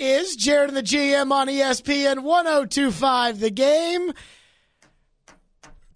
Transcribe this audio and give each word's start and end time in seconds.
is 0.00 0.34
Jared 0.34 0.70
and 0.70 0.76
the 0.76 0.82
GM 0.82 1.30
on 1.30 1.48
ESPN 1.48 2.22
1025 2.22 3.38
The 3.38 3.50
Game. 3.50 4.12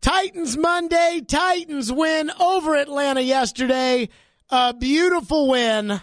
Titans 0.02 0.58
Monday. 0.58 1.22
Titans 1.26 1.90
win 1.90 2.30
over 2.38 2.76
Atlanta 2.76 3.22
yesterday. 3.22 4.10
A 4.50 4.74
beautiful 4.74 5.48
win. 5.48 6.02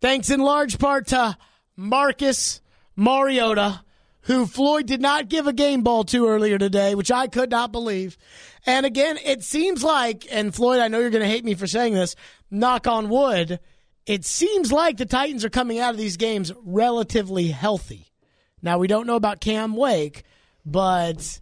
Thanks 0.00 0.30
in 0.30 0.40
large 0.40 0.78
part 0.78 1.08
to 1.08 1.36
Marcus 1.76 2.62
Mariota, 2.96 3.82
who 4.22 4.46
Floyd 4.46 4.86
did 4.86 5.02
not 5.02 5.28
give 5.28 5.46
a 5.46 5.52
game 5.52 5.82
ball 5.82 6.04
to 6.04 6.28
earlier 6.28 6.56
today, 6.56 6.94
which 6.94 7.10
I 7.10 7.26
could 7.26 7.50
not 7.50 7.70
believe. 7.70 8.16
And 8.64 8.86
again, 8.86 9.18
it 9.22 9.44
seems 9.44 9.84
like, 9.84 10.26
and 10.30 10.54
Floyd, 10.54 10.80
I 10.80 10.88
know 10.88 11.00
you're 11.00 11.10
going 11.10 11.22
to 11.22 11.28
hate 11.28 11.44
me 11.44 11.54
for 11.54 11.66
saying 11.66 11.92
this, 11.92 12.16
knock 12.50 12.86
on 12.86 13.10
wood, 13.10 13.60
it 14.06 14.24
seems 14.24 14.72
like 14.72 14.96
the 14.96 15.06
Titans 15.06 15.44
are 15.44 15.50
coming 15.50 15.78
out 15.78 15.90
of 15.90 15.98
these 15.98 16.16
games 16.16 16.52
relatively 16.64 17.48
healthy. 17.48 18.06
Now, 18.62 18.78
we 18.78 18.86
don't 18.86 19.06
know 19.06 19.16
about 19.16 19.40
Cam 19.40 19.76
Wake, 19.76 20.22
but 20.64 21.40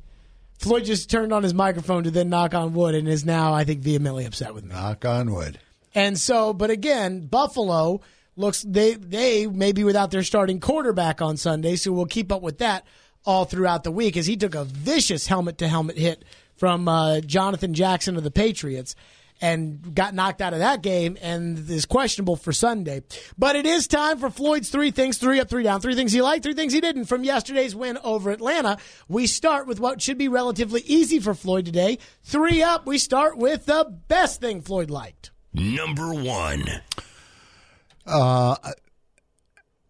Floyd 0.59 0.85
just 0.85 1.11
turned 1.11 1.33
on 1.33 1.43
his 1.43 1.55
microphone 1.55 2.05
to 2.05 2.11
then 2.11 2.31
knock 2.31 2.55
on 2.55 2.75
wood 2.75 2.95
and 2.95 3.09
is 3.09 3.25
now, 3.25 3.53
I 3.53 3.65
think, 3.65 3.81
vehemently 3.81 4.25
upset 4.25 4.55
with 4.55 4.65
me. 4.65 4.75
Knock 4.75 5.05
on 5.05 5.33
wood. 5.33 5.59
And 5.95 6.19
so, 6.19 6.53
but 6.53 6.71
again, 6.71 7.27
Buffalo 7.27 8.01
looks 8.37 8.63
they 8.63 8.95
they 8.95 9.47
may 9.47 9.71
be 9.71 9.85
without 9.85 10.11
their 10.11 10.25
starting 10.25 10.59
quarterback 10.59 11.23
on 11.23 11.37
Sunday, 11.37 11.77
so 11.77 11.93
we'll 11.93 12.07
keep 12.07 12.33
up 12.33 12.43
with 12.43 12.59
that 12.59 12.85
all 13.25 13.45
throughout 13.45 13.85
the 13.85 13.93
week 13.93 14.17
as 14.17 14.27
he 14.27 14.37
took 14.37 14.55
a 14.55 14.65
vicious 14.65 15.29
helmet 15.29 15.59
to 15.59 15.69
helmet 15.69 15.97
hit 15.97 16.25
from 16.57 16.89
uh, 16.89 17.21
Jonathan 17.21 17.75
Jackson 17.75 18.17
of 18.17 18.25
the 18.25 18.31
Patriots 18.31 18.97
and 19.41 19.95
got 19.95 20.15
knocked 20.15 20.41
out 20.41 20.53
of 20.53 20.61
that 20.61 20.83
game 20.83 21.19
and 21.21 21.69
is 21.69 21.87
questionable 21.87 22.37
for 22.37 22.53
Sunday. 22.53 23.03
But 23.37 23.57
it 23.57 23.67
is 23.67 23.87
time 23.87 24.19
for 24.19 24.31
Floyd's 24.31 24.71
three 24.71 24.91
things, 24.91 25.19
three 25.19 25.41
up, 25.41 25.49
three 25.49 25.63
down, 25.63 25.81
three 25.81 25.95
things 25.95 26.13
he 26.13 26.23
liked, 26.23 26.45
three 26.45 26.55
things 26.55 26.73
he 26.73 26.81
didn't 26.81 27.07
from 27.07 27.25
yesterday's 27.25 27.75
win 27.75 27.99
over 28.05 28.31
Atlanta. 28.31 28.79
We 29.09 29.27
start 29.27 29.67
with 29.67 29.81
what 29.81 30.01
should 30.01 30.19
be 30.19 30.29
relatively 30.29 30.83
easy 30.87 31.21
for 31.21 31.35
Floyd 31.35 31.67
today. 31.67 31.99
Three 32.23 32.63
up, 32.63 32.87
we 32.87 32.99
start 32.99 33.37
with 33.37 33.67
the 33.67 33.85
best 34.09 34.41
thing 34.41 34.61
Floyd 34.61 34.91
liked. 34.91 35.31
Number 35.53 36.13
one. 36.13 36.65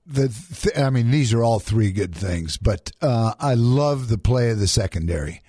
The 0.07 0.29
th- 0.29 0.79
I 0.79 0.91
mean, 0.91 1.11
these 1.11 1.33
are 1.33 1.43
all 1.43 1.61
three 1.61 1.91
good 1.91 2.15
things, 2.15 2.59
but 2.59 2.93
uh, 3.01 3.33
I 3.41 3.55
love 3.55 4.09
the 4.09 4.19
play 4.19 4.51
of 4.51 4.59
the 4.59 4.69
secondary. 4.69 5.41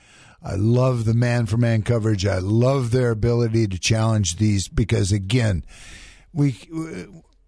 I 0.46 0.54
love 0.56 1.06
the 1.06 1.16
man 1.16 1.48
for 1.48 1.58
man 1.58 1.82
coverage. 1.82 2.24
I 2.24 2.38
love 2.38 2.92
their 2.92 3.10
ability 3.10 3.68
to 3.68 3.80
challenge 3.80 4.38
these 4.38 4.68
because, 4.68 5.12
again, 5.12 5.66
we, 6.34 6.56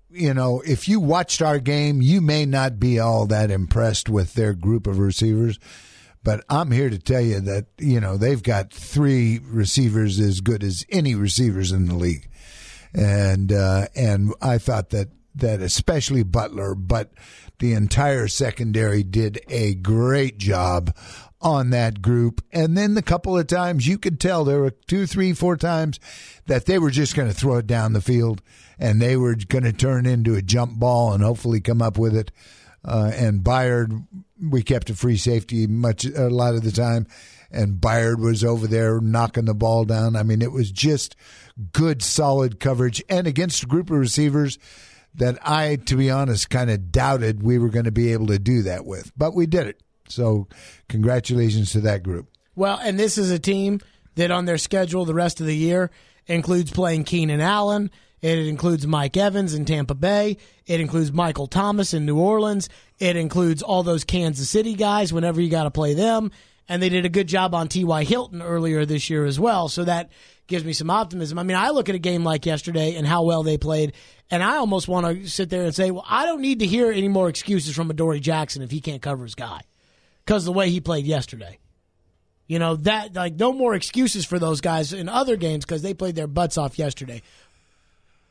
you 0.09 0.33
know, 0.33 0.61
if 0.65 0.89
you 0.89 0.99
watched 0.99 1.43
our 1.43 1.59
game, 1.59 2.01
you 2.01 2.21
may 2.21 2.47
not 2.47 2.79
be 2.79 2.97
all 2.97 3.27
that 3.27 3.51
impressed 3.51 4.09
with 4.09 4.33
their 4.33 4.53
group 4.53 4.87
of 4.87 4.97
receivers. 4.97 5.59
But 6.23 6.43
I'm 6.49 6.71
here 6.71 6.89
to 6.89 6.97
tell 6.97 7.21
you 7.21 7.39
that, 7.41 7.67
you 7.77 7.99
know, 7.99 8.17
they've 8.17 8.41
got 8.41 8.73
three 8.73 9.39
receivers 9.43 10.19
as 10.19 10.41
good 10.41 10.63
as 10.63 10.83
any 10.89 11.13
receivers 11.13 11.71
in 11.71 11.85
the 11.85 11.95
league. 11.95 12.27
And, 12.95 13.53
uh, 13.53 13.89
and 13.95 14.33
I 14.41 14.57
thought 14.57 14.89
that, 14.89 15.09
that 15.35 15.61
especially 15.61 16.23
Butler, 16.23 16.73
but 16.73 17.11
the 17.59 17.73
entire 17.73 18.27
secondary 18.27 19.03
did 19.03 19.39
a 19.49 19.75
great 19.75 20.37
job 20.37 20.95
on 21.47 21.69
that 21.69 22.01
group. 22.01 22.43
And 22.51 22.77
then 22.77 22.93
the 22.93 23.01
couple 23.01 23.37
of 23.37 23.47
times 23.47 23.87
you 23.87 23.97
could 23.97 24.19
tell 24.19 24.43
there 24.43 24.59
were 24.59 24.71
two, 24.71 25.05
three, 25.05 25.31
four 25.31 25.55
times 25.55 25.97
that 26.47 26.65
they 26.65 26.77
were 26.77 26.91
just 26.91 27.15
going 27.15 27.29
to 27.29 27.33
throw 27.33 27.57
it 27.57 27.67
down 27.67 27.93
the 27.93 28.01
field 28.01 28.41
and 28.77 29.01
they 29.01 29.15
were 29.15 29.33
going 29.33 29.63
to 29.63 29.71
turn 29.71 30.05
into 30.05 30.35
a 30.35 30.41
jump 30.41 30.77
ball 30.77 31.13
and 31.13 31.23
hopefully 31.23 31.61
come 31.61 31.81
up 31.81 31.97
with 31.97 32.15
it. 32.15 32.31
Uh, 32.83 33.11
and 33.15 33.43
Byard, 33.43 34.05
we 34.41 34.61
kept 34.61 34.89
a 34.89 34.95
free 34.95 35.15
safety 35.15 35.67
much 35.67 36.03
a 36.05 36.29
lot 36.29 36.55
of 36.55 36.63
the 36.63 36.71
time, 36.71 37.07
and 37.49 37.81
Byard 37.81 38.19
was 38.19 38.43
over 38.43 38.67
there 38.67 39.01
knocking 39.01 39.45
the 39.45 39.55
ball 39.55 39.83
down. 39.83 40.15
I 40.15 40.23
mean, 40.23 40.41
it 40.41 40.51
was 40.51 40.69
just 40.69 41.15
good, 41.71 42.01
solid 42.01 42.59
coverage, 42.59 43.03
and 43.09 43.25
against 43.25 43.63
a 43.63 43.67
group 43.67 43.89
of 43.89 43.97
receivers 43.97 44.59
that 45.15 45.39
I, 45.41 45.77
to 45.87 45.95
be 45.95 46.11
honest, 46.11 46.49
kind 46.49 46.69
of 46.69 46.91
doubted 46.91 47.41
we 47.41 47.57
were 47.57 47.69
going 47.69 47.85
to 47.85 47.91
be 47.91 48.13
able 48.13 48.27
to 48.27 48.39
do 48.39 48.61
that 48.61 48.85
with, 48.85 49.11
but 49.17 49.33
we 49.33 49.47
did 49.47 49.67
it. 49.67 49.81
So, 50.07 50.47
congratulations 50.87 51.71
to 51.73 51.81
that 51.81 52.03
group. 52.03 52.27
Well, 52.55 52.79
and 52.81 52.99
this 52.99 53.17
is 53.17 53.29
a 53.29 53.39
team 53.39 53.81
that 54.15 54.31
on 54.31 54.45
their 54.45 54.57
schedule 54.57 55.05
the 55.05 55.13
rest 55.13 55.39
of 55.39 55.45
the 55.45 55.55
year 55.55 55.91
includes 56.25 56.71
playing 56.71 57.03
Keenan 57.03 57.39
Allen. 57.41 57.91
It 58.21 58.39
includes 58.39 58.87
Mike 58.87 59.15
Evans 59.15 59.53
in 59.53 59.65
Tampa 59.65 59.93
Bay. 59.93 60.37
It 60.65 60.81
includes 60.81 61.11
Michael 61.11 61.47
Thomas 61.47 61.93
in 61.93 62.05
New 62.05 62.17
Orleans. 62.17 62.67
It 62.99 63.15
includes 63.15 63.61
all 63.61 63.83
those 63.83 64.03
Kansas 64.03 64.49
City 64.49 64.73
guys 64.73 65.13
whenever 65.13 65.39
you 65.39 65.49
got 65.49 65.63
to 65.63 65.71
play 65.71 65.93
them. 65.93 66.31
And 66.67 66.81
they 66.81 66.89
did 66.89 67.05
a 67.05 67.09
good 67.09 67.27
job 67.27 67.53
on 67.53 67.67
T.Y. 67.67 68.03
Hilton 68.03 68.41
earlier 68.41 68.85
this 68.85 69.09
year 69.09 69.23
as 69.23 69.39
well. 69.39 69.69
So 69.69 69.83
that 69.83 70.09
gives 70.47 70.65
me 70.65 70.73
some 70.73 70.89
optimism. 70.89 71.37
I 71.37 71.43
mean, 71.43 71.55
I 71.55 71.69
look 71.69 71.89
at 71.89 71.95
a 71.95 71.99
game 71.99 72.23
like 72.23 72.45
yesterday 72.45 72.95
and 72.95 73.05
how 73.05 73.23
well 73.23 73.43
they 73.43 73.57
played, 73.57 73.93
and 74.31 74.43
I 74.43 74.57
almost 74.57 74.87
want 74.87 75.05
to 75.05 75.29
sit 75.29 75.49
there 75.49 75.63
and 75.63 75.75
say, 75.75 75.91
well, 75.91 76.05
I 76.07 76.25
don't 76.25 76.41
need 76.41 76.59
to 76.59 76.65
hear 76.65 76.91
any 76.91 77.07
more 77.07 77.29
excuses 77.29 77.75
from 77.75 77.89
Adoree 77.89 78.19
Jackson 78.19 78.63
if 78.63 78.71
he 78.71 78.81
can't 78.81 79.01
cover 79.01 79.23
his 79.23 79.35
guy 79.35 79.61
because 80.27 80.43
the 80.43 80.51
way 80.51 80.69
he 80.69 80.81
played 80.81 81.05
yesterday. 81.05 81.57
You 82.47 82.59
know, 82.59 82.75
that, 82.75 83.15
like, 83.15 83.35
no 83.35 83.53
more 83.53 83.75
excuses 83.75 84.25
for 84.25 84.39
those 84.39 84.59
guys 84.59 84.91
in 84.91 85.07
other 85.07 85.37
games 85.37 85.65
because 85.65 85.81
they 85.81 85.93
played 85.93 86.15
their 86.15 86.27
butts 86.27 86.57
off 86.57 86.77
yesterday. 86.77 87.21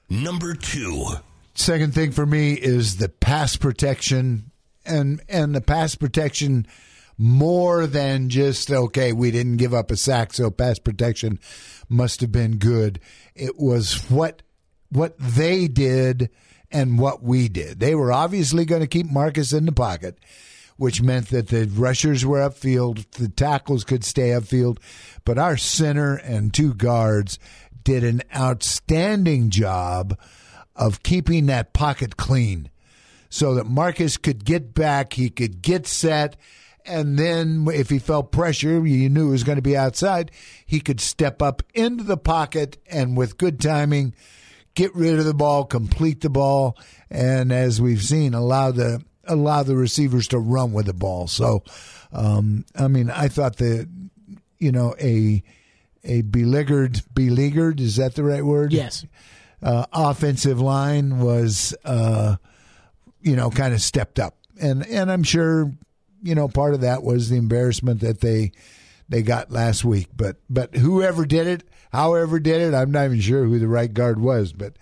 Number 0.08 0.54
two. 0.54 1.06
Second 1.54 1.94
thing 1.94 2.12
for 2.12 2.26
me 2.26 2.52
is 2.52 2.98
the 2.98 3.08
pass 3.08 3.56
protection 3.56 4.50
and 4.84 5.20
and 5.28 5.54
the 5.54 5.60
pass 5.60 5.94
protection 5.94 6.66
more 7.18 7.86
than 7.86 8.28
just 8.28 8.70
okay, 8.70 9.12
we 9.12 9.30
didn't 9.30 9.56
give 9.56 9.72
up 9.72 9.90
a 9.90 9.96
sack, 9.96 10.34
so 10.34 10.50
pass 10.50 10.78
protection 10.78 11.40
must 11.88 12.20
have 12.20 12.30
been 12.30 12.58
good. 12.58 13.00
It 13.34 13.58
was 13.58 14.10
what 14.10 14.42
what 14.90 15.18
they 15.18 15.66
did 15.66 16.28
and 16.70 16.98
what 16.98 17.22
we 17.22 17.48
did. 17.48 17.80
They 17.80 17.94
were 17.94 18.12
obviously 18.12 18.66
going 18.66 18.82
to 18.82 18.86
keep 18.86 19.10
Marcus 19.10 19.52
in 19.52 19.64
the 19.64 19.72
pocket, 19.72 20.18
which 20.76 21.02
meant 21.02 21.28
that 21.28 21.48
the 21.48 21.66
rushers 21.66 22.24
were 22.24 22.38
upfield, 22.40 23.10
the 23.12 23.28
tackles 23.28 23.84
could 23.84 24.04
stay 24.04 24.28
upfield, 24.30 24.78
but 25.24 25.38
our 25.38 25.56
center 25.56 26.14
and 26.16 26.52
two 26.52 26.74
guards 26.74 27.38
did 27.82 28.04
an 28.04 28.22
outstanding 28.34 29.48
job 29.48 30.18
of 30.74 31.02
keeping 31.02 31.46
that 31.46 31.72
pocket 31.72 32.16
clean 32.16 32.70
so 33.28 33.54
that 33.54 33.66
Marcus 33.66 34.16
could 34.16 34.44
get 34.44 34.74
back, 34.74 35.14
he 35.14 35.30
could 35.30 35.62
get 35.62 35.86
set, 35.86 36.36
and 36.84 37.18
then 37.18 37.66
if 37.72 37.90
he 37.90 37.98
felt 37.98 38.32
pressure, 38.32 38.86
you 38.86 39.08
knew 39.08 39.28
it 39.28 39.32
was 39.32 39.44
going 39.44 39.56
to 39.56 39.62
be 39.62 39.76
outside, 39.76 40.30
he 40.64 40.80
could 40.80 41.00
step 41.00 41.42
up 41.42 41.62
into 41.74 42.04
the 42.04 42.16
pocket 42.16 42.78
and 42.86 43.16
with 43.16 43.38
good 43.38 43.60
timing, 43.60 44.14
get 44.74 44.94
rid 44.94 45.18
of 45.18 45.24
the 45.24 45.34
ball, 45.34 45.64
complete 45.64 46.20
the 46.20 46.30
ball, 46.30 46.76
and 47.10 47.52
as 47.52 47.80
we've 47.80 48.02
seen, 48.02 48.34
allow 48.34 48.70
the 48.70 49.02
allow 49.26 49.62
the 49.62 49.76
receivers 49.76 50.28
to 50.28 50.38
run 50.38 50.72
with 50.72 50.86
the 50.86 50.94
ball. 50.94 51.26
So, 51.26 51.62
um, 52.12 52.64
I 52.74 52.88
mean, 52.88 53.10
I 53.10 53.28
thought 53.28 53.56
that 53.56 53.88
you 54.58 54.72
know 54.72 54.94
a 55.00 55.42
a 56.04 56.22
beleaguered 56.22 57.02
beleaguered 57.14 57.80
is 57.80 57.96
that 57.96 58.14
the 58.14 58.24
right 58.24 58.44
word? 58.44 58.72
Yes. 58.72 59.04
Uh, 59.62 59.86
offensive 59.92 60.60
line 60.60 61.18
was 61.18 61.74
uh, 61.84 62.36
you 63.20 63.36
know 63.36 63.50
kind 63.50 63.74
of 63.74 63.80
stepped 63.80 64.18
up, 64.18 64.36
and 64.60 64.86
and 64.86 65.10
I'm 65.10 65.22
sure 65.22 65.72
you 66.22 66.34
know 66.34 66.48
part 66.48 66.74
of 66.74 66.82
that 66.82 67.02
was 67.02 67.28
the 67.28 67.36
embarrassment 67.36 68.00
that 68.00 68.20
they 68.20 68.52
they 69.08 69.22
got 69.22 69.50
last 69.50 69.84
week. 69.84 70.08
But 70.16 70.36
but 70.48 70.74
whoever 70.74 71.24
did 71.26 71.46
it, 71.46 71.64
however 71.92 72.38
did 72.38 72.60
it, 72.60 72.74
I'm 72.74 72.90
not 72.90 73.06
even 73.06 73.20
sure 73.20 73.44
who 73.44 73.58
the 73.58 73.68
right 73.68 73.92
guard 73.92 74.20
was, 74.20 74.52
but 74.52 74.74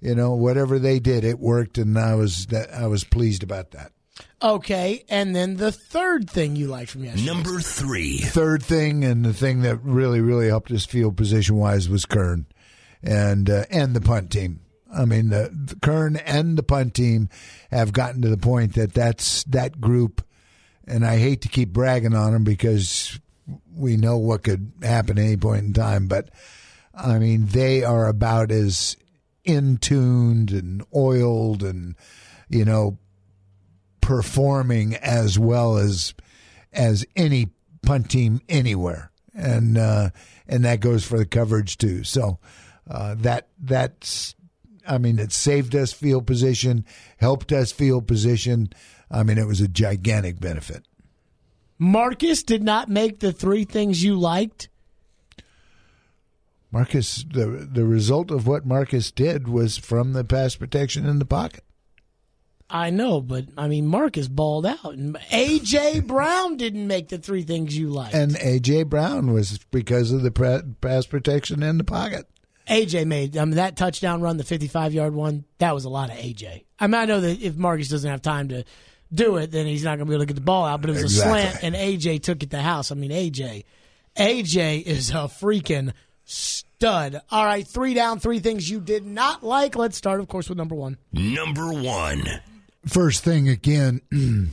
you 0.00 0.14
know 0.14 0.32
whatever 0.32 0.78
they 0.78 0.98
did, 0.98 1.24
it 1.24 1.38
worked, 1.38 1.78
and 1.78 1.98
I 1.98 2.14
was 2.14 2.46
I 2.72 2.86
was 2.86 3.04
pleased 3.04 3.42
about 3.42 3.72
that. 3.72 3.92
Okay, 4.42 5.04
and 5.08 5.34
then 5.34 5.56
the 5.56 5.72
third 5.72 6.28
thing 6.28 6.56
you 6.56 6.68
liked 6.68 6.90
from 6.90 7.04
yesterday. 7.04 7.26
Number 7.26 7.60
three. 7.60 8.18
Third 8.18 8.62
thing, 8.62 9.04
and 9.04 9.24
the 9.24 9.34
thing 9.34 9.62
that 9.62 9.82
really 9.82 10.20
really 10.20 10.48
helped 10.48 10.70
us 10.70 10.84
field 10.84 11.16
position 11.16 11.56
wise 11.56 11.88
was 11.88 12.04
Kern, 12.04 12.46
and 13.02 13.48
uh, 13.48 13.64
and 13.70 13.94
the 13.94 14.00
punt 14.00 14.30
team. 14.30 14.60
I 14.94 15.04
mean, 15.04 15.30
the, 15.30 15.50
the 15.52 15.76
Kern 15.76 16.16
and 16.16 16.56
the 16.56 16.62
punt 16.62 16.94
team 16.94 17.28
have 17.70 17.92
gotten 17.92 18.22
to 18.22 18.28
the 18.28 18.36
point 18.36 18.74
that 18.74 18.94
that's 18.94 19.42
that 19.44 19.80
group, 19.80 20.24
and 20.86 21.04
I 21.04 21.18
hate 21.18 21.42
to 21.42 21.48
keep 21.48 21.72
bragging 21.72 22.14
on 22.14 22.32
them 22.32 22.44
because 22.44 23.18
we 23.74 23.96
know 23.96 24.16
what 24.16 24.42
could 24.42 24.72
happen 24.82 25.18
at 25.18 25.24
any 25.24 25.36
point 25.36 25.64
in 25.64 25.72
time, 25.72 26.06
but 26.08 26.30
I 26.94 27.18
mean, 27.18 27.46
they 27.46 27.84
are 27.84 28.08
about 28.08 28.50
as 28.50 28.96
in 29.46 29.78
tuned 29.78 30.50
and 30.50 30.84
oiled 30.94 31.62
and 31.62 31.94
you 32.48 32.64
know 32.64 32.98
performing 34.00 34.94
as 34.96 35.38
well 35.38 35.78
as 35.78 36.14
as 36.72 37.06
any 37.16 37.48
punt 37.82 38.10
team 38.10 38.40
anywhere, 38.48 39.10
and 39.34 39.78
uh, 39.78 40.10
and 40.46 40.64
that 40.64 40.80
goes 40.80 41.04
for 41.04 41.18
the 41.18 41.26
coverage 41.26 41.78
too. 41.78 42.04
So 42.04 42.38
uh, 42.90 43.14
that 43.20 43.48
that's 43.58 44.34
I 44.86 44.98
mean, 44.98 45.18
it 45.18 45.32
saved 45.32 45.74
us 45.74 45.92
field 45.92 46.26
position, 46.26 46.84
helped 47.18 47.52
us 47.52 47.72
field 47.72 48.06
position. 48.06 48.70
I 49.10 49.22
mean, 49.22 49.38
it 49.38 49.46
was 49.46 49.60
a 49.60 49.68
gigantic 49.68 50.40
benefit. 50.40 50.84
Marcus 51.78 52.42
did 52.42 52.62
not 52.62 52.88
make 52.88 53.20
the 53.20 53.32
three 53.32 53.64
things 53.64 54.02
you 54.02 54.18
liked. 54.18 54.68
Marcus, 56.72 57.24
the 57.32 57.68
the 57.70 57.84
result 57.84 58.30
of 58.30 58.46
what 58.46 58.66
Marcus 58.66 59.10
did 59.10 59.48
was 59.48 59.76
from 59.78 60.12
the 60.12 60.24
pass 60.24 60.56
protection 60.56 61.06
in 61.06 61.18
the 61.18 61.24
pocket. 61.24 61.62
I 62.68 62.90
know, 62.90 63.20
but 63.20 63.44
I 63.56 63.68
mean, 63.68 63.86
Marcus 63.86 64.26
balled 64.26 64.66
out, 64.66 64.84
and 64.94 65.14
AJ 65.30 66.04
Brown 66.06 66.56
didn't 66.56 66.88
make 66.88 67.08
the 67.08 67.18
three 67.18 67.42
things 67.44 67.78
you 67.78 67.88
like. 67.90 68.12
And 68.12 68.32
AJ 68.34 68.88
Brown 68.88 69.32
was 69.32 69.58
because 69.70 70.10
of 70.10 70.22
the 70.22 70.32
pre- 70.32 70.62
pass 70.80 71.06
protection 71.06 71.62
in 71.62 71.78
the 71.78 71.84
pocket. 71.84 72.26
AJ 72.68 73.06
made. 73.06 73.36
I 73.36 73.44
mean, 73.44 73.54
that 73.54 73.76
touchdown 73.76 74.20
run, 74.20 74.36
the 74.36 74.42
55 74.42 74.92
yard 74.92 75.14
one, 75.14 75.44
that 75.58 75.72
was 75.72 75.84
a 75.84 75.88
lot 75.88 76.10
of 76.10 76.16
AJ. 76.16 76.64
I 76.80 76.88
mean, 76.88 76.94
I 77.00 77.04
know 77.04 77.20
that 77.20 77.40
if 77.40 77.56
Marcus 77.56 77.88
doesn't 77.88 78.10
have 78.10 78.22
time 78.22 78.48
to 78.48 78.64
do 79.14 79.36
it, 79.36 79.52
then 79.52 79.66
he's 79.66 79.84
not 79.84 79.90
going 79.98 80.06
to 80.06 80.10
be 80.10 80.14
able 80.14 80.22
to 80.22 80.26
get 80.26 80.34
the 80.34 80.40
ball 80.40 80.64
out. 80.64 80.80
But 80.80 80.90
it 80.90 80.94
was 80.94 81.02
Exactly. 81.04 81.40
a 81.42 81.50
slant, 81.52 81.62
and 81.62 81.74
AJ 81.76 82.24
took 82.24 82.42
it 82.42 82.50
to 82.50 82.60
house. 82.60 82.90
I 82.90 82.96
mean, 82.96 83.12
AJ, 83.12 83.62
AJ 84.16 84.82
is 84.82 85.10
a 85.10 85.28
freaking 85.28 85.92
stud. 86.26 87.22
All 87.30 87.44
right, 87.44 87.66
three 87.66 87.94
down, 87.94 88.20
three 88.20 88.40
things 88.40 88.68
you 88.68 88.80
did 88.80 89.06
not 89.06 89.42
like. 89.42 89.76
Let's 89.76 89.96
start, 89.96 90.20
of 90.20 90.28
course, 90.28 90.48
with 90.48 90.58
number 90.58 90.74
one. 90.74 90.98
Number 91.12 91.72
one. 91.72 92.22
First 92.86 93.24
thing 93.24 93.48
again 93.48 94.02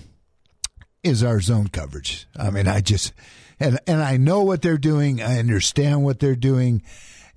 is 1.04 1.24
our 1.24 1.42
zone 1.42 1.68
coverage. 1.68 2.28
I 2.38 2.50
mean, 2.50 2.68
I 2.68 2.80
just 2.80 3.14
and 3.60 3.80
and 3.86 4.02
I 4.02 4.18
know 4.18 4.44
what 4.44 4.62
they're 4.62 4.78
doing. 4.78 5.22
I 5.22 5.40
understand 5.40 6.04
what 6.04 6.20
they're 6.20 6.36
doing, 6.36 6.84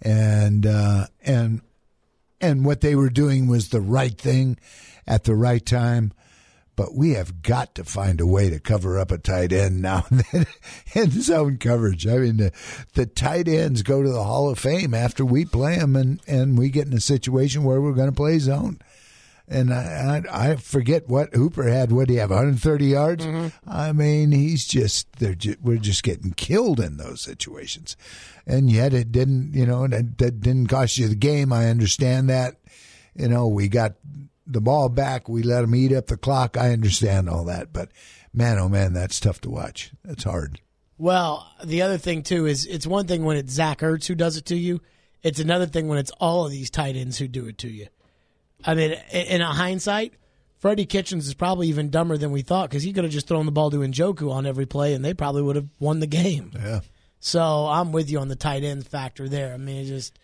and 0.01 0.65
uh, 0.65 1.07
and 1.23 1.61
and 2.41 2.65
what 2.65 2.81
they 2.81 2.95
were 2.95 3.11
doing 3.11 3.47
was 3.47 3.69
the 3.71 3.81
right 3.81 4.17
thing 4.17 4.59
at 5.07 5.25
the 5.25 5.35
right 5.35 5.65
time. 5.65 6.13
But 6.77 6.95
we 6.95 7.15
have 7.15 7.43
got 7.43 7.75
to 7.77 7.85
find 7.85 8.21
a 8.21 8.27
way 8.27 8.51
to 8.51 8.61
cover 8.61 8.99
up 8.99 9.11
a 9.11 9.17
tight 9.17 9.51
end 9.51 9.81
now 9.81 10.05
and 10.33 10.47
in 10.95 11.11
zone 11.11 11.57
coverage. 11.57 12.07
I 12.07 12.19
mean, 12.19 12.37
the, 12.37 12.53
the 12.93 13.07
tight 13.07 13.49
ends 13.49 13.83
go 13.83 14.03
to 14.03 14.11
the 14.11 14.25
Hall 14.25 14.51
of 14.51 14.59
Fame 14.59 14.93
after 14.93 15.25
we 15.25 15.47
play 15.47 15.77
them, 15.79 15.97
and, 15.97 16.21
and 16.27 16.59
we 16.59 16.69
get 16.69 16.87
in 16.87 16.93
a 16.93 17.01
situation 17.01 17.65
where 17.65 17.81
we're 17.81 17.95
going 17.95 18.11
to 18.11 18.17
play 18.17 18.39
zone. 18.39 18.79
And 19.49 19.73
I, 19.73 20.25
I, 20.33 20.51
I 20.51 20.57
forget 20.57 21.09
what 21.09 21.35
Hooper 21.35 21.69
had. 21.69 21.93
What 21.93 22.09
do 22.09 22.15
you 22.15 22.21
have? 22.21 22.31
130 22.31 22.85
yards. 22.85 23.25
Mm-hmm. 23.25 23.71
I 23.71 23.93
mean, 23.93 24.33
he's 24.33 24.67
just 24.67 25.11
they're 25.19 25.37
ju- 25.37 25.57
we're 25.63 25.77
just 25.77 26.03
getting 26.03 26.33
killed 26.33 26.81
in 26.81 26.97
those 26.97 27.21
situations, 27.21 27.97
and 28.45 28.69
yet 28.69 28.93
it 28.93 29.13
didn't. 29.13 29.55
You 29.55 29.65
know, 29.65 29.87
that, 29.87 30.19
that 30.19 30.41
didn't 30.41 30.67
cost 30.67 30.99
you 30.99 31.07
the 31.07 31.15
game. 31.15 31.53
I 31.53 31.69
understand 31.69 32.29
that. 32.29 32.57
You 33.15 33.29
know, 33.29 33.47
we 33.47 33.69
got 33.69 33.95
the 34.47 34.61
ball 34.61 34.89
back. 34.89 35.29
We 35.29 35.43
let 35.43 35.63
them 35.63 35.75
eat 35.75 35.93
up 35.93 36.07
the 36.07 36.17
clock. 36.17 36.57
I 36.57 36.73
understand 36.73 37.29
all 37.29 37.45
that, 37.45 37.73
but 37.73 37.91
man, 38.33 38.59
oh 38.59 38.69
man, 38.69 38.93
that's 38.93 39.21
tough 39.21 39.41
to 39.43 39.51
watch. 39.51 39.93
That's 40.05 40.25
hard. 40.25 40.61
Well, 40.99 41.47
the 41.63 41.83
other 41.83 41.99
thing 41.99 42.23
too 42.23 42.47
is 42.47 42.67
it's 42.67 42.87
one 42.87 43.07
thing 43.07 43.25
when 43.25 43.37
it's 43.37 43.53
Zach 43.53 43.81
Ertz 43.81 44.07
who 44.07 44.15
does 44.15 44.37
it 44.37 44.47
to 44.47 44.57
you. 44.57 44.81
It's 45.23 45.41
another 45.41 45.67
thing 45.67 45.89
when 45.89 45.99
it's 45.99 46.13
all 46.13 46.47
of 46.47 46.53
these 46.53 46.71
tight 46.71 46.97
ends 46.97 47.19
who 47.19 47.29
do 47.29 47.47
it 47.47 47.59
to 47.59 47.69
you. 47.69 47.89
I 48.65 48.75
mean, 48.75 48.93
in 49.13 49.43
a 49.43 49.53
hindsight, 49.53 50.15
Freddie 50.59 50.87
Kitchens 50.87 51.27
is 51.27 51.35
probably 51.35 51.69
even 51.69 51.91
dumber 51.91 52.17
than 52.17 52.33
we 52.33 52.43
thought 52.43 52.71
because 52.71 52.83
he 52.83 52.93
could 52.93 53.05
have 53.05 53.13
just 53.13 53.29
thrown 53.29 53.47
the 53.47 53.53
ball 53.53 53.71
to 53.71 53.79
Njoku 53.79 54.31
on 54.31 54.47
every 54.47 54.67
play 54.67 54.95
and 54.95 55.05
they 55.05 55.15
probably 55.15 55.43
would 55.43 55.57
have 55.57 55.69
won 55.79 56.01
the 56.01 56.07
game. 56.07 56.53
Yeah. 56.55 56.81
So 57.21 57.67
I'm 57.67 57.93
with 57.93 58.11
you 58.11 58.19
on 58.21 58.29
the 58.29 58.37
tight 58.37 58.63
end 58.63 58.87
factor 58.87 59.29
there. 59.29 59.53
I 59.53 59.57
mean, 59.57 59.77
it's 59.77 59.89
just 59.89 60.19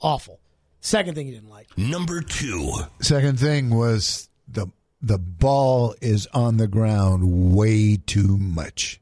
awful. 0.00 0.40
Second 0.86 1.16
thing 1.16 1.26
you 1.26 1.34
didn't 1.34 1.50
like. 1.50 1.76
Number 1.76 2.20
two. 2.20 2.72
Second 3.00 3.40
thing 3.40 3.70
was 3.70 4.28
the 4.46 4.68
the 5.02 5.18
ball 5.18 5.96
is 6.00 6.28
on 6.32 6.58
the 6.58 6.68
ground 6.68 7.56
way 7.56 7.96
too 7.96 8.38
much. 8.38 9.00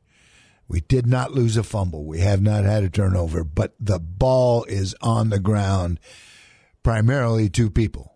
We 0.67 0.81
did 0.81 1.07
not 1.07 1.33
lose 1.33 1.59
a 1.59 1.63
fumble. 1.63 2.07
We 2.07 2.21
have 2.21 2.41
not 2.41 2.65
had 2.65 2.85
a 2.85 2.89
turnover, 2.89 3.45
but 3.45 3.75
the 3.79 3.99
ball 3.99 4.65
is 4.65 4.97
on 5.03 5.29
the 5.29 5.39
ground. 5.39 6.01
Primarily 6.83 7.51
two 7.51 7.69
people, 7.69 8.15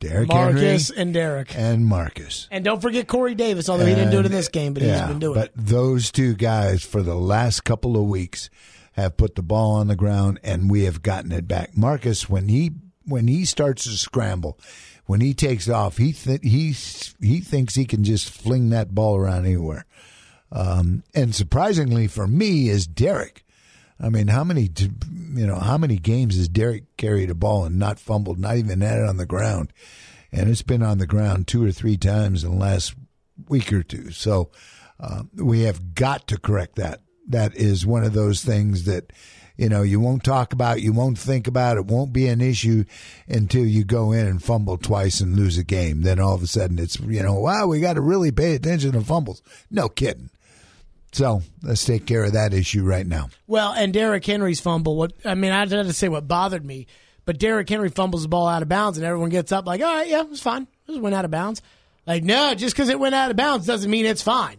Derrick 0.00 0.26
Marcus 0.26 0.88
Henry 0.88 1.02
and 1.02 1.14
Derrick. 1.14 1.56
and 1.56 1.86
Marcus. 1.86 2.48
And 2.50 2.64
don't 2.64 2.82
forget 2.82 3.06
Corey 3.06 3.36
Davis, 3.36 3.68
although 3.68 3.86
he 3.86 3.94
didn't 3.94 4.10
do 4.10 4.18
it 4.18 4.26
in 4.26 4.32
this 4.32 4.48
game, 4.48 4.74
but 4.74 4.82
yeah, 4.82 4.98
he's 4.98 5.08
been 5.08 5.20
doing 5.20 5.34
but 5.34 5.50
it. 5.50 5.52
But 5.54 5.66
those 5.66 6.10
two 6.10 6.34
guys 6.34 6.82
for 6.82 7.02
the 7.02 7.14
last 7.14 7.62
couple 7.62 7.96
of 7.96 8.08
weeks 8.08 8.50
have 8.94 9.16
put 9.16 9.36
the 9.36 9.42
ball 9.42 9.74
on 9.74 9.86
the 9.86 9.94
ground 9.94 10.40
and 10.42 10.68
we 10.68 10.84
have 10.84 11.02
gotten 11.02 11.30
it 11.30 11.46
back. 11.46 11.76
Marcus, 11.76 12.28
when 12.28 12.48
he 12.48 12.72
when 13.06 13.28
he 13.28 13.44
starts 13.44 13.84
to 13.84 13.90
scramble, 13.90 14.58
when 15.06 15.20
he 15.20 15.34
takes 15.34 15.68
off, 15.68 15.96
he 15.96 16.12
th- 16.12 16.42
he 16.42 16.72
he 17.20 17.40
thinks 17.40 17.74
he 17.74 17.84
can 17.84 18.04
just 18.04 18.28
fling 18.28 18.70
that 18.70 18.94
ball 18.94 19.16
around 19.16 19.44
anywhere. 19.44 19.86
Um, 20.52 21.02
and 21.14 21.34
surprisingly 21.34 22.06
for 22.06 22.26
me 22.26 22.68
is 22.68 22.86
Derrick. 22.86 23.44
I 24.00 24.10
mean, 24.10 24.28
how 24.28 24.44
many 24.44 24.70
you 25.34 25.46
know 25.46 25.56
how 25.56 25.78
many 25.78 25.96
games 25.96 26.36
has 26.36 26.48
Derrick 26.48 26.96
carried 26.96 27.30
a 27.30 27.34
ball 27.34 27.64
and 27.64 27.78
not 27.78 27.98
fumbled, 27.98 28.38
not 28.38 28.56
even 28.56 28.80
had 28.80 28.98
it 28.98 29.08
on 29.08 29.16
the 29.16 29.26
ground, 29.26 29.72
and 30.32 30.50
it's 30.50 30.62
been 30.62 30.82
on 30.82 30.98
the 30.98 31.06
ground 31.06 31.46
two 31.46 31.64
or 31.64 31.72
three 31.72 31.96
times 31.96 32.44
in 32.44 32.50
the 32.50 32.56
last 32.56 32.94
week 33.48 33.72
or 33.72 33.82
two. 33.82 34.10
So 34.10 34.50
uh, 35.00 35.22
we 35.34 35.62
have 35.62 35.94
got 35.94 36.26
to 36.28 36.38
correct 36.38 36.76
that. 36.76 37.00
That 37.28 37.56
is 37.56 37.86
one 37.86 38.04
of 38.04 38.12
those 38.12 38.44
things 38.44 38.84
that 38.84 39.12
you 39.56 39.68
know 39.68 39.82
you 39.82 40.00
won't 40.00 40.24
talk 40.24 40.52
about, 40.52 40.82
you 40.82 40.92
won't 40.92 41.18
think 41.18 41.46
about, 41.46 41.76
it 41.76 41.86
won't 41.86 42.12
be 42.12 42.26
an 42.28 42.40
issue 42.40 42.84
until 43.28 43.64
you 43.64 43.84
go 43.84 44.12
in 44.12 44.26
and 44.26 44.42
fumble 44.42 44.76
twice 44.76 45.20
and 45.20 45.36
lose 45.36 45.58
a 45.58 45.64
game. 45.64 46.02
Then 46.02 46.20
all 46.20 46.34
of 46.34 46.42
a 46.42 46.46
sudden 46.46 46.78
it's 46.78 46.98
you 47.00 47.22
know 47.22 47.34
wow 47.34 47.66
we 47.66 47.80
got 47.80 47.94
to 47.94 48.00
really 48.00 48.30
pay 48.30 48.54
attention 48.54 48.92
to 48.92 49.00
fumbles. 49.00 49.42
No 49.70 49.88
kidding. 49.88 50.30
So 51.12 51.40
let's 51.62 51.84
take 51.84 52.04
care 52.04 52.24
of 52.24 52.34
that 52.34 52.52
issue 52.52 52.84
right 52.84 53.06
now. 53.06 53.30
Well, 53.46 53.72
and 53.72 53.92
Derrick 53.92 54.26
Henry's 54.26 54.60
fumble. 54.60 54.96
What 54.96 55.14
I 55.24 55.34
mean, 55.34 55.52
I 55.52 55.60
had 55.60 55.70
to 55.70 55.92
say 55.92 56.08
what 56.08 56.28
bothered 56.28 56.64
me, 56.64 56.86
but 57.24 57.38
Derrick 57.38 57.68
Henry 57.68 57.88
fumbles 57.88 58.22
the 58.22 58.28
ball 58.28 58.48
out 58.48 58.62
of 58.62 58.68
bounds, 58.68 58.98
and 58.98 59.06
everyone 59.06 59.30
gets 59.30 59.50
up 59.50 59.66
like, 59.66 59.80
"All 59.80 59.86
right, 59.86 60.08
yeah, 60.08 60.20
it 60.20 60.28
was 60.28 60.42
fine. 60.42 60.62
It 60.62 60.92
just 60.92 61.00
went 61.00 61.14
out 61.14 61.24
of 61.24 61.30
bounds." 61.30 61.62
Like, 62.06 62.22
no, 62.22 62.54
just 62.54 62.74
because 62.74 62.88
it 62.88 63.00
went 63.00 63.14
out 63.14 63.30
of 63.30 63.36
bounds 63.36 63.66
doesn't 63.66 63.90
mean 63.90 64.06
it's 64.06 64.22
fine. 64.22 64.58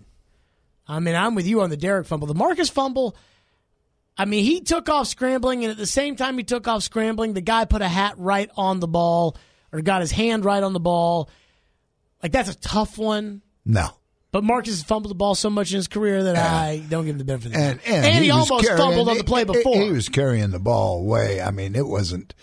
I 0.87 0.99
mean, 0.99 1.15
I'm 1.15 1.35
with 1.35 1.47
you 1.47 1.61
on 1.61 1.69
the 1.69 1.77
Derrick 1.77 2.07
fumble. 2.07 2.27
The 2.27 2.33
Marcus 2.33 2.69
fumble. 2.69 3.15
I 4.17 4.25
mean, 4.25 4.43
he 4.43 4.61
took 4.61 4.89
off 4.89 5.07
scrambling, 5.07 5.63
and 5.63 5.71
at 5.71 5.77
the 5.77 5.85
same 5.85 6.15
time 6.15 6.37
he 6.37 6.43
took 6.43 6.67
off 6.67 6.83
scrambling, 6.83 7.33
the 7.33 7.41
guy 7.41 7.65
put 7.65 7.81
a 7.81 7.87
hat 7.87 8.15
right 8.17 8.49
on 8.57 8.79
the 8.79 8.87
ball 8.87 9.37
or 9.71 9.81
got 9.81 10.01
his 10.01 10.11
hand 10.11 10.43
right 10.45 10.63
on 10.63 10.73
the 10.73 10.79
ball. 10.79 11.29
Like 12.23 12.31
that's 12.31 12.49
a 12.49 12.57
tough 12.57 12.97
one. 12.97 13.41
No. 13.65 13.89
But 14.31 14.43
Marcus 14.43 14.73
has 14.73 14.83
fumbled 14.83 15.11
the 15.11 15.15
ball 15.15 15.35
so 15.35 15.49
much 15.49 15.71
in 15.71 15.77
his 15.77 15.87
career 15.87 16.23
that 16.23 16.35
I 16.35 16.83
don't 16.89 17.05
give 17.05 17.13
him 17.15 17.17
the 17.19 17.23
benefit 17.23 17.47
of 17.47 17.53
the 17.53 17.59
And, 17.59 17.79
doubt. 17.79 17.87
and, 17.93 18.23
he, 18.25 18.31
was 18.31 18.49
almost 18.49 18.67
carrying- 18.67 18.81
fumbled 18.85 19.09
on 19.09 19.17
the 19.17 19.23
play 19.23 19.41
he- 19.41 19.45
before. 19.45 19.75
He, 19.83 19.89
was 19.91 20.09
carrying 20.09 20.49
the 20.51 20.59
ball 20.59 20.99
away. 20.99 21.41
I 21.41 21.51
mean, 21.51 21.75
it 21.75 21.87
wasn't, 21.87 22.33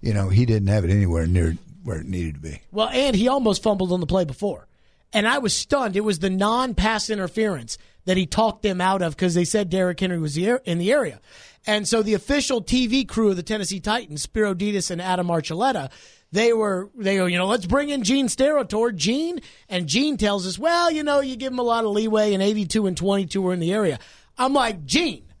you 0.00 0.14
know, 0.14 0.28
he 0.28 0.46
didn't 0.46 0.68
have 0.68 0.84
it 0.84 0.90
anywhere 0.90 1.26
near 1.26 1.56
where 1.82 1.98
it 2.00 2.06
needed 2.06 2.34
to 2.34 2.40
be. 2.40 2.60
Well, 2.70 2.88
and 2.88 3.16
he 3.16 3.28
almost 3.28 3.62
fumbled 3.62 3.92
on 3.92 4.00
the 4.00 4.06
play 4.06 4.24
before. 4.24 4.68
And 5.12 5.26
I 5.28 5.38
was 5.38 5.54
stunned. 5.54 5.96
It 5.96 6.00
was 6.00 6.18
the 6.20 6.30
non 6.30 6.74
pass 6.74 7.10
interference 7.10 7.78
that 8.04 8.16
he 8.16 8.26
talked 8.26 8.62
them 8.62 8.80
out 8.80 9.02
of 9.02 9.16
because 9.16 9.34
they 9.34 9.44
said 9.44 9.70
Derrick 9.70 10.00
Henry 10.00 10.18
was 10.18 10.36
in 10.36 10.78
the 10.78 10.92
area. 10.92 11.20
And 11.66 11.88
so 11.88 12.02
the 12.02 12.14
official 12.14 12.62
TV 12.62 13.08
crew 13.08 13.30
of 13.30 13.36
the 13.36 13.42
Tennessee 13.42 13.80
Titans, 13.80 14.22
Spero 14.22 14.52
Dedes 14.54 14.90
and 14.90 15.00
Adam 15.00 15.28
Archuleta, 15.28 15.90
they 16.30 16.52
were, 16.52 16.90
they 16.96 17.16
go, 17.16 17.26
you 17.26 17.38
know, 17.38 17.46
let's 17.46 17.64
bring 17.64 17.90
in 17.90 18.02
Gene 18.02 18.26
Steratore. 18.26 18.94
Gene, 18.94 19.40
and 19.68 19.86
Gene 19.86 20.16
tells 20.16 20.46
us, 20.46 20.58
well, 20.58 20.90
you 20.90 21.02
know, 21.02 21.20
you 21.20 21.36
give 21.36 21.52
him 21.52 21.60
a 21.60 21.62
lot 21.62 21.84
of 21.84 21.92
leeway, 21.92 22.34
and 22.34 22.42
82 22.42 22.86
and 22.86 22.96
22 22.96 23.40
were 23.40 23.52
in 23.52 23.60
the 23.60 23.72
area. 23.72 23.98
I'm 24.36 24.52
like, 24.52 24.84
Gene, 24.84 25.32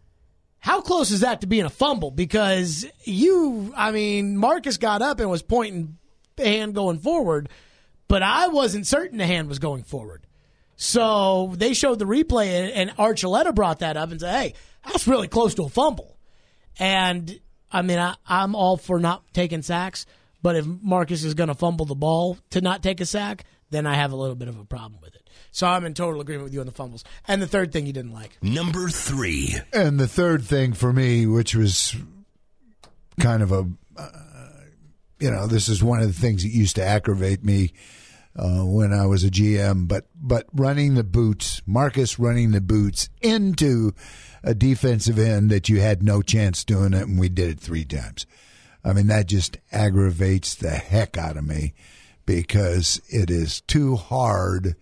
how 0.60 0.80
close 0.80 1.10
is 1.10 1.20
that 1.20 1.40
to 1.40 1.46
being 1.46 1.64
a 1.64 1.70
fumble? 1.70 2.10
Because 2.10 2.86
you, 3.02 3.74
I 3.76 3.90
mean, 3.90 4.36
Marcus 4.36 4.76
got 4.76 5.02
up 5.02 5.20
and 5.20 5.28
was 5.28 5.42
pointing 5.42 5.98
the 6.36 6.46
hand 6.46 6.74
going 6.74 6.98
forward, 6.98 7.48
but 8.08 8.22
I 8.22 8.48
wasn't 8.48 8.86
certain 8.86 9.18
the 9.18 9.26
hand 9.26 9.48
was 9.48 9.58
going 9.58 9.82
forward. 9.82 10.26
So 10.76 11.52
they 11.56 11.74
showed 11.74 11.98
the 11.98 12.04
replay, 12.04 12.46
and, 12.48 12.72
and 12.72 12.90
Archuleta 12.96 13.54
brought 13.54 13.78
that 13.80 13.96
up 13.96 14.10
and 14.10 14.20
said, 14.20 14.32
"Hey, 14.32 14.54
that's 14.84 15.06
really 15.06 15.28
close 15.28 15.54
to 15.54 15.64
a 15.64 15.68
fumble." 15.68 16.16
And 16.78 17.40
I 17.70 17.82
mean, 17.82 17.98
I, 17.98 18.16
I'm 18.26 18.54
all 18.54 18.76
for 18.76 18.98
not 18.98 19.22
taking 19.32 19.62
sacks, 19.62 20.06
but 20.42 20.56
if 20.56 20.66
Marcus 20.66 21.24
is 21.24 21.34
going 21.34 21.48
to 21.48 21.54
fumble 21.54 21.86
the 21.86 21.94
ball 21.94 22.38
to 22.50 22.60
not 22.60 22.82
take 22.82 23.00
a 23.00 23.06
sack, 23.06 23.44
then 23.70 23.86
I 23.86 23.94
have 23.94 24.12
a 24.12 24.16
little 24.16 24.36
bit 24.36 24.48
of 24.48 24.58
a 24.58 24.64
problem 24.64 25.00
with 25.02 25.14
it. 25.14 25.28
So 25.50 25.66
I'm 25.66 25.84
in 25.84 25.94
total 25.94 26.20
agreement 26.20 26.44
with 26.44 26.54
you 26.54 26.60
on 26.60 26.66
the 26.66 26.72
fumbles. 26.72 27.04
And 27.26 27.40
the 27.40 27.46
third 27.46 27.72
thing 27.72 27.86
you 27.86 27.92
didn't 27.92 28.12
like. 28.12 28.38
Number 28.42 28.88
three. 28.88 29.56
And 29.72 29.98
the 29.98 30.08
third 30.08 30.44
thing 30.44 30.72
for 30.72 30.92
me, 30.92 31.26
which 31.26 31.54
was 31.54 31.96
kind 33.20 33.42
of 33.42 33.52
a, 33.52 33.68
uh, 33.96 34.08
you 35.18 35.30
know, 35.30 35.46
this 35.46 35.68
is 35.68 35.82
one 35.82 36.00
of 36.00 36.06
the 36.06 36.20
things 36.20 36.42
that 36.42 36.50
used 36.50 36.76
to 36.76 36.84
aggravate 36.84 37.44
me 37.44 37.72
uh, 38.36 38.64
when 38.64 38.92
I 38.92 39.06
was 39.06 39.24
a 39.24 39.30
GM, 39.30 39.86
but 39.86 40.06
but 40.14 40.46
running 40.52 40.94
the 40.94 41.04
boots, 41.04 41.62
Marcus 41.66 42.18
running 42.18 42.50
the 42.50 42.60
boots 42.60 43.08
into 43.20 43.92
a 44.42 44.54
defensive 44.54 45.18
end 45.18 45.50
that 45.50 45.68
you 45.68 45.80
had 45.80 46.02
no 46.02 46.20
chance 46.20 46.64
doing 46.64 46.94
it, 46.94 47.02
and 47.02 47.18
we 47.18 47.28
did 47.28 47.50
it 47.50 47.60
three 47.60 47.84
times. 47.84 48.26
I 48.84 48.92
mean, 48.92 49.06
that 49.06 49.26
just 49.26 49.58
aggravates 49.72 50.54
the 50.54 50.70
heck 50.70 51.16
out 51.16 51.36
of 51.36 51.44
me 51.44 51.74
because 52.26 53.00
it 53.08 53.30
is 53.30 53.60
too 53.62 53.96
hard 53.96 54.76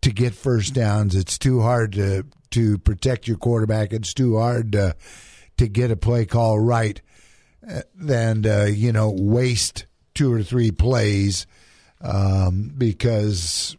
to 0.00 0.10
get 0.10 0.34
first 0.34 0.74
downs. 0.74 1.14
It's 1.14 1.38
too 1.38 1.60
hard 1.60 1.92
to 1.92 2.24
to 2.50 2.78
protect 2.78 3.28
your 3.28 3.36
quarterback. 3.36 3.92
It's 3.92 4.14
too 4.14 4.38
hard 4.38 4.72
to 4.72 4.96
to 5.58 5.68
get 5.68 5.90
a 5.90 5.96
play 5.96 6.24
call 6.24 6.58
right 6.58 7.00
uh, 7.68 7.82
than 7.94 8.46
uh, 8.46 8.64
you 8.64 8.92
know 8.92 9.10
waste 9.10 9.86
two 10.14 10.32
or 10.32 10.42
three 10.42 10.70
plays 10.70 11.46
um, 12.00 12.72
because 12.76 13.76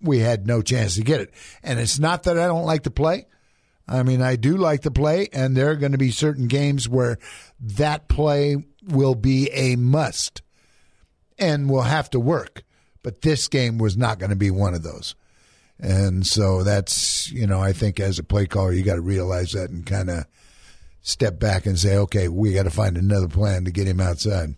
we 0.00 0.20
had 0.20 0.46
no 0.46 0.62
chance 0.62 0.94
to 0.94 1.02
get 1.02 1.20
it. 1.20 1.32
And 1.62 1.78
it's 1.78 1.98
not 1.98 2.24
that 2.24 2.38
I 2.38 2.46
don't 2.46 2.64
like 2.64 2.84
to 2.84 2.90
play. 2.90 3.26
I 3.88 4.02
mean, 4.02 4.20
I 4.20 4.36
do 4.36 4.56
like 4.56 4.82
to 4.82 4.90
play, 4.90 5.28
and 5.32 5.56
there 5.56 5.70
are 5.70 5.76
going 5.76 5.92
to 5.92 5.98
be 5.98 6.10
certain 6.10 6.46
games 6.46 6.88
where 6.88 7.18
that 7.58 8.08
play 8.08 8.56
will 8.86 9.14
be 9.14 9.50
a 9.50 9.76
must 9.76 10.42
and 11.38 11.70
will 11.70 11.82
have 11.82 12.10
to 12.10 12.20
work. 12.20 12.64
But 13.02 13.22
this 13.22 13.48
game 13.48 13.78
was 13.78 13.96
not 13.96 14.18
going 14.18 14.30
to 14.30 14.36
be 14.36 14.50
one 14.50 14.74
of 14.74 14.82
those. 14.82 15.14
And 15.78 16.26
so 16.26 16.64
that's, 16.64 17.30
you 17.30 17.46
know, 17.46 17.60
I 17.60 17.72
think 17.72 18.00
as 18.00 18.18
a 18.18 18.24
play 18.24 18.46
caller, 18.46 18.72
you 18.72 18.82
got 18.82 18.96
to 18.96 19.00
realize 19.00 19.52
that 19.52 19.70
and 19.70 19.86
kind 19.86 20.10
of 20.10 20.26
step 21.00 21.38
back 21.38 21.64
and 21.64 21.78
say, 21.78 21.96
okay, 21.96 22.28
we 22.28 22.52
got 22.52 22.64
to 22.64 22.70
find 22.70 22.98
another 22.98 23.28
plan 23.28 23.64
to 23.64 23.70
get 23.70 23.86
him 23.86 24.00
outside. 24.00 24.54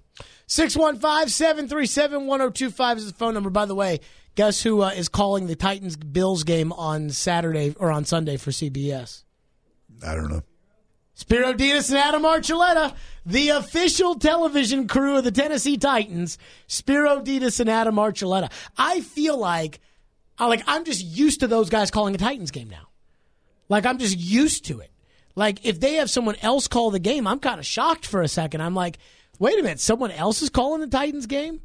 615 0.51 1.29
737 1.29 2.27
1025 2.27 2.99
is 2.99 3.07
the 3.07 3.17
phone 3.17 3.35
number. 3.35 3.51
By 3.51 3.67
the 3.67 3.75
way, 3.77 4.01
guess 4.35 4.61
who 4.61 4.83
uh, 4.83 4.89
is 4.89 5.09
calling 5.09 5.47
the 5.47 5.55
Titans 5.55 5.95
Bills 5.97 6.43
game 6.43 6.73
on 6.73 7.11
Saturday 7.11 7.73
or 7.79 7.93
on 7.93 8.05
Sunday 8.05 8.37
for 8.37 8.51
CBS? 8.51 9.23
I 10.05 10.17
don't 10.17 10.29
know. 10.29 10.43
Spero 11.15 11.53
Dedes 11.53 11.91
and 11.91 12.01
Adam 12.01 12.23
Archuleta, 12.23 12.97
the 13.25 13.51
official 13.51 14.17
television 14.17 14.89
crew 14.89 15.19
of 15.19 15.23
the 15.23 15.31
Tennessee 15.31 15.77
Titans. 15.77 16.37
Spero 16.67 17.21
Dedes 17.21 17.61
and 17.61 17.71
Adam 17.71 17.95
Archuleta. 17.95 18.51
I 18.77 19.03
feel 19.03 19.39
like, 19.39 19.79
I 20.37 20.47
like 20.47 20.65
I'm 20.67 20.85
just 20.85 21.05
used 21.05 21.41
to 21.41 21.47
those 21.47 21.71
guys 21.71 21.93
calling 21.93 22.17
a 22.17 22.19
Titans 22.19 22.51
game 22.51 22.69
now. 22.69 22.89
Like 23.69 23.87
I'm 23.87 23.99
just 23.99 24.19
used 24.19 24.65
to 24.65 24.81
it. 24.81 24.91
Like 25.37 25.65
if 25.65 25.79
they 25.79 25.95
have 25.95 26.11
someone 26.11 26.37
else 26.43 26.67
call 26.67 26.91
the 26.91 26.99
game, 26.99 27.29
I'm 27.29 27.39
kind 27.39 27.61
of 27.61 27.67
shocked 27.67 28.05
for 28.05 28.21
a 28.21 28.27
second. 28.29 28.63
I'm 28.63 28.75
like, 28.75 28.99
wait 29.41 29.59
a 29.59 29.63
minute, 29.63 29.81
someone 29.81 30.13
else 30.13 30.43
is 30.43 30.51
calling 30.51 30.81
the 30.81 30.87
Titans 30.87 31.27
game? 31.27 31.61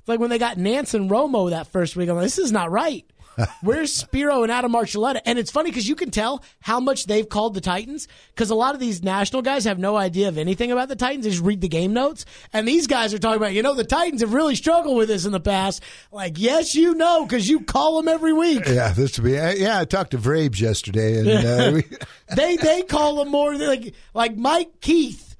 It's 0.00 0.08
like 0.08 0.20
when 0.20 0.28
they 0.28 0.38
got 0.38 0.58
Nance 0.58 0.92
and 0.92 1.08
Romo 1.08 1.50
that 1.50 1.68
first 1.68 1.96
week. 1.96 2.10
I'm 2.10 2.16
like, 2.16 2.24
this 2.24 2.38
is 2.38 2.52
not 2.52 2.70
right. 2.70 3.06
Where's 3.62 3.92
Spero 3.92 4.42
and 4.42 4.52
Adam 4.52 4.72
Archuleta? 4.72 5.20
And 5.24 5.38
it's 5.38 5.50
funny 5.50 5.70
because 5.70 5.88
you 5.88 5.94
can 5.94 6.10
tell 6.10 6.42
how 6.60 6.80
much 6.80 7.06
they've 7.06 7.28
called 7.28 7.54
the 7.54 7.60
Titans 7.60 8.08
because 8.34 8.50
a 8.50 8.54
lot 8.54 8.74
of 8.74 8.80
these 8.80 9.02
national 9.02 9.42
guys 9.42 9.64
have 9.64 9.78
no 9.78 9.96
idea 9.96 10.28
of 10.28 10.38
anything 10.38 10.70
about 10.70 10.88
the 10.88 10.96
Titans. 10.96 11.24
They 11.24 11.30
just 11.30 11.42
read 11.42 11.60
the 11.60 11.68
game 11.68 11.92
notes. 11.92 12.24
And 12.52 12.66
these 12.66 12.86
guys 12.86 13.14
are 13.14 13.18
talking 13.18 13.38
about, 13.38 13.54
you 13.54 13.62
know, 13.62 13.74
the 13.74 13.84
Titans 13.84 14.20
have 14.20 14.34
really 14.34 14.54
struggled 14.54 14.96
with 14.96 15.08
this 15.08 15.24
in 15.24 15.32
the 15.32 15.40
past. 15.40 15.82
Like, 16.10 16.38
yes, 16.38 16.74
you 16.74 16.94
know, 16.94 17.24
because 17.24 17.48
you 17.48 17.60
call 17.60 17.96
them 17.96 18.08
every 18.08 18.32
week. 18.32 18.66
Yeah, 18.66 18.92
this 18.92 19.18
would 19.18 19.24
be. 19.24 19.32
Yeah, 19.32 19.78
I 19.78 19.84
talked 19.84 20.10
to 20.10 20.18
Vrabes 20.18 20.60
yesterday, 20.60 21.18
and 21.18 21.28
uh, 21.28 21.70
we, 21.74 21.84
they 22.34 22.56
they 22.56 22.82
call 22.82 23.16
them 23.16 23.28
more 23.28 23.56
like 23.56 23.94
like 24.14 24.36
Mike 24.36 24.80
Keith. 24.80 25.31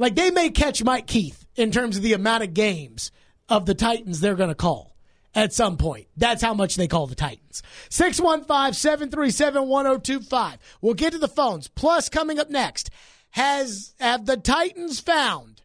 Like 0.00 0.14
they 0.14 0.30
may 0.30 0.48
catch 0.48 0.82
Mike 0.82 1.06
Keith 1.06 1.46
in 1.56 1.70
terms 1.70 1.98
of 1.98 2.02
the 2.02 2.14
amount 2.14 2.42
of 2.42 2.54
games 2.54 3.12
of 3.50 3.66
the 3.66 3.74
Titans 3.74 4.20
they're 4.20 4.34
going 4.34 4.48
to 4.48 4.54
call 4.54 4.96
at 5.34 5.52
some 5.52 5.76
point. 5.76 6.06
That's 6.16 6.40
how 6.42 6.54
much 6.54 6.76
they 6.76 6.88
call 6.88 7.06
the 7.06 7.14
Titans. 7.14 7.62
615 7.90 8.72
737 8.72 9.68
1025. 9.68 10.58
We'll 10.80 10.94
get 10.94 11.12
to 11.12 11.18
the 11.18 11.28
phones. 11.28 11.68
Plus, 11.68 12.08
coming 12.08 12.38
up 12.38 12.48
next, 12.48 12.88
has 13.32 13.94
have 14.00 14.24
the 14.24 14.38
Titans 14.38 15.00
found 15.00 15.60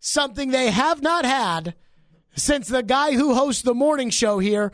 something 0.00 0.50
they 0.50 0.70
have 0.70 1.02
not 1.02 1.26
had 1.26 1.74
since 2.34 2.68
the 2.68 2.82
guy 2.82 3.12
who 3.12 3.34
hosts 3.34 3.60
the 3.60 3.74
morning 3.74 4.08
show 4.08 4.38
here 4.38 4.72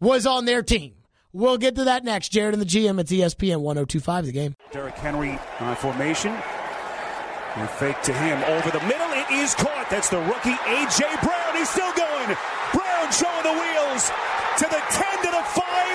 was 0.00 0.26
on 0.26 0.44
their 0.44 0.62
team? 0.62 0.96
We'll 1.32 1.56
get 1.56 1.76
to 1.76 1.84
that 1.84 2.04
next. 2.04 2.28
Jared 2.28 2.52
and 2.52 2.60
the 2.60 2.66
GM 2.66 3.00
at 3.00 3.06
ESPN 3.06 3.62
1025 3.62 4.26
the 4.26 4.32
game. 4.32 4.54
Derrick 4.70 4.96
Henry 4.96 5.38
on 5.60 5.76
formation. 5.76 6.36
And 7.54 7.68
fake 7.68 8.00
to 8.02 8.12
him 8.12 8.42
over 8.44 8.70
the 8.70 8.80
middle. 8.86 9.12
It 9.12 9.30
is 9.30 9.54
caught. 9.54 9.88
That's 9.90 10.08
the 10.08 10.18
rookie 10.18 10.56
A.J. 10.56 11.04
Brown. 11.20 11.52
He's 11.56 11.68
still 11.68 11.92
going. 11.92 12.32
Brown 12.72 13.06
showing 13.12 13.44
the 13.44 13.52
wheels 13.52 14.08
to 14.56 14.64
the 14.72 14.80
10 14.80 15.04
to 15.24 15.30
the 15.30 15.44
5. 15.44 15.92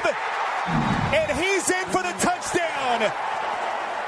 And 1.17 1.29
he's 1.39 1.65
in 1.69 1.85
for 1.89 2.05
the 2.05 2.13
touchdown. 2.21 3.09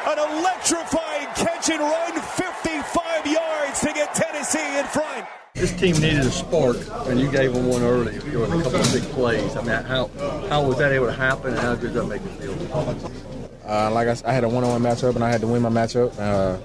An 0.06 0.18
electrifying 0.18 1.28
catch 1.34 1.70
and 1.70 1.82
run, 1.82 2.22
55 2.22 3.26
yards 3.26 3.82
to 3.82 3.94
get 3.94 4.14
Tennessee 4.14 4.78
in 4.78 4.86
front. 4.86 5.26
This 5.56 5.74
team 5.74 5.96
needed 5.96 6.20
a 6.20 6.32
spark, 6.32 6.78
and 7.08 7.20
you 7.20 7.30
gave 7.32 7.54
them 7.54 7.68
one 7.68 7.82
early 7.82 8.14
with 8.14 8.54
a 8.54 8.62
couple 8.64 8.80
of 8.80 8.94
big 8.94 9.04
plays. 9.12 9.58
I 9.58 9.62
mean, 9.62 9.84
how 9.84 10.10
how 10.48 10.66
was 10.66 10.78
that 10.78 10.92
able 10.92 11.08
to 11.08 11.14
happen, 11.14 11.52
and 11.52 11.60
how 11.60 11.76
good 11.76 11.94
does 11.94 11.96
that 11.96 12.06
make 12.06 12.22
you 12.22 12.54
feel? 12.54 13.12
Uh, 13.66 13.92
like 13.92 14.08
I, 14.08 14.30
I, 14.30 14.34
had 14.34 14.44
a 14.44 14.50
one-on-one 14.50 14.82
matchup, 14.82 15.16
and 15.16 15.24
I 15.24 15.30
had 15.30 15.42
to 15.42 15.48
win 15.48 15.62
my 15.62 15.70
matchup. 15.70 16.18
Uh, 16.18 16.60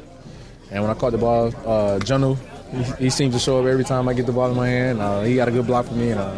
and 0.71 0.83
when 0.83 0.90
I 0.90 0.94
caught 0.94 1.12
the 1.12 1.18
ball, 1.18 1.49
uh, 1.49 1.99
Jonnu, 2.00 2.38
he, 2.97 3.04
he, 3.04 3.11
seems 3.11 3.35
to 3.35 3.40
show 3.40 3.61
up 3.61 3.66
every 3.66 3.85
time 3.85 4.09
I 4.09 4.14
get 4.14 4.26
the 4.26 4.33
ball 4.33 4.50
in 4.50 4.56
my 4.56 4.68
hand. 4.68 5.00
Uh, 5.00 5.23
he 5.23 5.37
got 5.37 5.49
a 5.49 5.50
good 5.52 5.66
block 5.66 5.87
for 5.87 5.94
me 5.94 6.11
and 6.11 6.21
uh, 6.21 6.35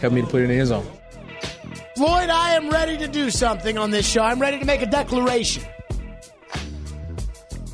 helped 0.00 0.14
me 0.14 0.20
to 0.20 0.26
put 0.26 0.42
it 0.42 0.50
in 0.50 0.58
his 0.58 0.68
zone. 0.68 0.86
Floyd, 1.96 2.30
I 2.30 2.54
am 2.54 2.70
ready 2.70 2.96
to 2.98 3.08
do 3.08 3.30
something 3.30 3.78
on 3.78 3.90
this 3.90 4.06
show. 4.06 4.22
I'm 4.22 4.40
ready 4.40 4.58
to 4.58 4.64
make 4.64 4.82
a 4.82 4.86
declaration. 4.86 5.62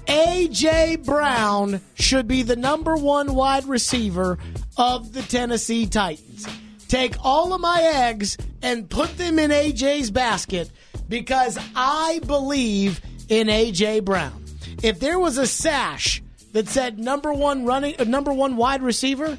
A.J. 0.09 0.97
Brown 0.97 1.81
should 1.95 2.26
be 2.26 2.43
the 2.43 2.57
number 2.57 2.97
one 2.97 3.35
wide 3.35 3.67
receiver 3.67 4.38
of 4.76 5.12
the 5.12 5.23
Tennessee 5.23 5.87
Titans. 5.87 6.47
Take 6.88 7.14
all 7.23 7.52
of 7.52 7.61
my 7.61 7.83
eggs 7.83 8.38
and 8.62 8.88
put 8.88 9.19
them 9.19 9.38
in 9.38 9.52
A.J.'s 9.52 10.11
basket 10.11 10.71
because 11.09 11.59
I 11.76 12.21
believe 12.26 13.00
in 13.28 13.50
A.J. 13.50 14.00
Brown. 14.00 14.38
If 14.82 15.00
there 15.00 15.18
was 15.18 15.38
a 15.38 15.47
sash 15.47 16.23
that 16.52 16.68
said 16.68 16.99
number 16.99 17.32
one 17.32 17.64
running, 17.64 17.97
uh, 17.99 18.04
number 18.04 18.32
one 18.32 18.56
wide 18.56 18.82
receiver, 18.82 19.37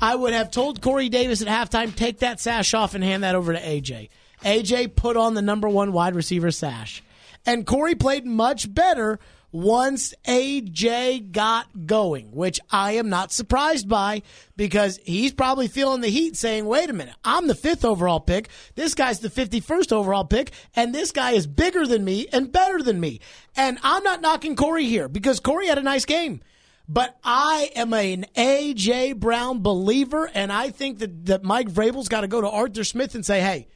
I 0.00 0.14
would 0.16 0.32
have 0.32 0.50
told 0.50 0.80
Corey 0.82 1.08
Davis 1.08 1.40
at 1.42 1.48
halftime, 1.48 1.94
take 1.94 2.18
that 2.18 2.40
sash 2.40 2.74
off 2.74 2.94
and 2.94 3.04
hand 3.04 3.22
that 3.22 3.36
over 3.36 3.52
to 3.52 3.60
AJ. 3.60 4.08
AJ 4.42 4.96
put 4.96 5.16
on 5.16 5.34
the 5.34 5.42
number 5.42 5.68
one 5.68 5.92
wide 5.92 6.16
receiver 6.16 6.50
sash. 6.50 7.02
And 7.46 7.66
Corey 7.66 7.94
played 7.94 8.26
much 8.26 8.72
better 8.72 9.20
once 9.52 10.14
AJ 10.24 11.30
got 11.30 11.86
going, 11.86 12.32
which 12.32 12.58
I 12.70 12.92
am 12.92 13.10
not 13.10 13.30
surprised 13.30 13.88
by 13.88 14.22
because 14.56 14.98
he's 15.04 15.32
probably 15.32 15.68
feeling 15.68 16.00
the 16.00 16.08
heat 16.08 16.36
saying, 16.36 16.64
wait 16.64 16.88
a 16.88 16.94
minute, 16.94 17.14
I'm 17.22 17.46
the 17.46 17.54
fifth 17.54 17.84
overall 17.84 18.20
pick. 18.20 18.48
This 18.74 18.94
guy's 18.94 19.20
the 19.20 19.28
51st 19.28 19.92
overall 19.92 20.24
pick, 20.24 20.52
and 20.74 20.94
this 20.94 21.12
guy 21.12 21.32
is 21.32 21.46
bigger 21.46 21.86
than 21.86 22.02
me 22.04 22.26
and 22.32 22.50
better 22.50 22.82
than 22.82 22.98
me. 22.98 23.20
And 23.54 23.78
I'm 23.82 24.02
not 24.02 24.22
knocking 24.22 24.56
Corey 24.56 24.86
here 24.86 25.08
because 25.08 25.38
Corey 25.38 25.66
had 25.66 25.78
a 25.78 25.82
nice 25.82 26.06
game. 26.06 26.40
But 26.88 27.16
I 27.22 27.70
am 27.76 27.92
an 27.94 28.26
A.J. 28.36 29.12
Brown 29.12 29.62
believer, 29.62 30.28
and 30.34 30.52
I 30.52 30.70
think 30.70 30.98
that, 30.98 31.26
that 31.26 31.44
Mike 31.44 31.68
Vrabel's 31.68 32.08
got 32.08 32.22
to 32.22 32.28
go 32.28 32.40
to 32.40 32.50
Arthur 32.50 32.84
Smith 32.84 33.14
and 33.14 33.24
say, 33.24 33.40
hey, 33.40 33.68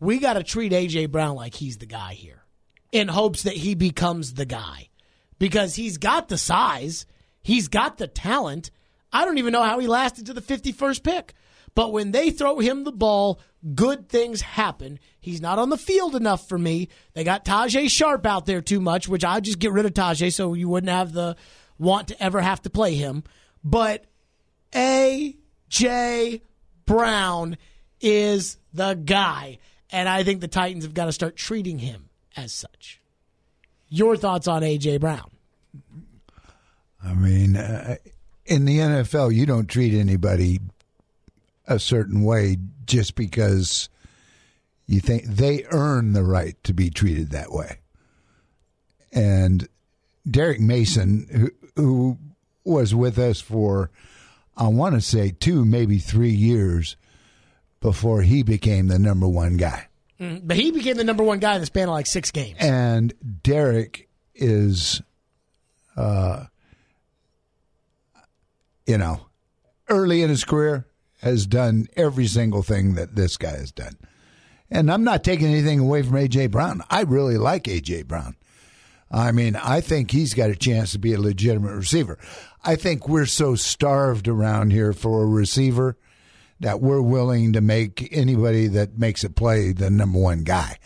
we 0.00 0.18
got 0.18 0.34
to 0.34 0.42
treat 0.42 0.72
A.J. 0.72 1.06
Brown 1.06 1.36
like 1.36 1.54
he's 1.54 1.78
the 1.78 1.86
guy 1.86 2.14
here 2.14 2.41
in 2.92 3.08
hopes 3.08 3.42
that 3.42 3.56
he 3.56 3.74
becomes 3.74 4.34
the 4.34 4.44
guy 4.44 4.88
because 5.38 5.74
he's 5.74 5.98
got 5.98 6.28
the 6.28 6.38
size, 6.38 7.06
he's 7.42 7.66
got 7.68 7.98
the 7.98 8.06
talent. 8.06 8.70
I 9.12 9.24
don't 9.24 9.38
even 9.38 9.52
know 9.52 9.64
how 9.64 9.78
he 9.78 9.88
lasted 9.88 10.26
to 10.26 10.34
the 10.34 10.40
51st 10.40 11.02
pick. 11.02 11.34
But 11.74 11.92
when 11.92 12.12
they 12.12 12.30
throw 12.30 12.58
him 12.58 12.84
the 12.84 12.92
ball, 12.92 13.40
good 13.74 14.08
things 14.08 14.42
happen. 14.42 14.98
He's 15.18 15.40
not 15.40 15.58
on 15.58 15.70
the 15.70 15.78
field 15.78 16.14
enough 16.14 16.46
for 16.46 16.58
me. 16.58 16.88
They 17.14 17.24
got 17.24 17.46
Tajae 17.46 17.90
Sharpe 17.90 18.26
out 18.26 18.44
there 18.44 18.60
too 18.60 18.80
much, 18.80 19.08
which 19.08 19.24
I'd 19.24 19.44
just 19.44 19.58
get 19.58 19.72
rid 19.72 19.86
of 19.86 19.94
Tajay 19.94 20.32
so 20.32 20.52
you 20.52 20.68
wouldn't 20.68 20.92
have 20.92 21.12
the 21.12 21.36
want 21.78 22.08
to 22.08 22.22
ever 22.22 22.42
have 22.42 22.60
to 22.62 22.70
play 22.70 22.94
him. 22.94 23.24
But 23.64 24.04
A.J. 24.74 26.42
Brown 26.84 27.56
is 28.00 28.58
the 28.74 28.94
guy. 28.94 29.58
And 29.90 30.08
I 30.08 30.24
think 30.24 30.40
the 30.40 30.48
Titans 30.48 30.84
have 30.84 30.94
got 30.94 31.06
to 31.06 31.12
start 31.12 31.36
treating 31.36 31.78
him 31.78 32.10
as 32.36 32.52
such. 32.52 33.00
Your 33.88 34.16
thoughts 34.16 34.48
on 34.48 34.62
A.J. 34.62 34.98
Brown? 34.98 35.30
I 37.04 37.14
mean, 37.14 37.56
uh, 37.56 37.96
in 38.46 38.64
the 38.64 38.78
NFL, 38.78 39.34
you 39.34 39.46
don't 39.46 39.66
treat 39.66 39.92
anybody 39.92 40.60
a 41.66 41.78
certain 41.78 42.22
way 42.22 42.56
just 42.86 43.14
because 43.14 43.88
you 44.86 45.00
think 45.00 45.24
they 45.24 45.64
earn 45.70 46.12
the 46.12 46.24
right 46.24 46.56
to 46.64 46.74
be 46.74 46.90
treated 46.90 47.30
that 47.30 47.52
way. 47.52 47.78
And 49.12 49.68
Derrick 50.28 50.60
Mason, 50.60 51.52
who, 51.76 51.82
who 51.82 52.18
was 52.64 52.94
with 52.94 53.18
us 53.18 53.40
for, 53.40 53.90
I 54.56 54.68
want 54.68 54.94
to 54.94 55.00
say, 55.00 55.30
two, 55.30 55.64
maybe 55.64 55.98
three 55.98 56.30
years 56.30 56.96
before 57.80 58.22
he 58.22 58.42
became 58.42 58.88
the 58.88 58.98
number 58.98 59.28
one 59.28 59.56
guy. 59.56 59.88
Mm, 60.22 60.40
but 60.44 60.56
he 60.56 60.70
became 60.70 60.96
the 60.96 61.04
number 61.04 61.24
one 61.24 61.40
guy 61.40 61.54
in 61.54 61.60
the 61.60 61.66
span 61.66 61.88
of 61.88 61.94
like 61.94 62.06
six 62.06 62.30
games. 62.30 62.56
And 62.60 63.12
Derrick 63.42 64.08
is 64.34 65.02
uh, 65.96 66.44
you 68.86 68.98
know, 68.98 69.20
early 69.88 70.22
in 70.22 70.30
his 70.30 70.44
career, 70.44 70.86
has 71.20 71.46
done 71.46 71.86
every 71.96 72.26
single 72.26 72.62
thing 72.62 72.94
that 72.94 73.14
this 73.14 73.36
guy 73.36 73.56
has 73.56 73.70
done. 73.70 73.96
And 74.70 74.90
I'm 74.90 75.04
not 75.04 75.22
taking 75.22 75.48
anything 75.48 75.78
away 75.78 76.02
from 76.02 76.16
A.J. 76.16 76.48
Brown. 76.48 76.82
I 76.90 77.02
really 77.02 77.36
like 77.36 77.68
A.J. 77.68 78.04
Brown. 78.04 78.36
I 79.10 79.30
mean, 79.30 79.56
I 79.56 79.82
think 79.82 80.10
he's 80.10 80.32
got 80.32 80.50
a 80.50 80.56
chance 80.56 80.92
to 80.92 80.98
be 80.98 81.12
a 81.12 81.20
legitimate 81.20 81.74
receiver. 81.74 82.18
I 82.64 82.76
think 82.76 83.06
we're 83.06 83.26
so 83.26 83.54
starved 83.54 84.26
around 84.26 84.72
here 84.72 84.94
for 84.94 85.22
a 85.22 85.26
receiver 85.26 85.98
that 86.62 86.80
we're 86.80 87.02
willing 87.02 87.52
to 87.52 87.60
make 87.60 88.08
anybody 88.12 88.68
that 88.68 88.96
makes 88.96 89.24
a 89.24 89.30
play 89.30 89.72
the 89.72 89.90
number 89.90 90.18
one 90.18 90.44
guy. 90.44 90.78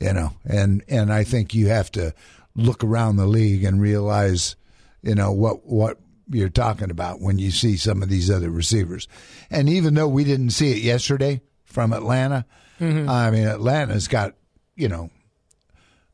You 0.00 0.12
know, 0.12 0.30
and 0.44 0.82
and 0.88 1.12
I 1.12 1.24
think 1.24 1.54
you 1.54 1.68
have 1.68 1.90
to 1.92 2.14
look 2.54 2.84
around 2.84 3.16
the 3.16 3.26
league 3.26 3.64
and 3.64 3.80
realize, 3.80 4.54
you 5.02 5.16
know, 5.16 5.32
what 5.32 5.66
what 5.66 5.98
you're 6.30 6.48
talking 6.48 6.90
about 6.90 7.20
when 7.20 7.38
you 7.38 7.50
see 7.50 7.76
some 7.76 8.02
of 8.02 8.08
these 8.08 8.30
other 8.30 8.48
receivers. 8.50 9.08
And 9.50 9.68
even 9.68 9.94
though 9.94 10.08
we 10.08 10.22
didn't 10.22 10.50
see 10.50 10.70
it 10.70 10.82
yesterday 10.82 11.40
from 11.64 11.92
Atlanta, 11.92 12.46
mm-hmm. 12.78 13.08
I 13.08 13.30
mean, 13.30 13.48
Atlanta's 13.48 14.06
got, 14.06 14.34
you 14.76 14.88
know, 14.88 15.10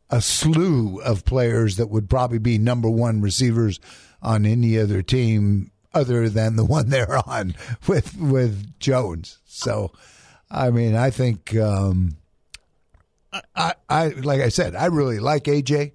a 0.08 0.23
slew 0.23 1.00
of 1.02 1.26
players 1.26 1.76
that 1.76 1.88
would 1.88 2.08
probably 2.08 2.38
be 2.38 2.56
number 2.56 2.88
one 2.88 3.20
receivers 3.20 3.80
on 4.23 4.46
any 4.46 4.78
other 4.78 5.02
team 5.02 5.73
other 5.94 6.28
than 6.28 6.56
the 6.56 6.64
one 6.64 6.88
they're 6.88 7.18
on 7.28 7.54
with 7.86 8.16
with 8.18 8.78
Jones. 8.78 9.38
So, 9.46 9.92
I 10.50 10.70
mean, 10.70 10.94
I 10.96 11.10
think 11.10 11.56
um, 11.56 12.16
I, 13.54 13.74
I 13.88 14.08
like 14.08 14.40
I 14.40 14.48
said, 14.48 14.74
I 14.74 14.86
really 14.86 15.18
like 15.18 15.44
AJ, 15.44 15.92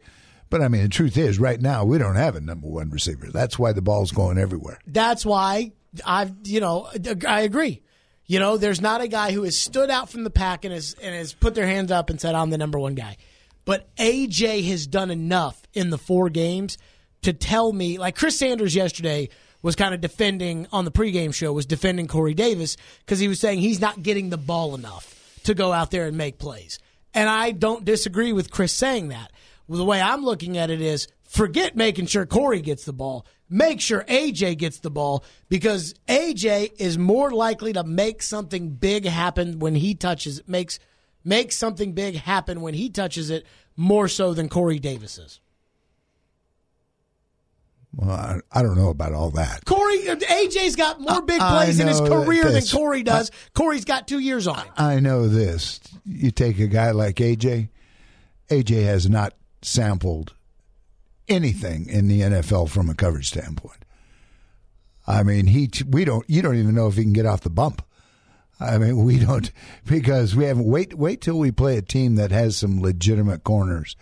but 0.50 0.62
I 0.62 0.68
mean, 0.68 0.84
the 0.84 0.90
truth 0.90 1.18
is, 1.18 1.40
right 1.40 1.62
now 1.62 1.86
we 1.86 1.98
don't 1.98 2.16
have 2.16 2.36
a 2.36 2.42
number 2.42 2.68
one 2.68 2.90
receiver. 2.90 3.28
That's 3.32 3.60
why 3.60 3.74
the 3.74 3.82
ball's 3.82 4.12
going 4.12 4.38
everywhere. 4.38 4.80
That's 4.88 5.26
why 5.26 5.74
I've, 6.06 6.34
you 6.44 6.60
know, 6.60 6.90
I 7.28 7.42
agree. 7.42 7.82
You 8.26 8.40
know, 8.40 8.58
there's 8.58 8.82
not 8.82 9.02
a 9.02 9.08
guy 9.08 9.32
who 9.32 9.44
has 9.44 9.58
stood 9.58 9.90
out 9.90 10.10
from 10.10 10.24
the 10.24 10.30
pack 10.30 10.64
and 10.64 10.74
has 10.74 10.96
and 11.02 11.16
has 11.16 11.34
put 11.34 11.56
their 11.56 11.66
hands 11.66 11.92
up 11.92 12.10
and 12.10 12.22
said, 12.22 12.36
"I'm 12.36 12.52
the 12.52 12.58
number 12.58 12.78
one 12.78 12.96
guy." 12.96 13.18
But 13.66 13.96
AJ 13.98 14.68
has 14.68 14.88
done 14.88 15.12
enough 15.12 15.62
in 15.74 15.90
the 15.90 15.98
four 15.98 16.30
games 16.30 16.78
to 17.24 17.34
tell 17.34 17.74
me, 17.74 17.98
like 17.98 18.16
Chris 18.16 18.38
Sanders 18.38 18.76
yesterday 18.76 19.30
was 19.62 19.76
kind 19.76 19.94
of 19.94 20.02
defending 20.02 20.68
on 20.72 20.86
the 20.86 20.92
pregame 20.92 21.34
show, 21.34 21.52
was 21.52 21.66
defending 21.66 22.08
Corey 22.08 22.34
Davis 22.34 22.78
because 23.00 23.20
he 23.20 23.28
was 23.28 23.40
saying 23.40 23.60
he's 23.60 23.82
not 23.82 24.02
getting 24.02 24.30
the 24.30 24.38
ball 24.38 24.76
enough 24.76 25.16
to 25.44 25.54
go 25.54 25.72
out 25.72 25.92
there 25.92 26.06
and 26.06 26.18
make 26.18 26.38
plays. 26.38 26.80
And 27.14 27.30
I 27.30 27.52
don't 27.52 27.86
disagree 27.86 28.34
with 28.34 28.52
Chris 28.52 28.74
saying 28.74 29.10
that. 29.10 29.32
Well, 29.68 29.78
the 29.78 29.86
way 29.86 30.02
I'm 30.02 30.24
looking 30.24 30.58
at 30.58 30.70
it 30.70 30.82
is 30.82 31.08
forget 31.24 31.76
making 31.76 32.08
sure 32.08 32.26
Corey 32.26 32.62
gets 32.62 32.86
the 32.86 32.94
ball. 32.94 33.26
Make 33.50 33.82
sure 33.82 34.04
AJ 34.04 34.60
gets 34.60 34.80
the 34.80 34.92
ball 34.92 35.24
because 35.50 35.96
AJ 36.08 36.74
is 36.78 36.98
more 36.98 37.32
likely 37.32 37.74
to 37.74 37.84
make 37.84 38.22
something 38.22 38.70
big 38.70 39.06
happen 39.06 39.60
when 39.60 39.74
he 39.76 39.96
touches 39.96 40.40
it. 40.40 40.48
Makes 40.48 40.80
makes 41.24 41.58
something 41.58 41.94
big 41.94 42.16
happen 42.16 42.62
when 42.62 42.74
he 42.74 42.90
touches 42.90 43.30
it 43.30 43.46
more 43.76 44.08
so 44.08 44.34
than 44.34 44.50
Corey 44.50 44.80
Davis 44.80 45.18
is. 45.18 45.40
Well, 47.96 48.12
I, 48.12 48.40
I 48.52 48.62
don't 48.62 48.78
know 48.78 48.90
about 48.90 49.14
all 49.14 49.32
that. 49.32 49.66
Corey 49.66 50.08
uh, 50.08 50.16
AJ's 50.16 50.76
got 50.76 51.00
more 51.00 51.22
big 51.22 51.40
plays 51.40 51.80
in 51.80 51.88
his 51.88 52.00
career 52.00 52.52
than. 52.52 52.64
Corey 52.64 53.04
does. 53.04 53.32
Corey's 53.54 53.86
got 53.86 54.08
two 54.08 54.20
years 54.20 54.48
on 54.48 54.60
him. 54.60 54.74
I 54.78 55.00
know 55.00 55.28
this. 55.28 55.80
You 56.06 56.32
take 56.32 56.60
a 56.60 56.68
guy 56.68 56.92
like 56.92 57.16
AJ. 57.16 57.70
AJ 58.50 58.84
has 58.86 59.10
not 59.10 59.34
sampled 59.62 60.34
anything 61.28 61.88
in 61.88 62.08
the 62.08 62.22
NFL 62.22 62.70
from 62.70 62.90
a 62.90 62.96
coverage 62.96 63.30
standpoint. 63.30 63.86
I 65.08 65.24
mean, 65.24 65.48
he 65.48 65.70
we 65.88 66.06
don't 66.06 66.30
you 66.30 66.42
don't 66.42 66.58
even 66.58 66.76
know 66.76 66.88
if 66.88 66.96
he 66.96 67.04
can 67.04 67.14
get 67.14 67.26
off 67.26 67.42
the 67.42 67.50
bump. 67.50 67.84
I 68.60 68.78
mean, 68.78 69.04
we 69.04 69.18
don't 69.20 69.52
because 69.86 70.36
we 70.36 70.46
haven't 70.46 70.66
wait 70.66 70.94
wait 70.94 71.22
till 71.22 71.40
we 71.40 71.52
play 71.52 71.78
a 71.78 71.82
team 71.82 72.16
that 72.16 72.32
has 72.32 72.58
some 72.58 72.82
legitimate 72.82 73.44
corners 73.44 73.96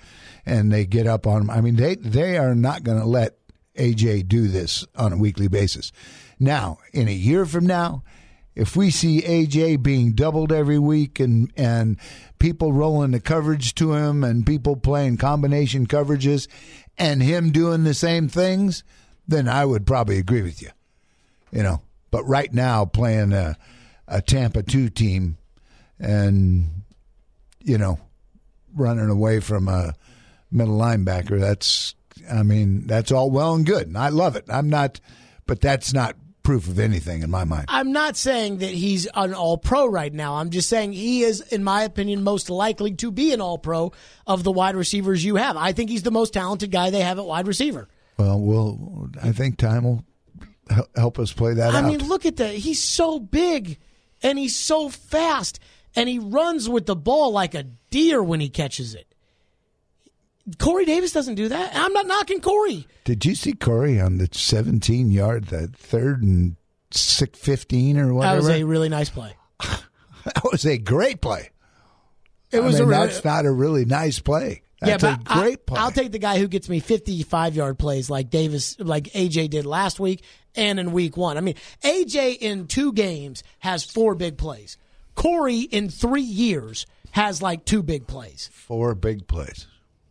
and 0.45 0.71
they 0.71 0.85
get 0.85 1.07
up 1.07 1.25
on 1.25 1.43
him. 1.43 1.49
I 1.49 1.61
mean, 1.61 1.77
they 1.77 1.95
they 1.95 2.37
are 2.37 2.55
not 2.55 2.83
going 2.83 2.99
to 2.99 3.05
let 3.05 3.37
AJ 3.77 4.27
do 4.27 4.47
this 4.47 4.85
on 4.95 5.13
a 5.13 5.17
weekly 5.17 5.47
basis. 5.47 5.91
Now, 6.39 6.79
in 6.93 7.07
a 7.07 7.13
year 7.13 7.45
from 7.45 7.65
now, 7.65 8.03
if 8.55 8.75
we 8.75 8.89
see 8.89 9.21
AJ 9.21 9.83
being 9.83 10.13
doubled 10.13 10.51
every 10.51 10.79
week 10.79 11.19
and 11.19 11.51
and 11.55 11.97
people 12.39 12.73
rolling 12.73 13.11
the 13.11 13.19
coverage 13.19 13.75
to 13.75 13.93
him 13.93 14.23
and 14.23 14.45
people 14.45 14.75
playing 14.75 15.17
combination 15.17 15.85
coverages 15.85 16.47
and 16.97 17.21
him 17.21 17.51
doing 17.51 17.83
the 17.83 17.93
same 17.93 18.27
things, 18.27 18.83
then 19.27 19.47
I 19.47 19.65
would 19.65 19.85
probably 19.85 20.17
agree 20.17 20.41
with 20.41 20.61
you. 20.61 20.69
You 21.51 21.63
know, 21.63 21.81
but 22.11 22.23
right 22.25 22.51
now 22.53 22.85
playing 22.85 23.31
a, 23.31 23.57
a 24.07 24.21
Tampa 24.21 24.63
2 24.63 24.89
team 24.89 25.37
and 25.99 26.83
you 27.67 27.77
know, 27.77 27.99
running 28.73 29.09
away 29.09 29.41
from 29.41 29.67
a 29.67 29.93
middle 30.49 30.77
linebacker, 30.77 31.39
that's 31.39 31.95
I 32.31 32.43
mean, 32.43 32.87
that's 32.87 33.11
all 33.11 33.29
well 33.31 33.53
and 33.55 33.65
good. 33.65 33.87
And 33.87 33.97
I 33.97 34.09
love 34.09 34.35
it. 34.35 34.45
I'm 34.49 34.69
not 34.69 34.99
but 35.47 35.61
that's 35.61 35.93
not 35.93 36.15
proof 36.43 36.67
of 36.67 36.79
anything 36.79 37.23
in 37.23 37.29
my 37.31 37.43
mind. 37.43 37.65
I'm 37.67 37.91
not 37.91 38.15
saying 38.15 38.59
that 38.59 38.69
he's 38.69 39.05
an 39.15 39.33
all 39.33 39.57
pro 39.57 39.87
right 39.87 40.13
now. 40.13 40.35
I'm 40.35 40.49
just 40.49 40.69
saying 40.69 40.93
he 40.93 41.23
is, 41.23 41.41
in 41.41 41.63
my 41.63 41.83
opinion, 41.83 42.23
most 42.23 42.49
likely 42.49 42.93
to 42.95 43.11
be 43.11 43.33
an 43.33 43.41
all 43.41 43.57
pro 43.57 43.91
of 44.25 44.43
the 44.43 44.51
wide 44.51 44.75
receivers 44.75 45.25
you 45.25 45.37
have. 45.37 45.57
I 45.57 45.71
think 45.71 45.89
he's 45.89 46.03
the 46.03 46.11
most 46.11 46.33
talented 46.33 46.71
guy 46.71 46.89
they 46.89 47.01
have 47.01 47.17
at 47.17 47.25
wide 47.25 47.47
receiver. 47.47 47.87
Well, 48.17 48.39
we'll 48.39 49.09
I 49.21 49.31
think 49.31 49.57
time 49.57 49.83
will 49.83 50.05
help 50.95 51.17
us 51.19 51.33
play 51.33 51.53
that 51.55 51.73
I 51.73 51.79
out. 51.79 51.85
mean, 51.85 52.07
look 52.07 52.25
at 52.25 52.37
that. 52.37 52.53
He's 52.53 52.83
so 52.83 53.19
big 53.19 53.77
and 54.21 54.37
he's 54.37 54.55
so 54.55 54.89
fast 54.89 55.59
and 55.95 56.07
he 56.09 56.19
runs 56.19 56.69
with 56.69 56.85
the 56.85 56.95
ball 56.95 57.31
like 57.31 57.55
a 57.55 57.63
deer 57.63 58.21
when 58.23 58.39
he 58.39 58.49
catches 58.49 58.95
it. 58.95 59.06
Corey 60.59 60.85
Davis 60.85 61.11
doesn't 61.11 61.35
do 61.35 61.49
that. 61.49 61.75
I'm 61.75 61.93
not 61.93 62.07
knocking 62.07 62.41
Corey. 62.41 62.87
Did 63.03 63.25
you 63.25 63.35
see 63.35 63.53
Corey 63.53 63.99
on 63.99 64.17
the 64.17 64.29
17 64.31 65.11
yard, 65.11 65.45
the 65.45 65.67
third 65.67 66.23
and 66.23 66.55
six 66.91 67.37
fifteen 67.37 67.97
or 67.97 68.13
whatever? 68.13 68.41
That 68.41 68.47
was 68.47 68.61
a 68.61 68.63
really 68.63 68.89
nice 68.89 69.09
play. 69.09 69.35
That 70.35 70.43
was 70.51 70.65
a 70.65 70.77
great 70.77 71.21
play. 71.21 71.51
It 72.51 72.61
was 72.61 72.75
I 72.75 72.79
mean, 72.79 72.87
a 72.87 72.91
really, 72.91 73.07
that's 73.07 73.23
not 73.23 73.45
a 73.45 73.51
really 73.51 73.85
nice 73.85 74.19
play. 74.19 74.61
That's 74.81 75.01
yeah, 75.01 75.13
a 75.13 75.17
but 75.17 75.23
great 75.23 75.59
I, 75.59 75.61
play. 75.65 75.79
I'll 75.79 75.91
take 75.91 76.11
the 76.11 76.19
guy 76.19 76.37
who 76.37 76.49
gets 76.49 76.67
me 76.67 76.81
55 76.81 77.55
yard 77.55 77.79
plays 77.79 78.09
like 78.09 78.29
Davis, 78.29 78.77
like 78.77 79.05
AJ 79.13 79.51
did 79.51 79.65
last 79.65 80.01
week 80.01 80.23
and 80.53 80.81
in 80.81 80.91
week 80.91 81.15
one. 81.15 81.37
I 81.37 81.41
mean, 81.41 81.55
AJ 81.81 82.39
in 82.39 82.67
two 82.67 82.91
games 82.91 83.41
has 83.59 83.85
four 83.85 84.15
big 84.15 84.37
plays. 84.37 84.77
Corey 85.15 85.61
in 85.61 85.89
three 85.89 86.21
years 86.21 86.85
has 87.11 87.41
like 87.41 87.63
two 87.63 87.81
big 87.81 88.05
plays 88.05 88.49
four 88.53 88.93
big 88.93 89.27
plays. 89.27 89.65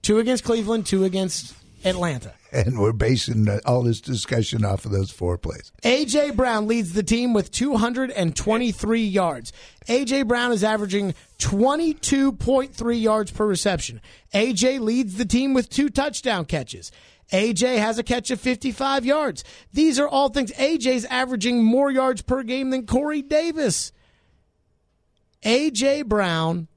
Two 0.07 0.21
against 0.21 0.45
Cleveland, 0.45 0.87
two 0.87 1.05
against 1.05 1.55
Atlanta. 1.85 2.33
And 2.53 2.79
we're 2.79 2.93
basing 2.93 3.47
all 3.67 3.83
this 3.83 4.01
discussion 4.01 4.65
off 4.65 4.87
of 4.87 4.93
those 4.93 5.11
four 5.11 5.37
plays. 5.37 5.73
AJ 5.83 6.37
Brown 6.37 6.67
leads 6.67 6.95
the 6.95 7.03
team 7.03 7.35
with 7.35 7.51
223 7.51 9.03
yards. 9.03 9.53
AJ 9.89 10.27
Brown 10.27 10.53
is 10.53 10.65
averaging 10.65 11.13
22.3 11.39 13.03
yards 13.03 13.31
per 13.31 13.47
reception. 13.47 14.01
AJ 14.33 14.81
leads 14.81 15.17
the 15.17 15.27
team 15.27 15.53
with 15.53 15.69
two 15.69 15.91
touchdown 15.91 16.47
catches. 16.47 16.93
AJ 17.31 17.77
has 17.79 17.99
a 17.99 18.03
catch 18.03 18.31
of 18.31 18.41
55 18.41 19.05
yards. 19.05 19.45
These 19.75 19.99
are 19.99 20.09
all 20.09 20.31
things. 20.31 20.53
AJ's 20.53 21.05
averaging 21.07 21.63
more 21.63 21.91
yards 21.91 22.23
per 22.23 22.43
game 22.43 22.71
than 22.71 22.87
Corey 22.87 23.21
Davis. 23.21 23.93
AJ 25.45 26.07
Brown 26.07 26.69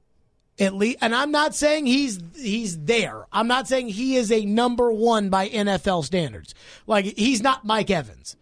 at 0.60 0.74
least, 0.74 0.98
and 1.00 1.14
I'm 1.14 1.32
not 1.32 1.54
saying 1.54 1.86
he's 1.86 2.20
he's 2.36 2.78
there. 2.78 3.26
I'm 3.32 3.48
not 3.48 3.66
saying 3.66 3.88
he 3.88 4.16
is 4.16 4.30
a 4.30 4.44
number 4.44 4.92
one 4.92 5.30
by 5.30 5.48
NFL 5.48 6.04
standards. 6.04 6.54
Like 6.86 7.06
he's 7.16 7.42
not 7.42 7.64
Mike 7.64 7.90
Evans, 7.90 8.36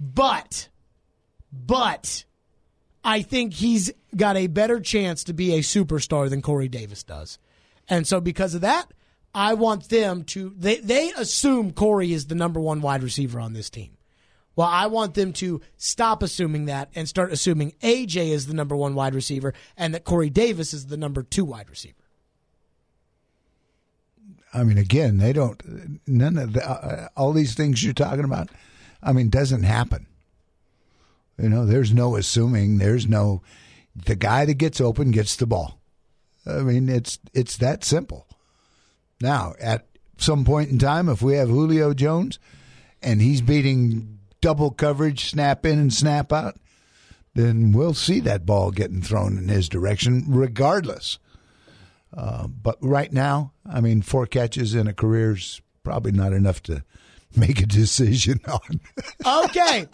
but 0.00 0.68
but 1.52 2.24
I 3.04 3.22
think 3.22 3.52
he's 3.54 3.92
got 4.16 4.36
a 4.36 4.46
better 4.46 4.80
chance 4.80 5.22
to 5.24 5.34
be 5.34 5.54
a 5.54 5.60
superstar 5.60 6.30
than 6.30 6.40
Corey 6.42 6.68
Davis 6.68 7.02
does, 7.02 7.38
and 7.88 8.08
so 8.08 8.20
because 8.20 8.54
of 8.54 8.62
that, 8.62 8.90
I 9.34 9.54
want 9.54 9.90
them 9.90 10.24
to. 10.24 10.54
They 10.56 10.76
they 10.76 11.12
assume 11.12 11.72
Corey 11.72 12.12
is 12.12 12.26
the 12.26 12.34
number 12.34 12.58
one 12.58 12.80
wide 12.80 13.02
receiver 13.02 13.38
on 13.38 13.52
this 13.52 13.68
team. 13.68 13.98
Well, 14.60 14.68
I 14.68 14.88
want 14.88 15.14
them 15.14 15.32
to 15.32 15.62
stop 15.78 16.22
assuming 16.22 16.66
that 16.66 16.90
and 16.94 17.08
start 17.08 17.32
assuming 17.32 17.72
AJ 17.82 18.28
is 18.28 18.46
the 18.46 18.52
number 18.52 18.76
one 18.76 18.94
wide 18.94 19.14
receiver 19.14 19.54
and 19.74 19.94
that 19.94 20.04
Corey 20.04 20.28
Davis 20.28 20.74
is 20.74 20.88
the 20.88 20.98
number 20.98 21.22
two 21.22 21.46
wide 21.46 21.70
receiver. 21.70 21.96
I 24.52 24.64
mean, 24.64 24.76
again, 24.76 25.16
they 25.16 25.32
don't. 25.32 25.98
None 26.06 26.36
of 26.36 26.52
the, 26.52 26.70
uh, 26.70 27.08
all 27.16 27.32
these 27.32 27.54
things 27.54 27.82
you're 27.82 27.94
talking 27.94 28.26
about. 28.26 28.50
I 29.02 29.14
mean, 29.14 29.30
doesn't 29.30 29.62
happen. 29.62 30.06
You 31.38 31.48
know, 31.48 31.64
there's 31.64 31.94
no 31.94 32.16
assuming. 32.16 32.76
There's 32.76 33.08
no. 33.08 33.40
The 33.96 34.14
guy 34.14 34.44
that 34.44 34.58
gets 34.58 34.78
open 34.78 35.10
gets 35.10 35.36
the 35.36 35.46
ball. 35.46 35.80
I 36.46 36.58
mean, 36.58 36.90
it's 36.90 37.18
it's 37.32 37.56
that 37.56 37.82
simple. 37.82 38.26
Now, 39.22 39.54
at 39.58 39.86
some 40.18 40.44
point 40.44 40.68
in 40.68 40.78
time, 40.78 41.08
if 41.08 41.22
we 41.22 41.36
have 41.36 41.48
Julio 41.48 41.94
Jones, 41.94 42.38
and 43.00 43.22
he's 43.22 43.40
beating 43.40 44.19
double 44.40 44.70
coverage, 44.70 45.30
snap 45.30 45.64
in 45.66 45.78
and 45.78 45.92
snap 45.92 46.32
out, 46.32 46.56
then 47.34 47.72
we'll 47.72 47.94
see 47.94 48.20
that 48.20 48.44
ball 48.46 48.70
getting 48.70 49.02
thrown 49.02 49.38
in 49.38 49.48
his 49.48 49.68
direction 49.68 50.24
regardless. 50.28 51.18
Uh, 52.16 52.48
but 52.48 52.76
right 52.80 53.12
now, 53.12 53.52
I 53.70 53.80
mean, 53.80 54.02
four 54.02 54.26
catches 54.26 54.74
in 54.74 54.86
a 54.88 54.92
career 54.92 55.32
is 55.32 55.60
probably 55.84 56.12
not 56.12 56.32
enough 56.32 56.62
to 56.64 56.82
make 57.36 57.60
a 57.60 57.66
decision 57.66 58.40
on. 58.48 58.80
Okay. 59.44 59.86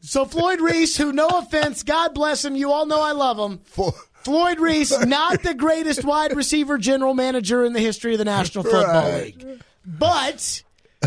So 0.00 0.24
Floyd 0.24 0.60
Reese, 0.60 0.96
who 0.96 1.12
no 1.12 1.28
offense, 1.28 1.82
God 1.82 2.14
bless 2.14 2.44
him, 2.44 2.56
you 2.56 2.72
all 2.72 2.86
know 2.86 3.00
I 3.00 3.12
love 3.12 3.38
him. 3.38 3.58
Four. 3.64 3.92
Floyd 4.24 4.58
Reese, 4.58 4.98
not 5.06 5.42
the 5.42 5.54
greatest 5.54 6.04
wide 6.04 6.36
receiver 6.36 6.76
general 6.76 7.14
manager 7.14 7.64
in 7.64 7.72
the 7.72 7.80
history 7.80 8.12
of 8.12 8.18
the 8.18 8.24
National 8.24 8.64
Football 8.64 9.10
Right. 9.10 9.36
League. 9.36 9.62
But 9.86 10.62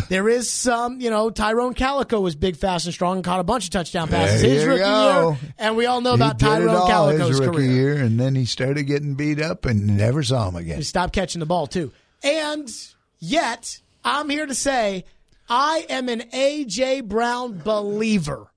there 0.09 0.29
is 0.29 0.49
some, 0.49 1.01
you 1.01 1.09
know, 1.09 1.29
Tyrone 1.29 1.73
Calico 1.73 2.21
was 2.21 2.35
big, 2.35 2.55
fast, 2.55 2.85
and 2.85 2.93
strong 2.93 3.17
and 3.17 3.25
caught 3.25 3.39
a 3.39 3.43
bunch 3.43 3.65
of 3.65 3.71
touchdown 3.71 4.07
passes 4.07 4.41
his 4.41 4.65
rookie 4.65 4.79
year. 4.81 5.37
And 5.57 5.75
we 5.75 5.85
all 5.85 6.01
know 6.01 6.11
He 6.11 6.15
about 6.15 6.39
Tyrone 6.39 6.87
Calico's 6.87 7.39
career. 7.39 7.71
year, 7.71 7.97
and 7.97 8.19
then 8.19 8.35
he 8.35 8.45
started 8.45 8.83
getting 8.83 9.15
beat 9.15 9.41
up 9.41 9.65
and 9.65 9.97
never 9.97 10.23
saw 10.23 10.47
him 10.49 10.55
again. 10.55 10.77
He 10.77 10.83
stopped 10.83 11.13
catching 11.13 11.39
the 11.39 11.45
ball 11.45 11.67
too. 11.67 11.91
And 12.23 12.71
yet, 13.19 13.81
I'm 14.03 14.29
here 14.29 14.45
to 14.45 14.55
say 14.55 15.05
I 15.49 15.85
am 15.89 16.07
an 16.07 16.21
AJ 16.33 17.05
Brown 17.05 17.59
believer. 17.59 18.51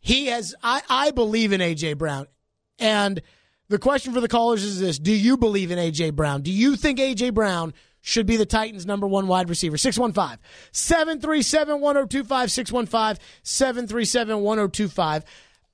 He 0.00 0.26
has 0.26 0.54
I, 0.62 0.82
I 0.88 1.10
believe 1.10 1.52
in 1.52 1.60
AJ 1.60 1.96
Brown. 1.98 2.26
And 2.78 3.22
the 3.68 3.78
question 3.78 4.12
for 4.12 4.20
the 4.20 4.28
callers 4.28 4.62
is 4.62 4.78
this 4.78 4.98
Do 4.98 5.12
you 5.12 5.36
believe 5.36 5.70
in 5.70 5.78
AJ 5.78 6.14
Brown? 6.14 6.42
Do 6.42 6.52
you 6.52 6.76
think 6.76 6.98
AJ 6.98 7.34
Brown 7.34 7.72
should 8.06 8.24
be 8.24 8.36
the 8.36 8.46
Titans' 8.46 8.86
number 8.86 9.08
one 9.08 9.26
wide 9.26 9.48
receiver? 9.48 9.76
615 9.76 10.38
737 10.70 11.80
1025. 11.80 12.52
615 12.52 13.24
737 13.42 14.40
1025. 14.42 15.24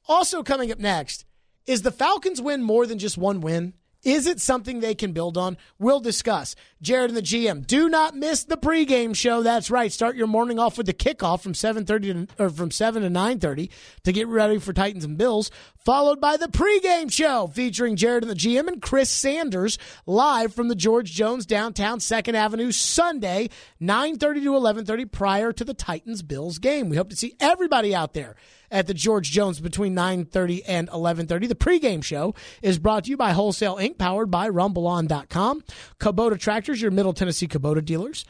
Also, 0.09 0.43
coming 0.43 0.73
up 0.73 0.79
next, 0.79 1.27
is 1.67 1.83
the 1.83 1.93
Falcons 1.93 2.41
win 2.41 2.63
more 2.63 2.87
than 2.87 2.99
just 2.99 3.19
one 3.19 3.43
win? 3.43 3.75
Is 4.03 4.27
it 4.27 4.41
something 4.41 4.81
they 4.81 4.95
can 4.97 5.13
build 5.13 5.39
on? 5.39 5.57
We'll 5.79 6.01
discuss. 6.01 6.57
Jared 6.81 7.11
and 7.11 7.17
the 7.17 7.23
GM. 7.23 7.65
Do 7.65 7.89
not 7.89 8.17
miss 8.17 8.43
the 8.43 8.57
pregame 8.57 9.15
show. 9.15 9.43
That's 9.43 9.71
right. 9.71 9.93
Start 9.93 10.17
your 10.17 10.27
morning 10.27 10.59
off 10.59 10.77
with 10.77 10.87
the 10.87 10.93
kickoff 10.93 11.41
from 11.41 11.55
seven 11.55 11.85
thirty 11.85 12.13
to 12.13 12.27
or 12.39 12.51
from 12.51 12.73
seven 12.73 13.03
to 13.03 13.11
nine 13.11 13.39
thirty 13.39 13.71
to 14.03 14.13
get 14.13 14.27
ready 14.27 14.59
for 14.59 14.73
Titans 14.73 15.05
and 15.05 15.17
Bills. 15.17 15.53
Followed 15.85 16.21
by 16.21 16.37
the 16.37 16.47
pregame 16.47 17.13
show 17.13 17.47
featuring 17.47 17.95
Jared 17.95 18.25
and 18.25 18.31
the 18.31 18.37
GM 18.37 18.67
and 18.67 18.83
Chris 18.83 19.11
Sanders 19.11 19.79
live 20.07 20.53
from 20.53 20.67
the 20.67 20.75
George 20.75 21.13
Jones 21.13 21.47
downtown 21.47 22.01
Second 22.01 22.35
Avenue 22.35 22.73
Sunday 22.73 23.51
nine 23.79 24.19
thirty 24.19 24.41
to 24.41 24.57
eleven 24.57 24.85
thirty 24.85 25.05
prior 25.05 25.53
to 25.53 25.65
the 25.65 25.75
Titans 25.75 26.23
Bills 26.23 26.59
game. 26.59 26.89
We 26.89 26.97
hope 26.97 27.11
to 27.11 27.17
see 27.17 27.37
everybody 27.39 27.95
out 27.95 28.15
there 28.15 28.35
at 28.73 28.87
the 28.89 28.95
George 28.95 29.31
Jones 29.31 29.61
between 29.61 29.95
9:30 29.95 30.63
and 30.67 30.89
11:30. 30.89 31.47
The 31.47 31.55
pregame 31.55 32.03
show 32.03 32.35
is 32.63 32.79
brought 32.79 33.05
to 33.05 33.11
you 33.11 33.17
by 33.17 33.33
Wholesale 33.33 33.77
Inc. 33.77 33.99
powered 33.99 34.31
by 34.31 34.49
rumbleon.com. 34.49 35.63
Kubota 36.01 36.39
Tractors, 36.39 36.83
your 36.83 36.91
Middle 36.91 37.13
Tennessee 37.13 37.47
Kubota 37.47 37.85
dealers. 37.85 38.25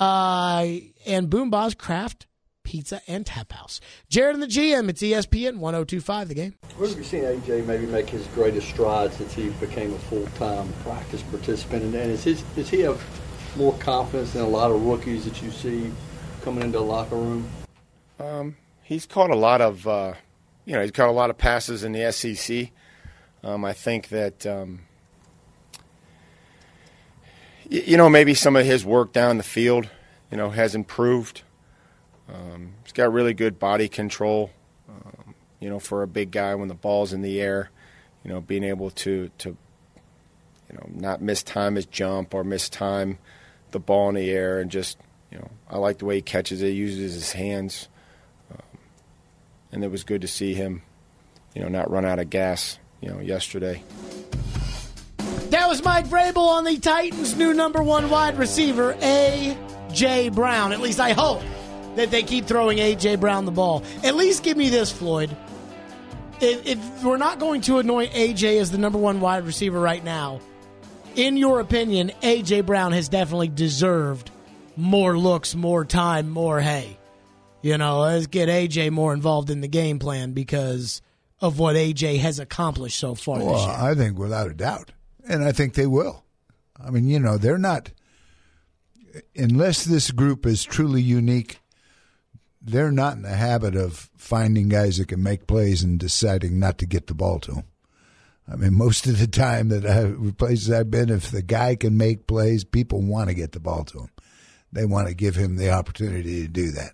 Uh, 0.00 0.66
and 1.06 1.28
Boombozz 1.28 1.76
Craft 1.76 2.26
Pizza 2.64 3.02
and 3.06 3.26
Tap 3.26 3.52
House. 3.52 3.80
Jared 4.08 4.34
and 4.34 4.42
the 4.42 4.46
GM, 4.46 4.88
it's 4.88 5.02
ESPN 5.02 5.58
1025 5.58 6.28
the 6.28 6.34
game. 6.34 6.54
Where 6.76 6.88
have 6.88 6.96
you 6.96 7.04
seen 7.04 7.24
AJ 7.24 7.66
maybe 7.66 7.86
make 7.86 8.08
his 8.08 8.26
greatest 8.28 8.68
strides 8.68 9.16
since 9.16 9.34
he 9.34 9.50
became 9.50 9.92
a 9.92 9.98
full-time 9.98 10.72
practice 10.84 11.22
participant? 11.22 11.82
And, 11.82 11.94
and 11.94 12.10
is, 12.10 12.24
his, 12.24 12.42
does 12.56 12.70
he 12.70 12.80
have 12.80 13.02
more 13.56 13.74
confidence 13.78 14.32
than 14.32 14.42
a 14.42 14.48
lot 14.48 14.70
of 14.70 14.82
rookies 14.84 15.24
that 15.24 15.42
you 15.42 15.50
see 15.50 15.90
coming 16.42 16.64
into 16.64 16.78
the 16.78 16.84
locker 16.84 17.16
room? 17.16 17.48
He's 18.82 19.06
caught 19.06 19.30
a 19.30 19.36
lot 19.36 19.60
of, 19.60 19.86
uh, 19.86 20.14
you 20.64 20.74
know, 20.74 20.82
he's 20.82 20.90
caught 20.90 21.08
a 21.08 21.12
lot 21.12 21.30
of 21.30 21.38
passes 21.38 21.84
in 21.84 21.92
the 21.92 22.12
SEC. 22.12 22.70
Um, 23.42 23.64
I 23.64 23.72
think 23.72 24.08
that, 24.08 24.46
um, 24.46 24.80
y- 27.70 27.82
you 27.86 27.96
know, 27.96 28.08
maybe 28.08 28.34
some 28.34 28.56
of 28.56 28.64
his 28.64 28.84
work 28.84 29.12
down 29.12 29.38
the 29.38 29.42
field, 29.42 29.88
you 30.30 30.36
know, 30.36 30.50
has 30.50 30.74
improved. 30.74 31.42
Um, 32.32 32.74
he's 32.84 32.92
got 32.92 33.12
really 33.12 33.34
good 33.34 33.58
body 33.58 33.88
control, 33.88 34.50
um, 34.88 35.34
you 35.60 35.68
know, 35.68 35.78
for 35.78 36.02
a 36.02 36.06
big 36.06 36.30
guy 36.30 36.54
when 36.54 36.68
the 36.68 36.74
ball's 36.74 37.12
in 37.12 37.22
the 37.22 37.40
air. 37.40 37.70
You 38.24 38.30
know, 38.30 38.40
being 38.40 38.62
able 38.62 38.90
to 38.90 39.30
to, 39.38 39.48
you 39.48 40.76
know, 40.76 40.88
not 40.94 41.20
miss 41.20 41.42
time 41.42 41.74
his 41.74 41.86
jump 41.86 42.34
or 42.34 42.44
miss 42.44 42.68
time 42.68 43.18
the 43.72 43.80
ball 43.80 44.08
in 44.10 44.14
the 44.14 44.30
air, 44.30 44.60
and 44.60 44.70
just, 44.70 44.96
you 45.32 45.38
know, 45.38 45.50
I 45.68 45.78
like 45.78 45.98
the 45.98 46.04
way 46.04 46.16
he 46.16 46.22
catches 46.22 46.62
it, 46.62 46.68
he 46.68 46.72
uses 46.74 47.14
his 47.14 47.32
hands 47.32 47.88
and 49.72 49.82
it 49.82 49.90
was 49.90 50.04
good 50.04 50.20
to 50.20 50.28
see 50.28 50.54
him, 50.54 50.82
you 51.54 51.62
know, 51.62 51.68
not 51.68 51.90
run 51.90 52.04
out 52.04 52.18
of 52.18 52.30
gas, 52.30 52.78
you 53.00 53.08
know, 53.08 53.20
yesterday. 53.20 53.82
That 55.50 55.68
was 55.68 55.82
Mike 55.82 56.06
Vrabel 56.06 56.48
on 56.48 56.64
the 56.64 56.78
Titans' 56.78 57.36
new 57.36 57.52
number 57.52 57.82
one 57.82 58.08
wide 58.10 58.38
receiver, 58.38 58.96
A.J. 59.00 60.28
Brown. 60.30 60.72
At 60.72 60.80
least 60.80 61.00
I 61.00 61.12
hope 61.12 61.42
that 61.96 62.10
they 62.10 62.22
keep 62.22 62.46
throwing 62.46 62.78
A.J. 62.78 63.16
Brown 63.16 63.44
the 63.44 63.50
ball. 63.50 63.82
At 64.02 64.14
least 64.14 64.42
give 64.42 64.56
me 64.56 64.68
this, 64.68 64.90
Floyd. 64.90 65.34
If, 66.40 66.66
if 66.66 67.04
we're 67.04 67.18
not 67.18 67.38
going 67.38 67.60
to 67.62 67.78
anoint 67.78 68.14
A.J. 68.14 68.58
as 68.58 68.70
the 68.70 68.78
number 68.78 68.98
one 68.98 69.20
wide 69.20 69.44
receiver 69.44 69.78
right 69.78 70.02
now, 70.02 70.40
in 71.16 71.36
your 71.36 71.60
opinion, 71.60 72.12
A.J. 72.22 72.62
Brown 72.62 72.92
has 72.92 73.08
definitely 73.08 73.48
deserved 73.48 74.30
more 74.76 75.18
looks, 75.18 75.54
more 75.54 75.84
time, 75.84 76.30
more 76.30 76.60
hay. 76.60 76.98
You 77.62 77.78
know, 77.78 78.00
let's 78.00 78.26
get 78.26 78.48
AJ 78.48 78.90
more 78.90 79.14
involved 79.14 79.50
in 79.50 79.60
the 79.60 79.68
game 79.68 79.98
plan 79.98 80.32
because 80.32 81.00
of 81.40 81.58
what 81.58 81.76
AJ 81.76 82.18
has 82.18 82.38
accomplished 82.38 82.98
so 82.98 83.14
far 83.14 83.38
this 83.38 83.46
Well, 83.46 83.66
year. 83.66 83.76
I 83.90 83.94
think 83.94 84.18
without 84.18 84.50
a 84.50 84.54
doubt. 84.54 84.92
And 85.28 85.44
I 85.44 85.52
think 85.52 85.74
they 85.74 85.86
will. 85.86 86.24
I 86.84 86.90
mean, 86.90 87.08
you 87.08 87.20
know, 87.20 87.38
they're 87.38 87.58
not, 87.58 87.90
unless 89.36 89.84
this 89.84 90.10
group 90.10 90.44
is 90.46 90.64
truly 90.64 91.02
unique, 91.02 91.60
they're 92.60 92.92
not 92.92 93.16
in 93.16 93.22
the 93.22 93.28
habit 93.30 93.76
of 93.76 94.10
finding 94.16 94.68
guys 94.68 94.98
that 94.98 95.08
can 95.08 95.22
make 95.22 95.46
plays 95.46 95.82
and 95.82 95.98
deciding 95.98 96.58
not 96.58 96.78
to 96.78 96.86
get 96.86 97.06
the 97.06 97.14
ball 97.14 97.38
to 97.40 97.52
them. 97.52 97.64
I 98.50 98.56
mean, 98.56 98.74
most 98.74 99.06
of 99.06 99.18
the 99.18 99.28
time 99.28 99.68
that 99.68 99.86
I, 99.86 100.12
places 100.32 100.70
I've 100.70 100.90
been, 100.90 101.10
if 101.10 101.30
the 101.30 101.42
guy 101.42 101.76
can 101.76 101.96
make 101.96 102.26
plays, 102.26 102.64
people 102.64 103.00
want 103.00 103.28
to 103.28 103.34
get 103.34 103.52
the 103.52 103.60
ball 103.60 103.84
to 103.84 104.00
him. 104.00 104.10
They 104.72 104.84
want 104.84 105.08
to 105.08 105.14
give 105.14 105.36
him 105.36 105.56
the 105.56 105.70
opportunity 105.70 106.42
to 106.42 106.48
do 106.48 106.72
that. 106.72 106.92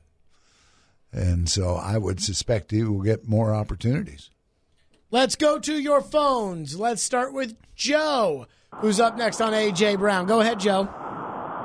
And 1.13 1.49
so 1.49 1.75
I 1.75 1.99
would 1.99 2.21
suspect 2.21 2.71
he 2.71 2.83
will 2.83 3.03
get 3.03 3.29
more 3.29 3.55
opportunities. 3.55 4.31
Let's 5.11 5.37
go 5.37 5.59
to 5.59 5.73
your 5.73 6.03
phones. 6.03 6.79
Let's 6.79 7.03
start 7.03 7.33
with 7.33 7.57
Joe, 7.75 8.47
who's 8.77 9.01
up 9.01 9.17
next 9.17 9.41
on 9.41 9.55
AJ 9.55 9.99
Brown. 9.99 10.27
Go 10.27 10.41
ahead, 10.41 10.61
Joe. 10.61 10.85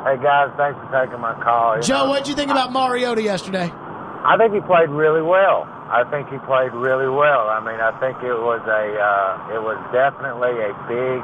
Hey 0.03 0.15
guys, 0.19 0.51
thanks 0.55 0.79
for 0.79 0.87
taking 0.91 1.19
my 1.19 1.35
call. 1.43 1.77
You 1.77 1.83
Joe, 1.83 2.03
know, 2.03 2.09
what'd 2.11 2.27
you 2.27 2.35
think 2.35 2.51
about 2.51 2.71
Mariota 2.71 3.21
yesterday? 3.21 3.71
I 3.71 4.35
think 4.39 4.53
he 4.53 4.59
played 4.61 4.87
really 4.89 5.21
well. 5.21 5.67
I 5.91 6.03
think 6.11 6.27
he 6.31 6.39
played 6.47 6.71
really 6.71 7.07
well. 7.11 7.47
I 7.51 7.59
mean, 7.59 7.79
I 7.79 7.91
think 7.99 8.19
it 8.23 8.35
was 8.35 8.63
a 8.63 8.83
uh, 8.95 9.55
it 9.55 9.61
was 9.63 9.79
definitely 9.91 10.55
a 10.59 10.71
big 10.87 11.19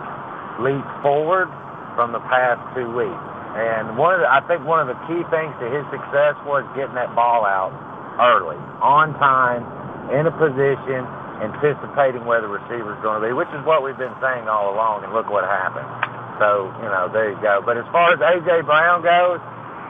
leap 0.63 0.83
forward 1.03 1.47
from 1.95 2.11
the 2.11 2.19
past 2.27 2.59
two 2.75 2.87
weeks. 2.91 3.23
And 3.55 3.97
one 3.97 4.15
of 4.15 4.21
the, 4.23 4.27
I 4.27 4.43
think 4.47 4.63
one 4.67 4.83
of 4.83 4.87
the 4.91 4.99
key 5.07 5.23
things 5.31 5.51
to 5.63 5.67
his 5.71 5.83
success 5.91 6.35
was 6.43 6.67
getting 6.75 6.95
that 6.99 7.15
ball 7.15 7.43
out 7.47 7.71
early, 8.21 8.57
on 8.83 9.15
time, 9.17 9.63
in 10.13 10.27
a 10.27 10.33
position, 10.35 11.03
anticipating 11.41 12.25
where 12.27 12.41
the 12.43 12.51
receiver's 12.51 12.99
going 13.01 13.21
to 13.21 13.23
be, 13.27 13.33
which 13.33 13.49
is 13.55 13.63
what 13.65 13.83
we've 13.83 13.97
been 13.99 14.15
saying 14.21 14.47
all 14.47 14.75
along. 14.75 15.03
And 15.03 15.13
look 15.13 15.29
what 15.31 15.45
happened. 15.47 15.87
So 16.39 16.71
you 16.83 16.89
know, 16.91 17.09
there 17.11 17.31
you 17.31 17.39
go. 17.41 17.61
But 17.65 17.77
as 17.77 17.87
far 17.91 18.13
as 18.13 18.19
AJ 18.19 18.65
Brown 18.65 19.03
goes, 19.03 19.39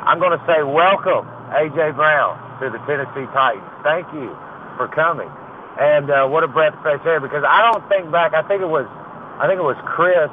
I'm 0.05 0.19
going 0.19 0.33
to 0.37 0.43
say 0.47 0.63
welcome, 0.63 1.25
AJ 1.53 1.95
Brown, 1.97 2.37
to 2.61 2.69
the 2.71 2.79
Tennessee 2.89 3.27
Titans. 3.33 3.65
Thank 3.83 4.07
you 4.13 4.33
for 4.77 4.87
coming. 4.89 5.29
And 5.79 6.09
uh, 6.11 6.27
what 6.27 6.43
a 6.43 6.49
breath 6.49 6.73
of 6.75 6.81
fresh 6.81 7.01
air 7.05 7.19
because 7.21 7.43
I 7.47 7.61
don't 7.71 7.85
think 7.89 8.11
back. 8.11 8.33
I 8.33 8.43
think 8.47 8.61
it 8.61 8.69
was, 8.69 8.87
I 9.39 9.47
think 9.47 9.59
it 9.59 9.67
was 9.67 9.79
Chris. 9.85 10.29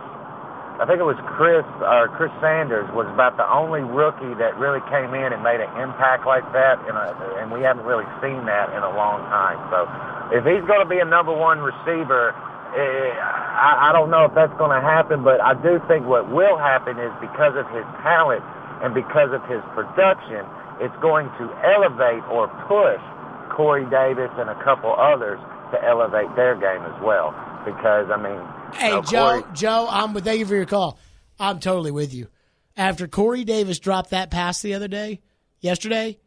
I 0.76 0.84
think 0.84 1.00
it 1.00 1.08
was 1.08 1.16
Chris 1.24 1.64
or 1.80 2.12
Chris 2.20 2.28
Sanders 2.44 2.84
was 2.92 3.08
about 3.08 3.40
the 3.40 3.48
only 3.48 3.80
rookie 3.80 4.36
that 4.36 4.60
really 4.60 4.84
came 4.92 5.16
in 5.16 5.32
and 5.32 5.40
made 5.40 5.64
an 5.64 5.72
impact 5.80 6.28
like 6.28 6.44
that, 6.52 6.76
and, 6.84 6.92
uh, 7.00 7.40
and 7.40 7.48
we 7.48 7.64
haven't 7.64 7.88
really 7.88 8.04
seen 8.20 8.44
that 8.44 8.68
in 8.76 8.84
a 8.84 8.92
long 8.92 9.24
time. 9.32 9.56
So 9.72 9.88
if 10.36 10.44
he's 10.44 10.60
going 10.68 10.84
to 10.84 10.88
be 10.88 11.00
a 11.00 11.08
number 11.08 11.32
one 11.32 11.64
receiver, 11.64 12.36
eh, 12.76 13.08
I, 13.16 13.88
I 13.88 13.90
don't 13.96 14.12
know 14.12 14.28
if 14.28 14.36
that's 14.36 14.52
going 14.60 14.76
to 14.76 14.84
happen, 14.84 15.24
but 15.24 15.40
I 15.40 15.56
do 15.56 15.80
think 15.88 16.04
what 16.04 16.28
will 16.28 16.60
happen 16.60 17.00
is 17.00 17.08
because 17.24 17.56
of 17.56 17.64
his 17.72 17.88
talent 18.04 18.44
and 18.84 18.92
because 18.92 19.32
of 19.32 19.40
his 19.48 19.64
production, 19.72 20.44
it's 20.84 20.96
going 21.00 21.32
to 21.40 21.48
elevate 21.64 22.20
or 22.28 22.52
push 22.68 23.00
Corey 23.48 23.88
Davis 23.88 24.28
and 24.36 24.52
a 24.52 24.58
couple 24.60 24.92
others 24.92 25.40
to 25.72 25.80
elevate 25.80 26.28
their 26.36 26.52
game 26.54 26.84
as 26.84 27.00
well. 27.00 27.32
Because 27.66 28.08
I 28.10 28.16
mean, 28.16 28.40
Hey, 28.72 28.88
you 28.88 28.94
know, 28.94 29.02
Joe, 29.02 29.40
Corey- 29.42 29.54
Joe, 29.54 29.86
I'm 29.90 30.14
with 30.14 30.24
thank 30.24 30.38
you 30.38 30.46
for 30.46 30.54
your 30.54 30.64
call. 30.64 30.98
I'm 31.38 31.60
totally 31.60 31.90
with 31.90 32.14
you. 32.14 32.28
After 32.76 33.06
Corey 33.08 33.44
Davis 33.44 33.78
dropped 33.78 34.10
that 34.10 34.30
pass 34.30 34.62
the 34.62 34.74
other 34.74 34.88
day, 34.88 35.20
yesterday, 35.60 36.18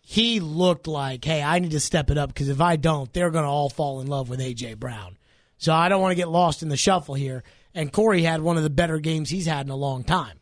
he 0.00 0.40
looked 0.40 0.86
like, 0.86 1.24
hey, 1.24 1.42
I 1.42 1.58
need 1.58 1.72
to 1.72 1.80
step 1.80 2.10
it 2.10 2.16
up 2.18 2.28
because 2.28 2.48
if 2.48 2.60
I 2.60 2.76
don't, 2.76 3.12
they're 3.12 3.30
going 3.30 3.44
to 3.44 3.50
all 3.50 3.68
fall 3.68 4.00
in 4.00 4.06
love 4.06 4.28
with 4.28 4.40
A.J. 4.40 4.74
Brown. 4.74 5.16
So 5.58 5.72
I 5.74 5.88
don't 5.88 6.00
want 6.00 6.12
to 6.12 6.16
get 6.16 6.28
lost 6.28 6.62
in 6.62 6.68
the 6.68 6.76
shuffle 6.76 7.14
here. 7.14 7.42
And 7.74 7.92
Corey 7.92 8.22
had 8.22 8.40
one 8.42 8.56
of 8.56 8.62
the 8.62 8.70
better 8.70 8.98
games 8.98 9.30
he's 9.30 9.46
had 9.46 9.66
in 9.66 9.70
a 9.70 9.76
long 9.76 10.04
time. 10.04 10.38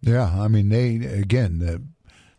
Yeah, 0.00 0.34
I 0.38 0.48
mean 0.48 0.68
they 0.68 0.96
again 0.96 1.58
the 1.58 1.82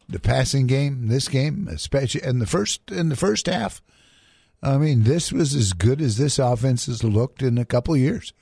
the 0.08 0.20
passing 0.20 0.68
game, 0.68 1.08
this 1.08 1.28
game, 1.28 1.68
especially 1.70 2.24
in 2.24 2.40
the 2.40 2.46
first 2.46 2.92
in 2.92 3.10
the 3.10 3.16
first 3.16 3.48
half. 3.48 3.82
I 4.62 4.78
mean, 4.78 5.04
this 5.04 5.32
was 5.32 5.54
as 5.54 5.74
good 5.74 6.02
as 6.02 6.18
this 6.18 6.40
offense 6.40 6.88
has 6.88 7.04
looked 7.04 7.42
in 7.42 7.58
a 7.58 7.66
couple 7.66 7.96
years. 7.96 8.34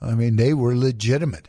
I 0.00 0.14
mean, 0.14 0.36
they 0.36 0.54
were 0.54 0.76
legitimate. 0.76 1.48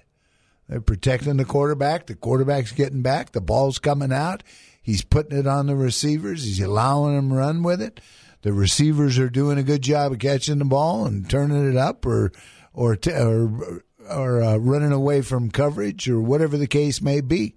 They're 0.67 0.81
protecting 0.81 1.37
the 1.37 1.45
quarterback. 1.45 2.05
The 2.05 2.15
quarterback's 2.15 2.71
getting 2.71 3.01
back. 3.01 3.31
The 3.31 3.41
ball's 3.41 3.79
coming 3.79 4.13
out. 4.13 4.43
He's 4.81 5.03
putting 5.03 5.37
it 5.37 5.47
on 5.47 5.67
the 5.67 5.75
receivers. 5.75 6.43
He's 6.43 6.61
allowing 6.61 7.15
them 7.15 7.33
run 7.33 7.63
with 7.63 7.81
it. 7.81 7.99
The 8.41 8.53
receivers 8.53 9.19
are 9.19 9.29
doing 9.29 9.57
a 9.57 9.63
good 9.63 9.81
job 9.81 10.13
of 10.13 10.19
catching 10.19 10.59
the 10.59 10.65
ball 10.65 11.05
and 11.05 11.29
turning 11.29 11.69
it 11.69 11.75
up, 11.75 12.05
or 12.05 12.31
or 12.73 12.95
t- 12.95 13.11
or, 13.11 13.83
or 14.09 14.41
uh, 14.41 14.55
running 14.57 14.93
away 14.93 15.21
from 15.21 15.51
coverage, 15.51 16.07
or 16.07 16.21
whatever 16.21 16.57
the 16.57 16.67
case 16.67 17.01
may 17.01 17.19
be. 17.19 17.55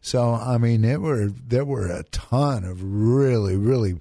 So, 0.00 0.34
I 0.34 0.58
mean, 0.58 0.82
there 0.82 1.00
were 1.00 1.28
there 1.28 1.64
were 1.64 1.86
a 1.86 2.04
ton 2.04 2.64
of 2.64 2.82
really, 2.82 3.56
really 3.56 3.94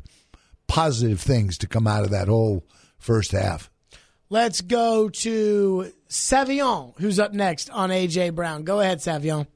positive 0.68 1.20
things 1.20 1.58
to 1.60 1.68
come 1.68 1.88
out 1.88 2.04
of 2.04 2.12
that 2.12 2.28
whole 2.28 2.64
first 2.98 3.32
half. 3.32 3.70
Let's 4.30 4.62
go 4.62 5.08
to 5.10 5.94
Savion, 6.10 6.94
who's 7.00 7.20
up 7.20 7.34
next 7.34 7.70
on 7.70 7.90
AJ 7.90 8.36
Brown. 8.36 8.64
Go 8.64 8.82
ahead, 8.82 9.00
Savion. 9.00 9.48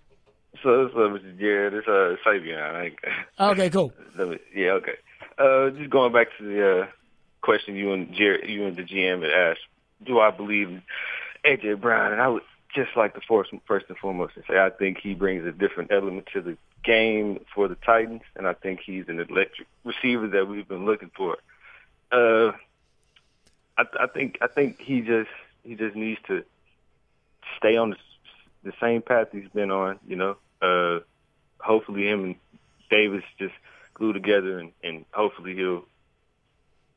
So, 0.63 0.89
so 0.93 0.97
Mr. 0.97 1.37
Jared, 1.37 1.73
it's 1.73 1.87
uh, 1.87 2.15
Savion. 2.25 2.61
I 2.61 2.81
think. 2.81 2.99
Okay, 3.39 3.69
cool. 3.69 3.91
yeah, 4.55 4.71
okay. 4.73 4.93
Uh, 5.37 5.71
just 5.71 5.89
going 5.89 6.13
back 6.13 6.27
to 6.37 6.43
the 6.43 6.81
uh, 6.81 6.87
question 7.41 7.75
you 7.75 7.91
and 7.93 8.13
Jared, 8.13 8.47
you 8.49 8.65
and 8.65 8.77
the 8.77 8.83
GM 8.83 9.23
had 9.23 9.31
asked, 9.31 9.61
do 10.05 10.19
I 10.19 10.31
believe 10.31 10.69
in 10.69 10.81
AJ 11.45 11.81
Brown? 11.81 12.13
And 12.13 12.21
I 12.21 12.27
would 12.27 12.43
just 12.73 12.91
like 12.95 13.13
to 13.15 13.21
first, 13.27 13.51
first 13.67 13.87
and 13.89 13.97
foremost 13.97 14.35
to 14.35 14.41
say 14.47 14.57
I 14.59 14.69
think 14.69 14.99
he 15.01 15.13
brings 15.13 15.45
a 15.45 15.51
different 15.51 15.91
element 15.91 16.27
to 16.33 16.41
the 16.41 16.57
game 16.83 17.43
for 17.53 17.67
the 17.67 17.75
Titans, 17.75 18.21
and 18.35 18.47
I 18.47 18.53
think 18.53 18.81
he's 18.85 19.07
an 19.07 19.19
electric 19.19 19.67
receiver 19.83 20.27
that 20.29 20.47
we've 20.47 20.67
been 20.67 20.85
looking 20.85 21.11
for. 21.15 21.37
Uh, 22.11 22.51
I, 23.77 23.83
I 23.99 24.07
think 24.07 24.37
I 24.41 24.47
think 24.47 24.79
he 24.81 25.01
just 25.01 25.29
he 25.63 25.75
just 25.75 25.95
needs 25.95 26.19
to 26.27 26.43
stay 27.57 27.77
on 27.77 27.91
the, 27.91 27.97
the 28.63 28.73
same 28.81 29.01
path 29.01 29.27
he's 29.31 29.49
been 29.53 29.71
on. 29.71 29.99
You 30.07 30.15
know, 30.15 30.37
uh, 30.61 30.99
hopefully 31.59 32.07
him 32.07 32.23
and 32.23 32.35
Davis 32.89 33.23
just 33.39 33.53
glue 33.93 34.13
together, 34.13 34.59
and, 34.59 34.71
and 34.83 35.05
hopefully 35.11 35.55
he'll 35.55 35.85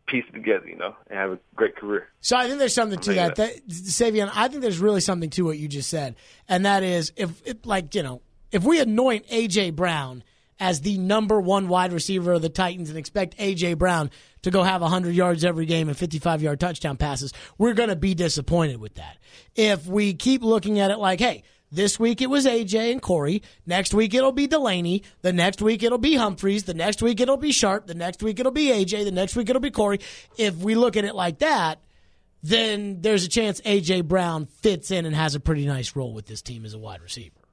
piece 0.06 0.24
it 0.28 0.32
together, 0.32 0.68
you 0.68 0.76
know, 0.76 0.94
and 1.08 1.18
have 1.18 1.30
a 1.32 1.38
great 1.54 1.76
career. 1.76 2.08
So 2.20 2.36
I 2.36 2.46
think 2.46 2.58
there's 2.58 2.74
something 2.74 2.98
to 3.00 3.14
that. 3.14 3.36
that. 3.36 3.68
Savion, 3.68 4.30
I 4.34 4.48
think 4.48 4.62
there's 4.62 4.78
really 4.78 5.00
something 5.00 5.30
to 5.30 5.42
what 5.42 5.58
you 5.58 5.68
just 5.68 5.88
said, 5.88 6.16
and 6.48 6.66
that 6.66 6.82
is 6.82 7.12
if, 7.16 7.46
it, 7.46 7.64
like, 7.66 7.94
you 7.94 8.02
know, 8.02 8.20
if 8.52 8.64
we 8.64 8.80
anoint 8.80 9.26
AJ 9.28 9.74
Brown 9.74 10.22
as 10.60 10.80
the 10.80 10.98
number 10.98 11.40
one 11.40 11.68
wide 11.68 11.92
receiver 11.92 12.32
of 12.32 12.42
the 12.42 12.48
Titans 12.48 12.88
and 12.88 12.98
expect 12.98 13.36
AJ 13.38 13.78
Brown 13.78 14.10
to 14.42 14.50
go 14.50 14.62
have 14.62 14.82
100 14.82 15.14
yards 15.14 15.44
every 15.44 15.66
game 15.66 15.88
and 15.88 15.96
55 15.96 16.42
yard 16.42 16.60
touchdown 16.60 16.96
passes, 16.96 17.32
we're 17.58 17.74
going 17.74 17.88
to 17.88 17.96
be 17.96 18.14
disappointed 18.14 18.80
with 18.80 18.94
that. 18.94 19.18
If 19.54 19.86
we 19.86 20.14
keep 20.14 20.42
looking 20.42 20.78
at 20.80 20.90
it 20.90 20.98
like, 20.98 21.20
hey, 21.20 21.42
this 21.72 21.98
week 21.98 22.22
it 22.22 22.30
was 22.30 22.46
AJ 22.46 22.92
and 22.92 23.02
Corey. 23.02 23.42
Next 23.66 23.92
week 23.92 24.14
it'll 24.14 24.32
be 24.32 24.46
Delaney. 24.46 25.02
The 25.22 25.32
next 25.32 25.60
week 25.60 25.82
it'll 25.82 25.98
be 25.98 26.14
Humphries. 26.14 26.64
The 26.64 26.74
next 26.74 27.02
week 27.02 27.20
it'll 27.20 27.36
be 27.36 27.50
Sharpe. 27.50 27.88
The 27.88 27.94
next 27.94 28.22
week 28.22 28.38
it'll 28.38 28.52
be 28.52 28.66
AJ. 28.66 29.04
The 29.04 29.10
next 29.10 29.34
week 29.34 29.50
it'll 29.50 29.60
be 29.60 29.72
Corey. 29.72 29.98
If 30.38 30.56
we 30.58 30.76
look 30.76 30.96
at 30.96 31.04
it 31.04 31.16
like 31.16 31.40
that, 31.40 31.80
then 32.44 33.00
there's 33.00 33.24
a 33.24 33.28
chance 33.28 33.60
AJ 33.62 34.04
Brown 34.04 34.46
fits 34.46 34.90
in 34.90 35.04
and 35.04 35.16
has 35.16 35.34
a 35.34 35.40
pretty 35.40 35.66
nice 35.66 35.96
role 35.96 36.12
with 36.12 36.26
this 36.26 36.42
team 36.42 36.64
as 36.64 36.74
a 36.74 36.78
wide 36.78 37.00
receiver. 37.00 37.43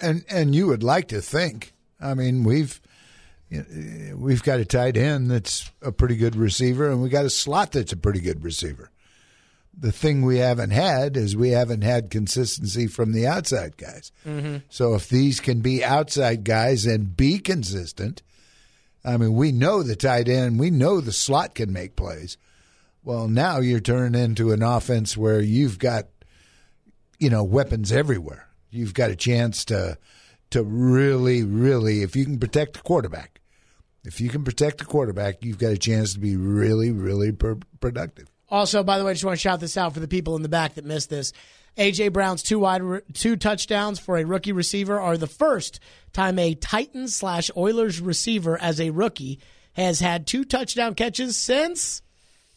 And 0.00 0.24
and 0.28 0.54
you 0.54 0.66
would 0.66 0.82
like 0.82 1.08
to 1.08 1.20
think. 1.20 1.72
I 2.00 2.14
mean, 2.14 2.44
we've 2.44 2.80
we've 4.14 4.42
got 4.42 4.60
a 4.60 4.64
tight 4.64 4.96
end 4.96 5.30
that's 5.30 5.70
a 5.80 5.92
pretty 5.92 6.16
good 6.16 6.36
receiver, 6.36 6.90
and 6.90 7.02
we 7.02 7.08
got 7.08 7.24
a 7.24 7.30
slot 7.30 7.72
that's 7.72 7.92
a 7.92 7.96
pretty 7.96 8.20
good 8.20 8.42
receiver 8.42 8.90
the 9.78 9.92
thing 9.92 10.22
we 10.22 10.38
haven't 10.38 10.70
had 10.70 11.16
is 11.16 11.36
we 11.36 11.50
haven't 11.50 11.82
had 11.82 12.10
consistency 12.10 12.86
from 12.86 13.12
the 13.12 13.26
outside 13.26 13.76
guys. 13.76 14.12
Mm-hmm. 14.26 14.58
So 14.68 14.94
if 14.94 15.08
these 15.08 15.40
can 15.40 15.60
be 15.60 15.84
outside 15.84 16.44
guys 16.44 16.86
and 16.86 17.16
be 17.16 17.38
consistent, 17.38 18.22
I 19.04 19.16
mean, 19.16 19.34
we 19.34 19.52
know 19.52 19.82
the 19.82 19.96
tight 19.96 20.28
end, 20.28 20.58
we 20.58 20.70
know 20.70 21.00
the 21.00 21.12
slot 21.12 21.54
can 21.54 21.72
make 21.72 21.96
plays. 21.96 22.36
Well, 23.02 23.28
now 23.28 23.58
you're 23.58 23.80
turning 23.80 24.20
into 24.20 24.52
an 24.52 24.62
offense 24.62 25.16
where 25.16 25.40
you've 25.40 25.78
got, 25.78 26.06
you 27.18 27.28
know, 27.28 27.44
weapons 27.44 27.92
everywhere. 27.92 28.43
You've 28.74 28.94
got 28.94 29.10
a 29.10 29.16
chance 29.16 29.64
to 29.66 29.98
to 30.50 30.62
really, 30.62 31.42
really, 31.42 32.02
if 32.02 32.14
you 32.14 32.24
can 32.24 32.38
protect 32.38 32.74
the 32.74 32.80
quarterback, 32.80 33.40
if 34.04 34.20
you 34.20 34.28
can 34.28 34.44
protect 34.44 34.78
the 34.78 34.84
quarterback, 34.84 35.42
you've 35.42 35.58
got 35.58 35.72
a 35.72 35.78
chance 35.78 36.12
to 36.14 36.20
be 36.20 36.36
really, 36.36 36.92
really 36.92 37.32
per- 37.32 37.58
productive. 37.80 38.28
Also, 38.50 38.84
by 38.84 38.98
the 38.98 39.04
way, 39.04 39.10
I 39.10 39.14
just 39.14 39.24
want 39.24 39.36
to 39.36 39.40
shout 39.40 39.60
this 39.60 39.76
out 39.76 39.94
for 39.94 40.00
the 40.00 40.08
people 40.08 40.36
in 40.36 40.42
the 40.42 40.48
back 40.48 40.74
that 40.74 40.84
missed 40.84 41.10
this. 41.10 41.32
AJ 41.76 42.12
Brown's 42.12 42.42
two 42.42 42.60
wide 42.60 42.82
two 43.14 43.36
touchdowns 43.36 43.98
for 43.98 44.16
a 44.16 44.24
rookie 44.24 44.52
receiver 44.52 45.00
are 45.00 45.16
the 45.16 45.26
first 45.26 45.80
time 46.12 46.38
a 46.38 46.54
Titans 46.54 47.16
slash 47.16 47.50
Oilers 47.56 48.00
receiver 48.00 48.60
as 48.60 48.80
a 48.80 48.90
rookie 48.90 49.40
has 49.72 49.98
had 49.98 50.26
two 50.26 50.44
touchdown 50.44 50.94
catches 50.94 51.36
since 51.36 52.00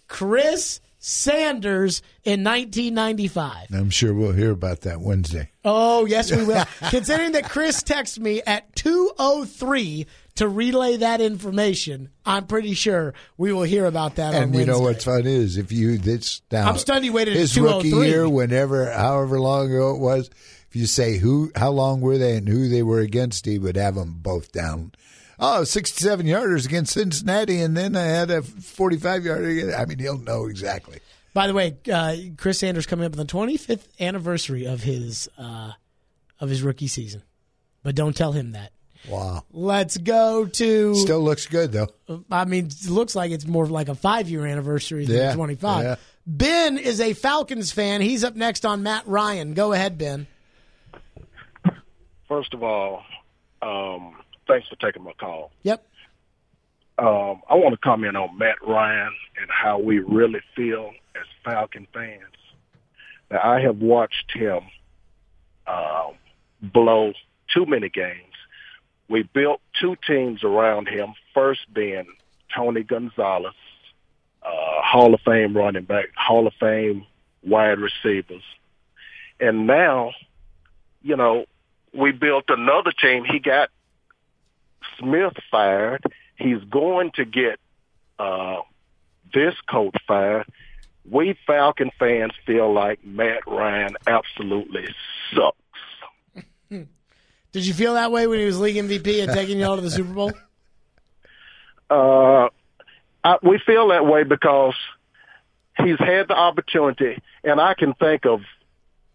Chris 0.08 0.82
Sanders 1.00 2.02
in 2.24 2.44
1995. 2.44 3.68
I'm 3.72 3.90
sure 3.90 4.14
we'll 4.14 4.32
hear 4.32 4.52
about 4.52 4.82
that 4.82 5.00
Wednesday. 5.00 5.52
Oh, 5.64 6.06
yes, 6.06 6.32
we 6.32 6.44
will. 6.44 6.66
Considering 6.90 7.34
that 7.34 7.50
Chris 7.50 7.84
texted 7.84 8.20
me 8.20 8.42
at 8.46 8.76
203 8.76 10.08
to 10.36 10.48
relay 10.48 10.98
that 10.98 11.22
information, 11.22 12.10
I'm 12.26 12.48
pretty 12.48 12.74
sure 12.74 13.14
we 13.38 13.54
will 13.54 13.64
hear 13.64 13.86
about 13.86 14.16
that. 14.16 14.34
And 14.34 14.56
you 14.56 14.66
know 14.66 14.80
what's 14.80 15.06
fun 15.06 15.26
is 15.26 15.58
if 15.58 15.72
you 15.72 15.98
this 15.98 16.42
now 16.52 16.70
I'm 16.70 16.78
stunned 16.78 17.06
you 17.06 17.14
waited 17.14 17.36
his 17.36 17.60
rookie 17.60 17.94
oh 17.94 18.02
year, 18.02 18.30
whenever 18.30 18.92
however 18.92 19.40
long 19.40 19.68
ago 19.68 19.96
it 19.96 20.00
was. 20.00 20.30
If 20.70 20.76
you 20.76 20.86
say 20.86 21.18
who, 21.18 21.50
how 21.56 21.72
long 21.72 22.02
were 22.02 22.18
they, 22.18 22.36
and 22.36 22.48
who 22.48 22.68
they 22.68 22.84
were 22.84 23.00
against, 23.00 23.46
he 23.46 23.58
would 23.58 23.78
have 23.78 23.96
them 23.96 24.16
both 24.22 24.52
down. 24.52 24.92
Oh, 25.39 25.63
67 25.63 26.26
yarders 26.26 26.65
against 26.65 26.93
Cincinnati, 26.93 27.62
and 27.62 27.78
then 27.78 27.95
I 27.95 28.04
had 28.04 28.32
a 28.32 28.41
45 28.41 29.26
yarder. 29.26 29.76
I 29.76 29.86
mean, 29.86 30.00
he'll 30.00 30.17
know 30.17 30.45
exactly. 30.45 31.00
By 31.34 31.45
the 31.45 31.54
way, 31.54 31.78
uh, 31.91 32.15
Chris 32.38 32.60
Sanders 32.60 32.88
coming 32.88 33.06
up 33.06 33.12
on 33.12 33.19
the 33.19 33.26
25th 33.26 33.86
anniversary 34.00 34.65
of 34.65 34.82
his 34.82 35.30
uh, 35.38 35.73
of 36.39 36.50
his 36.50 36.63
rookie 36.63 36.88
season, 36.88 37.21
but 37.84 37.93
don't 37.93 38.15
tell 38.15 38.32
him 38.32 38.54
that. 38.54 38.71
Wow. 39.08 39.43
Let's 39.52 39.97
go 39.97 40.45
to. 40.45 40.95
Still 40.95 41.21
looks 41.21 41.45
good 41.45 41.71
though. 41.71 41.88
I 42.32 42.45
mean, 42.45 42.65
it 42.65 42.89
looks 42.89 43.15
like 43.15 43.32
it's 43.32 43.45
more 43.45 43.67
like 43.67 43.89
a 43.89 43.95
five 43.95 44.30
year 44.30 44.45
anniversary 44.45 45.06
than 45.06 45.15
yeah, 45.15 45.34
25. 45.36 45.84
Yeah. 45.84 45.95
Ben 46.26 46.78
is 46.78 47.00
a 47.00 47.13
Falcons 47.13 47.71
fan. 47.71 48.02
He's 48.02 48.23
up 48.23 48.36
next 48.36 48.65
on 48.65 48.84
Matt 48.84 49.08
Ryan. 49.08 49.54
Go 49.54 49.71
ahead, 49.71 49.97
Ben. 49.97 50.28
First 52.28 52.54
of 52.54 52.63
all, 52.63 53.04
um, 53.62 54.15
thanks 54.48 54.68
for 54.68 54.76
taking 54.76 55.04
my 55.04 55.14
call. 55.14 55.52
Yep. 55.64 55.86
Um, 57.00 57.42
I 57.48 57.56
want 57.56 57.74
to 57.74 57.78
comment 57.78 58.18
on 58.18 58.38
Matt 58.38 58.58
Ryan 58.66 59.14
and 59.40 59.50
how 59.50 59.80
we 59.80 60.00
really 60.00 60.42
feel 60.56 60.92
as 61.16 61.26
Falcon 61.44 61.88
fans. 61.94 62.22
Now, 63.30 63.42
I 63.44 63.62
have 63.62 63.78
watched 63.78 64.32
him 64.34 64.62
uh, 65.68 66.10
blow 66.62 67.14
too 67.54 67.66
many 67.66 67.90
games 67.90 68.24
we 69.10 69.24
built 69.24 69.62
two 69.80 69.96
teams 70.08 70.44
around 70.44 70.88
him, 70.88 71.14
first 71.34 71.62
being 71.74 72.06
Tony 72.54 72.84
Gonzalez, 72.84 73.54
uh, 74.44 74.82
Hall 74.82 75.14
of 75.14 75.22
Fame 75.22 75.56
running 75.56 75.84
back, 75.84 76.06
Hall 76.16 76.48
of 76.48 76.54
Fame 76.60 77.06
wide 77.44 77.80
receivers. 77.80 78.44
And 79.40 79.68
now, 79.68 80.12
you 81.02 81.16
know, 81.16 81.46
we 81.94 82.12
built 82.12 82.46
another 82.50 82.92
team. 82.92 83.24
He 83.24 83.40
got 83.40 83.70
Smith 85.00 85.34
fired. 85.52 86.04
He's 86.36 86.63
going 86.69 87.12
to 87.15 87.26
get 87.26 87.60
uh, 88.19 88.58
this 89.34 89.54
coach 89.69 89.95
fired. 90.08 90.45
We 91.10 91.38
Falcon 91.47 91.91
fans 91.97 92.34
feel 92.45 92.71
like 92.73 93.06
Matt 93.06 93.47
Ryan 93.47 93.95
absolutely 94.06 94.88
sucks. 95.34 95.58
Did 97.52 97.65
you 97.65 97.73
feel 97.73 97.93
that 97.93 98.12
way 98.12 98.28
when 98.28 98.39
he 98.39 98.45
was 98.45 98.60
league 98.60 98.76
MVP 98.76 99.23
and 99.23 99.32
taking 99.32 99.60
y'all 99.60 99.78
to 99.78 99.82
the 99.82 99.91
Super 99.91 100.13
Bowl? 100.13 100.32
Uh, 101.89 102.50
I, 103.23 103.38
we 103.41 103.62
feel 103.65 103.88
that 103.88 104.06
way 104.06 104.23
because 104.23 104.76
he's 105.78 105.97
had 106.00 106.28
the 106.28 106.36
opportunity, 106.36 107.21
and 107.45 107.62
I 107.62 107.76
can 107.76 107.93
think 107.93 108.26
of 108.26 108.41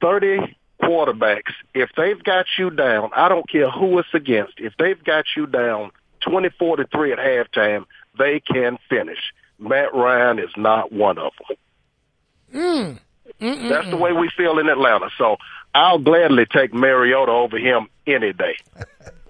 30 0.00 0.56
quarterbacks, 0.82 1.52
if 1.74 1.90
they've 1.96 2.22
got 2.22 2.46
you 2.58 2.70
down, 2.70 3.10
I 3.14 3.28
don't 3.28 3.48
care 3.48 3.70
who 3.70 3.98
it's 3.98 4.08
against, 4.14 4.54
if 4.58 4.74
they've 4.78 5.02
got 5.02 5.24
you 5.36 5.46
down 5.46 5.90
24 6.20 6.76
to 6.76 6.86
3 6.86 7.12
at 7.12 7.18
halftime, 7.18 7.84
they 8.18 8.40
can 8.40 8.78
finish. 8.88 9.18
Matt 9.58 9.94
Ryan 9.94 10.38
is 10.38 10.50
not 10.56 10.92
one 10.92 11.18
of 11.18 11.32
them. 11.48 12.98
Mm. 13.40 13.68
That's 13.68 13.90
the 13.90 13.96
way 13.96 14.12
we 14.12 14.30
feel 14.36 14.58
in 14.58 14.68
Atlanta. 14.68 15.08
So 15.18 15.36
I'll 15.74 15.98
gladly 15.98 16.46
take 16.46 16.74
Mariota 16.74 17.32
over 17.32 17.58
him 17.58 17.88
any 18.06 18.32
day. 18.32 18.56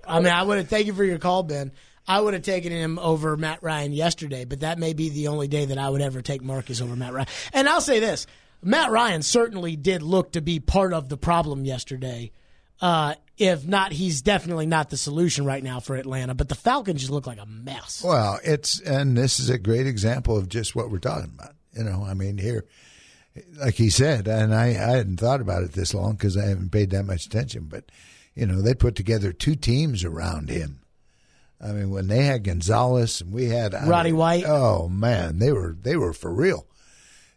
I 0.06 0.18
mean, 0.18 0.32
I 0.32 0.42
would 0.42 0.58
have. 0.58 0.68
Thank 0.68 0.86
you 0.86 0.94
for 0.94 1.04
your 1.04 1.18
call, 1.18 1.42
Ben. 1.42 1.72
I 2.06 2.20
would 2.20 2.34
have 2.34 2.42
taken 2.42 2.72
him 2.72 2.98
over 2.98 3.36
Matt 3.36 3.62
Ryan 3.62 3.92
yesterday, 3.92 4.44
but 4.44 4.60
that 4.60 4.78
may 4.78 4.92
be 4.92 5.10
the 5.10 5.28
only 5.28 5.46
day 5.46 5.66
that 5.66 5.78
I 5.78 5.88
would 5.88 6.02
ever 6.02 6.20
take 6.20 6.42
Marcus 6.42 6.80
over 6.80 6.96
Matt 6.96 7.12
Ryan. 7.12 7.28
And 7.52 7.68
I'll 7.68 7.80
say 7.80 8.00
this: 8.00 8.26
Matt 8.62 8.90
Ryan 8.90 9.22
certainly 9.22 9.76
did 9.76 10.02
look 10.02 10.32
to 10.32 10.40
be 10.40 10.60
part 10.60 10.92
of 10.92 11.08
the 11.08 11.16
problem 11.16 11.64
yesterday. 11.64 12.30
Uh, 12.80 13.14
if 13.38 13.66
not, 13.66 13.92
he's 13.92 14.22
definitely 14.22 14.66
not 14.66 14.90
the 14.90 14.96
solution 14.96 15.44
right 15.44 15.62
now 15.62 15.80
for 15.80 15.96
Atlanta. 15.96 16.34
But 16.34 16.48
the 16.48 16.54
Falcons 16.54 17.00
just 17.00 17.12
look 17.12 17.26
like 17.26 17.40
a 17.40 17.46
mess. 17.46 18.02
Well, 18.04 18.38
it's 18.44 18.80
and 18.80 19.16
this 19.16 19.40
is 19.40 19.50
a 19.50 19.58
great 19.58 19.86
example 19.86 20.36
of 20.36 20.48
just 20.48 20.76
what 20.76 20.90
we're 20.90 20.98
talking 20.98 21.32
about. 21.34 21.54
You 21.72 21.84
know, 21.84 22.04
I 22.06 22.14
mean, 22.14 22.38
here, 22.38 22.66
like 23.58 23.74
he 23.74 23.88
said, 23.88 24.28
and 24.28 24.54
I, 24.54 24.66
I 24.66 24.96
hadn't 24.96 25.18
thought 25.18 25.40
about 25.40 25.62
it 25.62 25.72
this 25.72 25.94
long 25.94 26.12
because 26.12 26.36
I 26.36 26.46
haven't 26.46 26.70
paid 26.72 26.90
that 26.90 27.04
much 27.04 27.26
attention. 27.26 27.64
But 27.64 27.84
you 28.34 28.46
know, 28.46 28.60
they 28.60 28.74
put 28.74 28.94
together 28.94 29.32
two 29.32 29.54
teams 29.54 30.04
around 30.04 30.50
him. 30.50 30.80
I 31.60 31.72
mean, 31.72 31.90
when 31.90 32.08
they 32.08 32.24
had 32.24 32.44
Gonzalez 32.44 33.20
and 33.20 33.32
we 33.32 33.46
had 33.46 33.74
I 33.74 33.86
Roddy 33.86 34.10
mean, 34.10 34.18
White. 34.18 34.44
Oh 34.46 34.88
man, 34.88 35.38
they 35.38 35.52
were 35.52 35.76
they 35.80 35.96
were 35.96 36.12
for 36.12 36.32
real. 36.32 36.66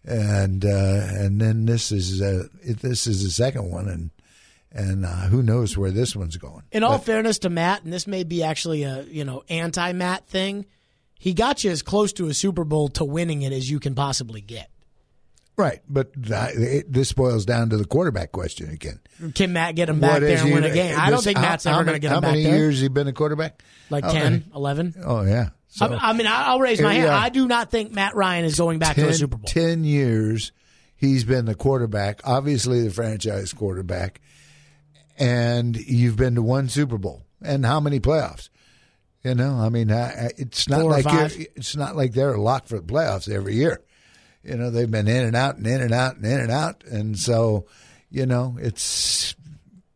And 0.07 0.63
uh, 0.63 1.01
and 1.11 1.41
then 1.41 1.65
this 1.65 1.91
is 1.91 2.21
uh, 2.21 2.43
this 2.63 3.07
is 3.07 3.23
the 3.23 3.31
second 3.31 3.71
one, 3.71 3.87
and 3.87 4.11
and 4.71 5.05
uh, 5.05 5.27
who 5.27 5.41
knows 5.41 5.77
where 5.77 5.89
this 5.89 6.15
one's 6.15 6.37
going. 6.37 6.63
In 6.71 6.83
all 6.83 6.99
fairness 6.99 7.39
to 7.39 7.49
Matt, 7.49 7.83
and 7.83 7.91
this 7.91 8.05
may 8.05 8.23
be 8.23 8.43
actually 8.43 8.83
a 8.83 9.01
you 9.03 9.23
know 9.23 9.43
anti 9.49 9.93
Matt 9.93 10.27
thing, 10.27 10.67
he 11.17 11.33
got 11.33 11.63
you 11.63 11.71
as 11.71 11.81
close 11.81 12.13
to 12.13 12.27
a 12.27 12.33
Super 12.35 12.63
Bowl 12.63 12.89
to 12.89 13.03
winning 13.03 13.41
it 13.41 13.51
as 13.51 13.67
you 13.69 13.79
can 13.79 13.95
possibly 13.95 14.41
get. 14.41 14.69
Right, 15.57 15.79
but 15.87 16.11
th- 16.21 16.55
it, 16.55 16.91
this 16.91 17.13
boils 17.13 17.45
down 17.45 17.69
to 17.69 17.77
the 17.77 17.85
quarterback 17.85 18.33
question 18.33 18.69
again. 18.69 18.99
Can 19.35 19.53
Matt 19.53 19.75
get 19.75 19.87
him 19.87 20.01
back 20.01 20.15
What 20.15 20.21
there 20.21 20.37
and 20.37 20.47
he- 20.49 20.53
win 20.53 20.65
a 20.65 20.71
game? 20.73 20.99
I 20.99 21.09
don't 21.09 21.23
think 21.23 21.39
Matt's 21.39 21.63
how 21.63 21.75
ever 21.75 21.85
going 21.85 21.95
to 21.95 21.99
get 21.99 22.11
him 22.11 22.19
back 22.19 22.33
there. 22.33 22.43
How 22.43 22.49
many 22.49 22.57
years 22.59 22.81
he 22.81 22.89
been 22.89 23.07
a 23.07 23.13
quarterback? 23.13 23.63
Like 23.89 24.03
How 24.03 24.11
10, 24.11 24.23
many? 24.23 24.43
11? 24.53 24.95
Oh 25.05 25.21
yeah. 25.21 25.49
So, 25.75 25.87
I, 25.87 26.11
I 26.11 26.13
mean, 26.13 26.25
I'll 26.25 26.61
raise 26.61 26.79
my 26.81 26.93
hand. 26.93 27.09
are. 27.09 27.25
I 27.25 27.27
do 27.27 27.49
not 27.49 27.69
think 27.69 27.91
Matt 27.91 28.15
Ryan 28.15 28.45
is 28.45 28.57
going 28.57 28.79
back 28.79 28.95
to 28.95 29.01
10, 29.01 29.09
a 29.09 29.13
Super 29.13 29.35
Bowl. 29.35 29.45
10 29.45 29.83
years 29.83 30.53
he's 30.95 31.25
been 31.25 31.43
the 31.43 31.53
quarterback, 31.53 32.21
obviously 32.23 32.81
the 32.81 32.91
franchise 32.91 33.51
quarterback, 33.51 34.21
and 35.17 35.75
you've 35.75 36.15
been 36.15 36.35
to 36.35 36.41
one 36.41 36.69
Super 36.69 36.97
Bowl. 36.97 37.23
And 37.41 37.65
how 37.65 37.81
many 37.81 37.99
playoffs? 37.99 38.49
You 39.21 39.35
know, 39.35 39.55
I 39.55 39.67
mean, 39.67 39.91
I, 39.91 40.31
it's 40.37 40.69
not 40.69 40.85
like 40.85 41.03
you're, 41.11 41.47
it's 41.57 41.75
not 41.75 41.97
like 41.97 42.13
they're 42.13 42.37
locked 42.37 42.69
for 42.69 42.79
the 42.79 42.85
playoffs 42.85 43.29
every 43.29 43.55
year. 43.55 43.81
You 44.43 44.55
know, 44.55 44.69
they've 44.69 44.89
been 44.89 45.09
in 45.09 45.25
and 45.25 45.35
out 45.35 45.57
and 45.57 45.67
in 45.67 45.81
and 45.81 45.93
out 45.93 46.15
and 46.15 46.25
in 46.25 46.39
and 46.39 46.51
out, 46.51 46.85
and 46.85 47.19
so 47.19 47.65
you 48.09 48.25
know, 48.25 48.57
it's 48.61 49.35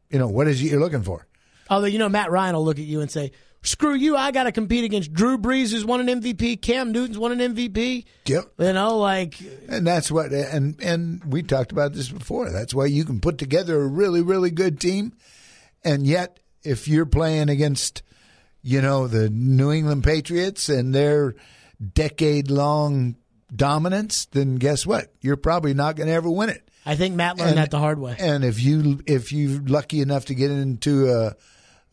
you 0.10 0.20
know, 0.20 0.28
what 0.28 0.48
is 0.48 0.62
it 0.62 0.72
you're 0.72 0.80
looking 0.82 1.04
for? 1.04 1.26
Although, 1.70 1.88
you 1.88 2.00
know, 2.00 2.10
Matt 2.10 2.32
Ryan 2.32 2.56
will 2.56 2.66
look 2.66 2.80
at 2.80 2.86
you 2.86 3.00
and 3.02 3.10
say, 3.10 3.32
screw 3.62 3.94
you, 3.94 4.16
I 4.16 4.32
got 4.32 4.44
to 4.44 4.52
compete 4.52 4.84
against 4.84 5.14
Drew 5.14 5.38
Brees, 5.38 5.72
who's 5.72 5.86
won 5.86 6.08
an 6.08 6.22
MVP, 6.22 6.62
Cam 6.62 6.92
Newton's 6.92 7.18
won 7.18 7.38
an 7.38 7.56
MVP. 7.56 8.06
Yep. 8.26 8.46
You 8.58 8.74
know, 8.74 8.98
like, 8.98 9.36
And 9.68 9.86
that's 9.86 10.12
what 10.12 10.32
and 10.32 10.82
and 10.82 11.24
we 11.26 11.44
talked 11.44 11.72
about 11.72 11.94
this 11.94 12.10
before. 12.10 12.52
That's 12.52 12.74
why 12.74 12.86
you 12.86 13.06
can 13.06 13.20
put 13.20 13.38
together 13.38 13.82
a 13.82 13.88
really 13.88 14.22
really 14.22 14.52
good 14.52 14.80
team, 14.80 15.14
and 15.84 16.06
yet 16.08 16.40
if 16.64 16.88
you're 16.88 17.06
playing 17.06 17.50
against, 17.50 18.04
you 18.62 18.82
know, 18.82 19.08
the 19.08 19.30
New 19.30 19.72
England 19.72 20.04
Patriots 20.04 20.68
and 20.70 20.94
their 20.94 21.36
decade 21.94 22.52
long 22.52 23.16
dominance, 23.56 24.26
then 24.28 24.56
guess 24.56 24.86
what? 24.86 25.14
You're 25.22 25.38
probably 25.38 25.74
not 25.74 25.96
going 25.96 26.08
to 26.08 26.14
ever 26.14 26.30
win 26.30 26.50
it. 26.50 26.70
I 26.86 26.96
think 26.96 27.16
Matt 27.16 27.38
learned 27.38 27.52
And- 27.52 27.58
that 27.60 27.72
the 27.72 27.80
hard 27.80 28.00
way. 28.00 28.16
And 28.20 28.44
if 28.44 28.62
you 28.62 29.02
if 29.06 29.32
you're 29.32 29.62
lucky 29.62 30.02
enough 30.02 30.26
to 30.26 30.36
get 30.36 30.52
into 30.52 31.10
a 31.10 31.36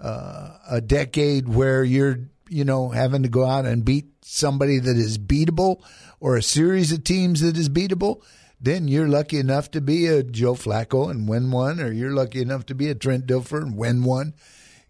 uh, 0.00 0.58
a 0.70 0.80
decade 0.80 1.48
where 1.48 1.82
you're 1.84 2.18
you 2.48 2.64
know 2.64 2.90
having 2.90 3.22
to 3.22 3.28
go 3.28 3.44
out 3.44 3.64
and 3.64 3.84
beat 3.84 4.06
somebody 4.22 4.78
that 4.78 4.96
is 4.96 5.18
beatable 5.18 5.82
or 6.20 6.36
a 6.36 6.42
series 6.42 6.92
of 6.92 7.04
teams 7.04 7.40
that 7.40 7.56
is 7.56 7.68
beatable, 7.68 8.22
then 8.60 8.88
you're 8.88 9.08
lucky 9.08 9.38
enough 9.38 9.70
to 9.70 9.80
be 9.80 10.06
a 10.06 10.22
Joe 10.22 10.54
Flacco 10.54 11.10
and 11.10 11.28
win 11.28 11.50
one, 11.50 11.80
or 11.80 11.92
you're 11.92 12.12
lucky 12.12 12.40
enough 12.40 12.66
to 12.66 12.74
be 12.74 12.88
a 12.88 12.94
Trent 12.94 13.26
Dilfer 13.26 13.62
and 13.62 13.76
win 13.76 14.02
one, 14.04 14.34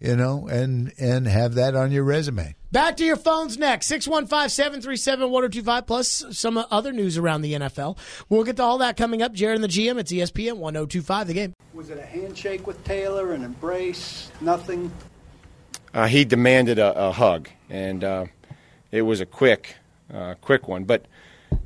you 0.00 0.16
know, 0.16 0.46
and 0.48 0.92
and 0.98 1.26
have 1.26 1.54
that 1.54 1.74
on 1.74 1.92
your 1.92 2.04
resume. 2.04 2.54
Back 2.72 2.96
to 2.98 3.04
your 3.04 3.16
phones 3.16 3.56
next. 3.56 3.86
615 3.86 4.50
737 4.50 5.30
1025, 5.30 5.86
plus 5.86 6.24
some 6.30 6.62
other 6.70 6.92
news 6.92 7.16
around 7.16 7.42
the 7.42 7.54
NFL. 7.54 7.96
We'll 8.28 8.44
get 8.44 8.56
to 8.56 8.62
all 8.62 8.78
that 8.78 8.96
coming 8.96 9.22
up. 9.22 9.32
Jared 9.32 9.56
and 9.56 9.64
the 9.64 9.68
GM, 9.68 9.98
it's 9.98 10.12
ESPN 10.12 10.58
1025, 10.58 11.26
the 11.26 11.34
game. 11.34 11.52
Was 11.72 11.90
it 11.90 11.98
a 11.98 12.04
handshake 12.04 12.66
with 12.66 12.82
Taylor, 12.84 13.32
an 13.32 13.44
embrace, 13.44 14.30
nothing? 14.40 14.90
uh, 15.96 16.06
he 16.06 16.26
demanded 16.26 16.78
a, 16.78 17.06
a 17.08 17.12
hug, 17.12 17.48
and 17.70 18.04
uh, 18.04 18.26
it 18.90 19.02
was 19.02 19.20
a 19.20 19.26
quick, 19.26 19.76
uh, 20.12 20.34
quick 20.42 20.68
one. 20.68 20.84
But 20.84 21.06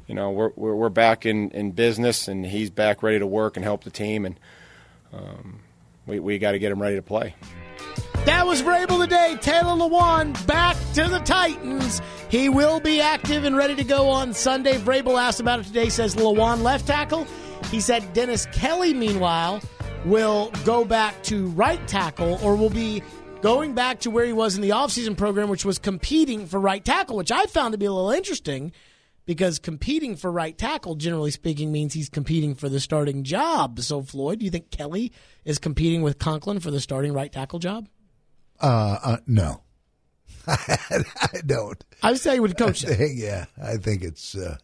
you 0.07 0.15
know, 0.15 0.31
we're 0.31 0.53
we're, 0.55 0.75
we're 0.77 0.89
back 0.89 1.27
in, 1.27 1.51
in 1.51 1.73
business, 1.73 2.29
and 2.29 2.47
he's 2.47 2.71
back 2.71 3.03
ready 3.03 3.19
to 3.19 3.27
work 3.27 3.57
and 3.57 3.65
help 3.65 3.83
the 3.83 3.91
team, 3.91 4.25
and 4.25 4.39
um, 5.13 5.61
we 6.07 6.21
we 6.21 6.39
got 6.39 6.53
to 6.53 6.61
get 6.61 6.71
him 6.71 6.81
ready 6.81 6.95
to 6.95 7.03
play. 7.03 7.35
That 8.27 8.47
was 8.47 8.63
Vrabel 8.63 9.01
today. 9.01 9.37
Taylor 9.41 9.73
Lewan 9.73 10.47
back 10.47 10.77
to 10.95 11.09
the 11.09 11.21
Titans. 11.21 12.03
He 12.29 12.49
will 12.49 12.79
be 12.81 13.01
active 13.01 13.45
and 13.45 13.57
ready 13.57 13.75
to 13.75 13.85
go 13.85 14.09
on 14.09 14.35
Sunday. 14.35 14.75
Vrabel 14.79 15.21
asked 15.21 15.41
about 15.41 15.61
it 15.61 15.67
today. 15.67 15.89
Says 15.89 16.17
Lewan 16.17 16.63
left 16.63 16.87
tackle. 16.87 17.27
He 17.71 17.81
said 17.81 18.13
Dennis 18.13 18.47
Kelly, 18.47 18.95
meanwhile, 18.95 19.61
will 20.05 20.51
go 20.65 20.85
back 20.85 21.23
to 21.25 21.47
right 21.49 21.87
tackle 21.89 22.39
or 22.43 22.57
will 22.57 22.71
be 22.71 23.03
going 23.41 23.75
back 23.75 24.01
to 24.01 24.11
where 24.11 24.27
he 24.27 24.33
was 24.33 24.57
in 24.57 24.63
the 24.63 24.71
offseason 24.71 25.17
program, 25.17 25.49
which 25.49 25.65
was 25.65 25.79
competing 25.79 26.47
for 26.47 26.61
right 26.61 26.85
tackle, 26.85 27.17
which 27.17 27.33
I 27.33 27.47
found 27.47 27.73
to 27.73 27.79
be 27.79 27.87
a 27.87 27.93
little 27.93 28.11
interesting 28.11 28.73
because 29.31 29.61
competing 29.61 30.17
for 30.17 30.33
right 30.33 30.59
tackle, 30.59 30.97
generally 30.97 31.31
speaking, 31.31 31.71
means 31.71 31.95
he's 31.95 32.09
competing 32.09 32.57
for 32.57 32.69
the 32.69 32.81
starting 32.81 33.23
job. 33.23 33.79
So, 33.79 34.03
Floyd, 34.03 34.41
do 34.41 34.45
you 34.45 34.51
think 34.51 34.73
Kelly 34.73 35.13
is 35.45 35.61
competing 35.61 36.03
with 36.03 36.19
Conklin 36.19 36.59
for 36.59 36.73
the 36.73 36.81
starting 36.81 37.13
right 37.13 37.31
tackle 37.31 37.61
job? 37.61 37.89
Uh, 38.61 38.99
uh 39.05 39.17
no, 39.29 39.63
I 40.49 41.05
don't. 41.47 41.85
I 42.03 42.11
would 42.11 42.21
say 42.21 42.35
he 42.35 42.41
would 42.41 42.59
coach 42.59 42.85
I 42.85 42.95
think, 42.95 43.21
yeah, 43.21 43.45
I 43.63 43.77
think 43.77 44.03
it's 44.03 44.35
uh, 44.35 44.57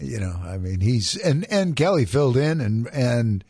you 0.00 0.20
know, 0.20 0.40
I 0.40 0.58
mean, 0.58 0.78
he's 0.78 1.16
and 1.16 1.44
and 1.50 1.74
Kelly 1.74 2.04
filled 2.04 2.36
in 2.36 2.60
and 2.60 2.86
and 2.92 3.42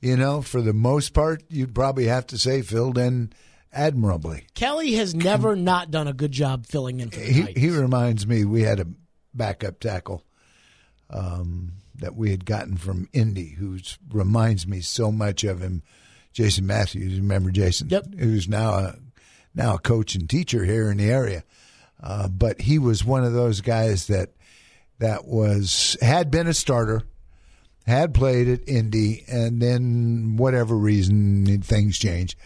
you 0.00 0.16
know, 0.16 0.40
for 0.40 0.62
the 0.62 0.72
most 0.72 1.14
part, 1.14 1.42
you'd 1.48 1.74
probably 1.74 2.04
have 2.04 2.28
to 2.28 2.38
say 2.38 2.62
filled 2.62 2.96
in 2.96 3.32
admirably. 3.72 4.46
Kelly 4.54 4.92
has 4.92 5.16
never 5.16 5.56
not 5.56 5.90
done 5.90 6.06
a 6.06 6.12
good 6.12 6.30
job 6.30 6.64
filling 6.64 7.00
in 7.00 7.10
for 7.10 7.18
the 7.18 7.26
He 7.26 7.40
Titans. 7.40 7.58
he 7.58 7.70
reminds 7.70 8.24
me 8.24 8.44
we 8.44 8.62
had 8.62 8.78
a 8.78 8.86
backup 9.34 9.80
tackle 9.80 10.24
um, 11.10 11.72
that 11.94 12.14
we 12.14 12.30
had 12.30 12.44
gotten 12.44 12.76
from 12.76 13.08
Indy, 13.12 13.50
who 13.58 13.78
reminds 14.10 14.66
me 14.66 14.80
so 14.80 15.10
much 15.10 15.44
of 15.44 15.60
him. 15.60 15.82
Jason 16.32 16.66
Matthews, 16.66 17.18
remember 17.18 17.50
Jason? 17.50 17.88
Yep. 17.88 18.14
Who's 18.18 18.48
now 18.48 18.74
a 18.74 18.94
now 19.54 19.74
a 19.74 19.78
coach 19.78 20.14
and 20.14 20.28
teacher 20.28 20.64
here 20.64 20.90
in 20.90 20.98
the 20.98 21.10
area. 21.10 21.42
Uh, 22.00 22.28
but 22.28 22.60
he 22.60 22.78
was 22.78 23.04
one 23.04 23.24
of 23.24 23.32
those 23.32 23.60
guys 23.60 24.06
that 24.06 24.30
that 24.98 25.26
was 25.26 25.96
had 26.00 26.30
been 26.30 26.46
a 26.46 26.54
starter, 26.54 27.02
had 27.86 28.14
played 28.14 28.48
at 28.48 28.68
Indy, 28.68 29.24
and 29.28 29.60
then 29.60 30.36
whatever 30.36 30.76
reason 30.76 31.62
things 31.62 31.98
changed, 31.98 32.36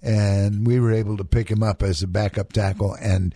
and 0.00 0.66
we 0.66 0.78
were 0.78 0.92
able 0.92 1.16
to 1.16 1.24
pick 1.24 1.50
him 1.50 1.62
up 1.62 1.82
as 1.82 2.02
a 2.02 2.06
backup 2.06 2.52
tackle. 2.52 2.94
And 3.00 3.34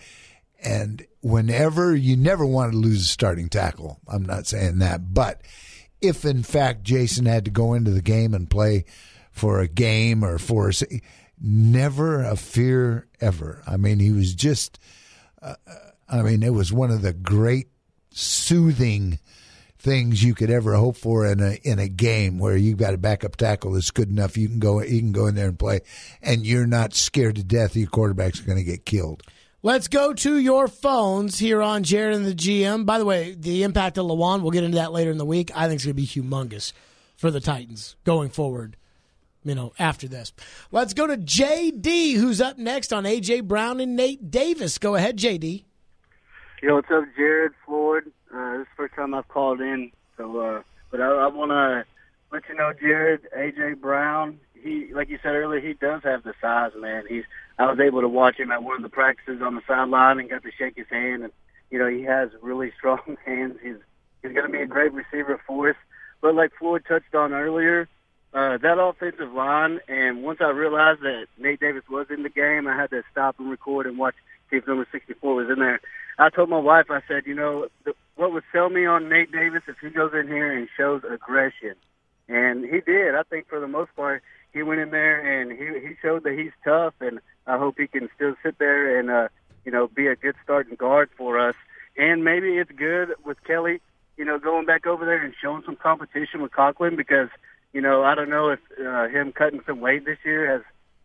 and 0.63 1.05
whenever 1.27 1.95
you 1.95 2.16
never 2.16 2.47
want 2.47 2.72
to 2.72 2.79
lose 2.79 3.03
a 3.03 3.07
starting 3.07 3.49
tackle, 3.49 3.99
I'm 4.07 4.24
not 4.24 4.47
saying 4.47 4.79
that, 4.79 5.12
but 5.12 5.43
if 6.01 6.24
in 6.24 6.43
fact 6.43 6.85
Jason 6.85 7.27
had 7.27 7.45
to 7.47 7.51
go 7.51 7.74
into 7.74 7.91
the 7.91 8.03
game 8.03 8.33
and 8.33 8.49
play 8.49 8.85
for 9.33 9.61
a 9.61 9.66
game 9.66 10.24
or 10.24 10.39
for 10.39 10.70
a, 10.70 10.72
never 11.41 12.22
a 12.22 12.37
fear 12.37 13.09
ever. 13.20 13.62
I 13.66 13.77
mean, 13.77 13.99
he 13.99 14.12
was 14.12 14.35
just. 14.35 14.79
Uh, 15.43 15.55
I 16.09 16.22
mean, 16.22 16.43
it 16.43 16.55
was 16.55 16.72
one 16.72 16.91
of 16.91 17.03
the 17.03 17.12
great 17.12 17.66
soothing 18.11 19.18
things 19.79 20.22
you 20.22 20.35
could 20.35 20.51
ever 20.51 20.74
hope 20.74 20.97
for 20.97 21.27
in 21.27 21.41
a 21.41 21.59
in 21.64 21.79
a 21.79 21.89
game 21.89 22.39
where 22.39 22.57
you've 22.57 22.79
got 22.79 22.95
a 22.95 22.99
backup 22.99 23.37
tackle 23.37 23.72
that's 23.72 23.91
good 23.91 24.09
enough 24.09 24.37
you 24.37 24.49
can 24.49 24.59
go 24.59 24.83
you 24.83 25.01
can 25.01 25.12
go 25.12 25.27
in 25.27 25.35
there 25.35 25.49
and 25.49 25.59
play 25.59 25.81
and 26.22 26.47
you're 26.47 26.66
not 26.66 26.95
scared 26.95 27.37
to 27.37 27.45
death 27.45 27.77
your 27.77 27.89
quarterback's 27.89 28.41
going 28.41 28.59
to 28.59 28.64
get 28.64 28.87
killed. 28.87 29.22
Let's 29.67 29.89
go 29.89 30.12
to 30.12 30.39
your 30.39 30.69
phones 30.69 31.41
here 31.41 31.61
on 31.61 31.83
Jared 31.83 32.14
and 32.14 32.25
the 32.25 32.37
GM. 32.37 32.87
By 32.87 33.01
the 33.01 33.05
way, 33.05 33.35
the 33.37 33.64
impact 33.64 33.99
of 33.99 34.07
Lewan, 34.07 34.43
we'll 34.43 34.53
get 34.53 34.62
into 34.62 34.77
that 34.77 34.93
later 34.93 35.11
in 35.11 35.19
the 35.19 35.25
week. 35.25 35.51
I 35.57 35.67
think 35.67 35.79
it's 35.79 35.85
going 35.85 35.97
to 35.97 36.01
be 36.01 36.07
humongous 36.07 36.73
for 37.17 37.33
the 37.33 37.41
Titans 37.41 37.97
going 38.05 38.31
forward. 38.31 38.77
you 39.43 39.57
know, 39.57 39.73
after 39.77 40.07
this. 40.07 40.33
Let's 40.71 40.95
go 40.95 41.09
to 41.09 41.17
JD, 41.17 42.14
who's 42.14 42.41
up 42.41 42.59
next 42.59 42.93
on 42.93 43.03
AJ 43.03 43.49
Brown 43.49 43.81
and 43.81 43.97
Nate 43.97 44.31
Davis. 44.31 44.79
Go 44.79 44.95
ahead, 44.95 45.17
JD. 45.17 45.64
Yo, 46.62 46.77
what's 46.77 46.89
up, 46.93 47.03
Jared 47.17 47.51
Floyd? 47.64 48.05
Uh, 48.33 48.59
this 48.59 48.61
is 48.61 48.67
the 48.67 48.77
first 48.77 48.95
time 48.95 49.14
I've 49.14 49.27
called 49.27 49.61
in, 49.61 49.91
so 50.17 50.39
uh, 50.39 50.62
but 50.93 51.01
I, 51.01 51.07
I 51.07 51.27
want 51.27 51.51
to 51.51 51.85
let 52.31 52.49
you 52.49 52.55
know, 52.55 52.73
Jared, 52.81 53.27
AJ 53.37 53.81
Brown. 53.81 54.39
He, 54.63 54.93
like 54.93 55.09
you 55.09 55.19
said 55.23 55.35
earlier, 55.35 55.61
he 55.61 55.75
does 55.75 56.03
have 56.03 56.23
the 56.23 56.35
size, 56.41 56.73
man. 56.79 57.05
He's. 57.09 57.25
I 57.59 57.71
was 57.71 57.81
able 57.81 58.03
to 58.03 58.09
watch 58.09 58.39
him 58.39 58.51
at 58.51 58.63
one 58.63 58.77
of 58.77 58.83
the 58.83 58.89
practices 58.91 59.41
on 59.41 59.55
the 59.55 59.63
sideline 59.67 60.19
and 60.19 60.29
got 60.29 60.43
to 60.43 60.51
shake 60.59 60.77
his 60.77 60.89
hand, 60.91 61.25
and 61.25 61.33
you 61.71 61.79
know 61.79 61.89
he 61.89 62.03
has 62.03 62.31
really 62.43 62.73
strong 62.77 63.17
hands. 63.27 63.57
He's 63.63 63.77
he's 64.23 64.33
going 64.33 64.47
to 64.47 64.53
be 64.53 64.63
a 64.63 64.67
great 64.67 64.93
receiver 64.93 65.41
for 65.47 65.71
us. 65.71 65.77
But 66.21 66.35
like 66.35 66.53
Floyd 66.59 66.85
touched 66.87 67.15
on 67.15 67.33
earlier, 67.33 67.89
uh, 68.35 68.59
that 68.59 68.79
offensive 68.79 69.33
line, 69.33 69.81
and 69.89 70.23
once 70.23 70.41
I 70.41 70.51
realized 70.51 71.03
that 71.03 71.27
Nate 71.39 71.61
Davis 71.61 71.85
was 71.89 72.07
in 72.11 72.23
the 72.23 72.29
game, 72.29 72.67
I 72.67 72.77
had 72.77 72.91
to 72.91 73.03
stop 73.11 73.39
and 73.39 73.51
record 73.51 73.87
and 73.87 73.99
watch 73.99 74.15
see 74.51 74.57
if 74.57 74.67
number 74.67 74.87
64 74.91 75.35
was 75.35 75.51
in 75.51 75.59
there. 75.59 75.81
I 76.19 76.31
told 76.31 76.49
my 76.49 76.59
wife, 76.59 76.87
I 76.91 77.01
said, 77.09 77.27
you 77.27 77.35
know, 77.35 77.69
the, 77.85 77.95
what 78.17 78.33
would 78.33 78.45
sell 78.53 78.71
me 78.71 78.87
on 78.87 79.09
Nate 79.09 79.33
Davis 79.33 79.63
if 79.69 79.77
he 79.81 79.91
goes 79.91 80.13
in 80.15 80.29
here 80.29 80.51
and 80.51 80.69
shows 80.77 81.03
aggression. 81.09 81.75
And 82.29 82.65
he 82.65 82.81
did. 82.81 83.15
I 83.15 83.23
think 83.23 83.49
for 83.49 83.61
the 83.61 83.69
most 83.69 83.95
part, 83.95 84.23
he 84.57 84.63
went 84.63 84.81
in 84.81 84.91
there 84.91 85.21
and 85.21 85.53
he 85.53 85.87
he 85.87 85.95
showed 86.01 86.25
that 86.25 86.33
he's 86.37 86.53
tough, 86.65 86.95
and 87.01 87.21
I 87.47 87.59
hope 87.59 87.77
he 87.79 87.87
can 87.87 88.09
still 88.15 88.35
sit 88.43 88.59
there 88.59 88.99
and 88.99 89.11
uh, 89.11 89.29
you 89.65 89.71
know 89.71 89.87
be 89.89 90.07
a 90.07 90.17
good 90.17 90.35
starting 90.43 90.77
guard 90.77 91.11
for 91.17 91.39
us. 91.39 91.55
And 91.99 92.25
maybe 92.25 92.57
it's 92.57 92.71
good 92.73 93.15
with 93.25 93.43
Kelly, 93.45 93.81
you 94.17 94.25
know, 94.25 94.39
going 94.39 94.67
back 94.67 94.87
over 94.87 95.05
there 95.05 95.23
and 95.23 95.35
showing 95.41 95.63
some 95.65 95.77
competition 95.77 96.41
with 96.41 96.53
Conklin 96.53 96.97
because 96.97 97.29
you 97.75 97.83
know 97.83 98.03
I 98.03 98.15
don't 98.15 98.31
know 98.31 98.49
if 98.49 98.61
uh, 98.81 99.09
him 99.09 99.33
cutting 99.33 99.61
some 99.67 99.81
weight 99.81 100.07
this 100.07 100.19
year 100.25 100.51
has 100.51 100.63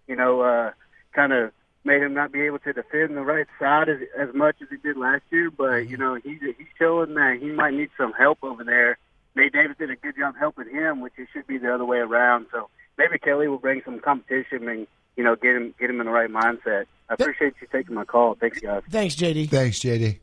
you 0.08 0.16
know 0.16 0.42
uh, 0.42 0.72
kind 1.14 1.34
of 1.34 1.52
made 1.84 2.02
him 2.02 2.14
not 2.14 2.32
be 2.32 2.42
able 2.42 2.60
to 2.60 2.72
defend 2.72 3.18
the 3.18 3.22
right 3.22 3.48
side 3.60 3.90
as 3.90 3.98
as 4.18 4.34
much 4.34 4.56
as 4.62 4.70
he 4.70 4.78
did 4.78 4.96
last 4.96 5.24
year. 5.30 5.52
But 5.52 5.90
you 5.90 5.98
know 5.98 6.16
he's 6.16 6.40
he's 6.40 6.68
showing 6.80 7.16
that 7.16 7.40
he 7.42 7.50
might 7.50 7.74
need 7.74 7.90
some 7.98 8.14
help 8.14 8.40
over 8.44 8.64
there. 8.64 8.98
Nate 9.36 9.52
Davis 9.52 9.78
did 9.78 9.90
a 9.90 9.96
good 9.96 10.16
job 10.18 10.36
helping 10.38 10.70
him, 10.70 11.02
which 11.02 11.14
it 11.18 11.28
should 11.34 11.48
be 11.48 11.58
the 11.58 11.74
other 11.74 11.86
way 11.86 11.98
around. 11.98 12.48
So 12.52 12.70
maybe 12.98 13.18
Kelly 13.20 13.48
will 13.48 13.58
bring 13.58 13.82
some 13.86 14.00
competition 14.00 14.68
and 14.68 14.88
you 15.16 15.24
know 15.24 15.36
get 15.36 15.56
him 15.56 15.74
get 15.80 15.90
him 15.90 16.00
in 16.00 16.06
the 16.06 16.12
right 16.12 16.30
mindset. 16.30 16.86
I 17.10 17.16
appreciate 17.16 17.54
you 17.62 17.68
taking 17.72 17.96
my 17.96 18.06
call. 18.06 18.36
Thanks, 18.36 18.60
guys. 18.60 18.84
Thanks, 18.90 19.16
JD. 19.16 19.50
Thanks, 19.50 19.80
JD. 19.80 20.20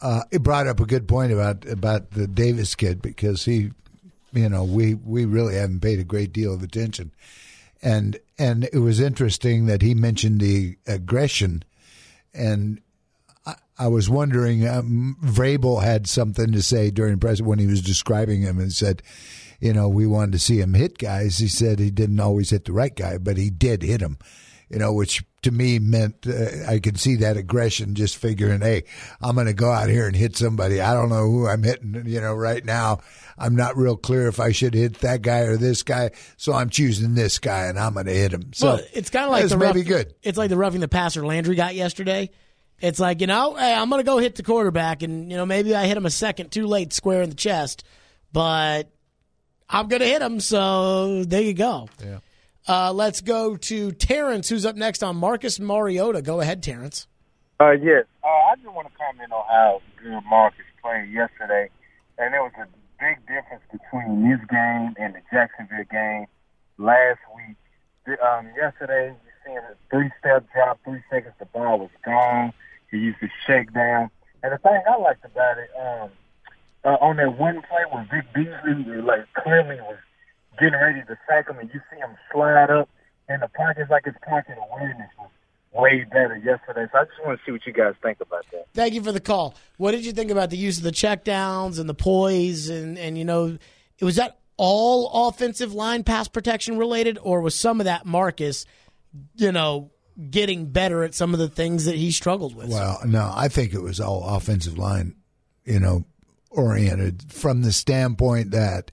Uh, 0.00 0.22
it 0.30 0.42
brought 0.42 0.66
up 0.66 0.80
a 0.80 0.86
good 0.86 1.06
point 1.06 1.32
about 1.32 1.66
about 1.66 2.12
the 2.12 2.26
Davis 2.26 2.74
kid 2.74 3.02
because 3.02 3.44
he, 3.44 3.70
you 4.32 4.48
know, 4.48 4.64
we 4.64 4.94
we 4.94 5.24
really 5.24 5.56
haven't 5.56 5.80
paid 5.80 5.98
a 5.98 6.04
great 6.04 6.32
deal 6.32 6.54
of 6.54 6.62
attention, 6.62 7.12
and 7.82 8.18
and 8.38 8.68
it 8.72 8.78
was 8.78 8.98
interesting 8.98 9.66
that 9.66 9.82
he 9.82 9.94
mentioned 9.94 10.40
the 10.40 10.76
aggression, 10.86 11.64
and 12.32 12.80
I, 13.44 13.56
I 13.78 13.88
was 13.88 14.08
wondering, 14.08 14.66
um, 14.66 15.18
Vrabel 15.22 15.82
had 15.82 16.06
something 16.06 16.50
to 16.52 16.62
say 16.62 16.90
during 16.90 17.18
press 17.18 17.42
when 17.42 17.58
he 17.58 17.66
was 17.66 17.82
describing 17.82 18.40
him 18.40 18.58
and 18.58 18.72
said, 18.72 19.02
you 19.60 19.72
know, 19.72 19.88
we 19.88 20.06
wanted 20.06 20.32
to 20.32 20.38
see 20.38 20.60
him 20.60 20.74
hit 20.74 20.98
guys. 20.98 21.38
He 21.38 21.48
said 21.48 21.78
he 21.78 21.90
didn't 21.90 22.20
always 22.20 22.50
hit 22.50 22.64
the 22.64 22.72
right 22.72 22.94
guy, 22.94 23.18
but 23.18 23.36
he 23.36 23.50
did 23.50 23.82
hit 23.82 24.00
him, 24.00 24.18
you 24.68 24.78
know, 24.78 24.92
which 24.92 25.22
to 25.42 25.50
me 25.50 25.78
meant 25.78 26.26
uh, 26.26 26.66
I 26.66 26.78
could 26.78 26.98
see 26.98 27.16
that 27.16 27.36
aggression 27.36 27.94
just 27.94 28.16
figuring, 28.16 28.60
hey, 28.62 28.84
I'm 29.20 29.34
going 29.34 29.46
to 29.46 29.52
go 29.52 29.70
out 29.70 29.88
here 29.90 30.06
and 30.06 30.16
hit 30.16 30.36
somebody. 30.36 30.80
I 30.80 30.94
don't 30.94 31.10
know 31.10 31.30
who 31.30 31.46
I'm 31.46 31.62
hitting, 31.62 32.04
you 32.06 32.20
know, 32.20 32.34
right 32.34 32.64
now. 32.64 33.00
I'm 33.36 33.56
not 33.56 33.76
real 33.76 33.96
clear 33.96 34.28
if 34.28 34.40
I 34.40 34.52
should 34.52 34.74
hit 34.74 35.00
that 35.00 35.22
guy 35.22 35.40
or 35.40 35.56
this 35.56 35.82
guy, 35.82 36.12
so 36.36 36.52
I'm 36.52 36.70
choosing 36.70 37.14
this 37.14 37.38
guy 37.38 37.66
and 37.66 37.78
I'm 37.78 37.94
going 37.94 38.06
to 38.06 38.14
hit 38.14 38.32
him. 38.32 38.52
So 38.54 38.66
well, 38.74 38.80
it's 38.92 39.10
kind 39.10 39.26
of 39.26 39.32
like 39.32 39.48
the 39.48 39.58
maybe 39.58 39.80
rough- 39.80 39.88
good. 39.88 40.14
It's 40.22 40.38
like 40.38 40.50
the 40.50 40.56
roughing 40.56 40.80
the 40.80 40.88
passer 40.88 41.26
Landry 41.26 41.56
got 41.56 41.74
yesterday. 41.74 42.30
It's 42.80 43.00
like 43.00 43.20
you 43.20 43.26
know, 43.26 43.54
hey, 43.54 43.72
I'm 43.74 43.88
going 43.90 44.00
to 44.00 44.04
go 44.04 44.18
hit 44.18 44.34
the 44.36 44.42
quarterback, 44.42 45.02
and 45.02 45.30
you 45.30 45.36
know 45.36 45.46
maybe 45.46 45.74
I 45.74 45.86
hit 45.86 45.96
him 45.96 46.06
a 46.06 46.10
second 46.10 46.52
too 46.52 46.66
late, 46.66 46.92
square 46.92 47.22
in 47.22 47.30
the 47.30 47.36
chest, 47.36 47.84
but 48.32 48.90
I'm 49.74 49.88
going 49.88 50.02
to 50.02 50.06
hit 50.06 50.22
him. 50.22 50.38
So 50.38 51.24
there 51.24 51.42
you 51.42 51.52
go. 51.52 51.88
Yeah. 52.00 52.18
Uh, 52.68 52.92
let's 52.92 53.20
go 53.20 53.56
to 53.56 53.90
Terrence, 53.90 54.48
who's 54.48 54.64
up 54.64 54.76
next 54.76 55.02
on 55.02 55.16
Marcus 55.16 55.58
Mariota. 55.58 56.22
Go 56.22 56.40
ahead, 56.40 56.62
Terrence. 56.62 57.08
Uh, 57.58 57.72
yes. 57.72 58.04
Uh, 58.22 58.28
I 58.28 58.54
just 58.54 58.72
want 58.72 58.86
to 58.86 58.94
comment 58.96 59.32
on 59.32 59.44
how 59.48 59.82
good 60.00 60.22
Marcus 60.30 60.64
played 60.80 61.10
yesterday, 61.10 61.68
and 62.18 62.32
there 62.32 62.42
was 62.42 62.52
a 62.56 62.66
big 63.00 63.18
difference 63.26 63.64
between 63.72 64.30
this 64.30 64.40
game 64.48 64.94
and 64.96 65.14
the 65.14 65.20
Jacksonville 65.32 65.84
game 65.90 66.26
last 66.78 67.18
week. 67.34 67.56
The, 68.06 68.12
um, 68.24 68.48
yesterday, 68.56 69.08
you 69.08 69.30
seen 69.44 69.58
a 69.58 69.74
three-step 69.90 70.46
drop, 70.54 70.78
three 70.84 71.02
seconds, 71.10 71.34
the 71.40 71.46
ball 71.46 71.80
was 71.80 71.90
gone. 72.04 72.52
He 72.92 72.98
used 72.98 73.18
to 73.20 73.28
shake 73.46 73.72
down. 73.74 74.10
And 74.44 74.52
the 74.52 74.58
thing 74.58 74.80
I 74.88 74.96
liked 74.98 75.24
about 75.24 75.58
it, 75.58 75.70
um, 75.80 76.10
uh, 76.84 76.96
on 77.00 77.16
that 77.16 77.38
one 77.38 77.62
play 77.62 77.84
where 77.90 78.06
Vic 78.12 78.32
Beasley, 78.34 79.00
like, 79.02 79.26
clearly 79.34 79.80
was 79.80 79.98
getting 80.58 80.74
ready 80.74 81.00
to 81.00 81.18
sack 81.28 81.48
him, 81.48 81.58
and 81.58 81.70
you 81.72 81.80
see 81.90 81.98
him 81.98 82.16
slide 82.32 82.70
up 82.70 82.88
in 83.28 83.40
the 83.40 83.48
pockets 83.48 83.90
like 83.90 84.04
his 84.04 84.14
pocket 84.22 84.56
awareness 84.70 85.08
was 85.18 85.30
way 85.72 86.04
better 86.04 86.36
yesterday. 86.36 86.86
So 86.92 86.98
I 86.98 87.04
just 87.04 87.24
want 87.24 87.38
to 87.38 87.44
see 87.44 87.52
what 87.52 87.66
you 87.66 87.72
guys 87.72 87.94
think 88.02 88.20
about 88.20 88.44
that. 88.52 88.66
Thank 88.74 88.94
you 88.94 89.02
for 89.02 89.12
the 89.12 89.20
call. 89.20 89.54
What 89.76 89.92
did 89.92 90.04
you 90.04 90.12
think 90.12 90.30
about 90.30 90.50
the 90.50 90.56
use 90.56 90.78
of 90.78 90.84
the 90.84 90.92
checkdowns 90.92 91.80
and 91.80 91.88
the 91.88 91.94
poise 91.94 92.68
and 92.68 92.96
and 92.96 93.18
you 93.18 93.24
know, 93.24 93.58
it 93.98 94.04
was 94.04 94.16
that 94.16 94.38
all 94.56 95.28
offensive 95.28 95.74
line 95.74 96.04
pass 96.04 96.28
protection 96.28 96.78
related, 96.78 97.18
or 97.20 97.40
was 97.40 97.54
some 97.54 97.80
of 97.80 97.86
that 97.86 98.06
Marcus, 98.06 98.66
you 99.36 99.50
know, 99.50 99.90
getting 100.30 100.66
better 100.66 101.02
at 101.02 101.14
some 101.14 101.32
of 101.32 101.40
the 101.40 101.48
things 101.48 101.86
that 101.86 101.96
he 101.96 102.12
struggled 102.12 102.54
with? 102.54 102.68
Well, 102.68 103.00
no, 103.04 103.32
I 103.34 103.48
think 103.48 103.74
it 103.74 103.82
was 103.82 104.00
all 104.00 104.22
offensive 104.22 104.78
line, 104.78 105.16
you 105.64 105.80
know, 105.80 106.04
oriented 106.54 107.32
from 107.32 107.62
the 107.62 107.72
standpoint 107.72 108.50
that 108.52 108.90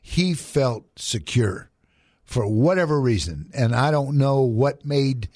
he 0.00 0.34
felt 0.34 0.84
secure 0.96 1.70
for 2.24 2.46
whatever 2.46 3.00
reason. 3.00 3.50
And 3.54 3.74
I 3.74 3.90
don't 3.90 4.16
know 4.16 4.42
what 4.42 4.84
made 4.84 5.28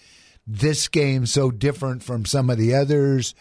this 0.47 0.89
game 0.89 1.27
so 1.27 1.51
different 1.51 2.03
from 2.03 2.25
some 2.25 2.51
of 2.51 2.59
the 2.59 2.75
others. 2.75 3.35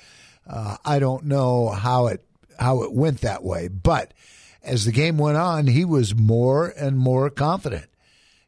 Uh, 0.47 0.77
I 0.83 0.99
don't 0.99 1.25
know 1.25 1.69
how 1.69 2.07
it 2.07 2.25
how 2.59 2.83
it 2.83 2.93
went 2.93 3.21
that 3.21 3.43
way, 3.43 3.67
but 3.67 4.13
as 4.61 4.85
the 4.85 4.91
game 4.91 5.17
went 5.17 5.37
on, 5.37 5.67
he 5.67 5.85
was 5.85 6.15
more 6.15 6.67
and 6.77 6.97
more 6.97 7.29
confident. 7.29 7.87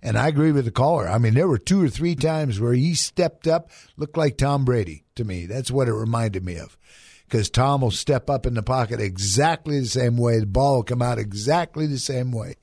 And 0.01 0.17
I 0.17 0.27
agree 0.27 0.51
with 0.51 0.65
the 0.65 0.71
caller. 0.71 1.07
I 1.07 1.17
mean, 1.17 1.33
there 1.33 1.47
were 1.47 1.57
two 1.57 1.83
or 1.83 1.89
three 1.89 2.15
times 2.15 2.59
where 2.59 2.73
he 2.73 2.93
stepped 2.93 3.47
up, 3.47 3.71
looked 3.97 4.17
like 4.17 4.37
Tom 4.37 4.63
Brady 4.63 5.03
to 5.15 5.23
me. 5.23 5.47
That's 5.47 5.71
what 5.71 5.87
it 5.87 5.93
reminded 5.93 6.45
me 6.45 6.57
of. 6.57 6.77
Because 7.27 7.49
Tom 7.49 7.81
will 7.81 7.91
step 7.91 8.29
up 8.29 8.45
in 8.45 8.53
the 8.53 8.63
pocket 8.63 8.99
exactly 8.99 9.79
the 9.79 9.87
same 9.87 10.17
way. 10.17 10.39
The 10.39 10.45
ball 10.45 10.75
will 10.75 10.83
come 10.83 11.01
out 11.01 11.17
exactly 11.17 11.87
the 11.87 11.97
same 11.97 12.31
way. 12.31 12.55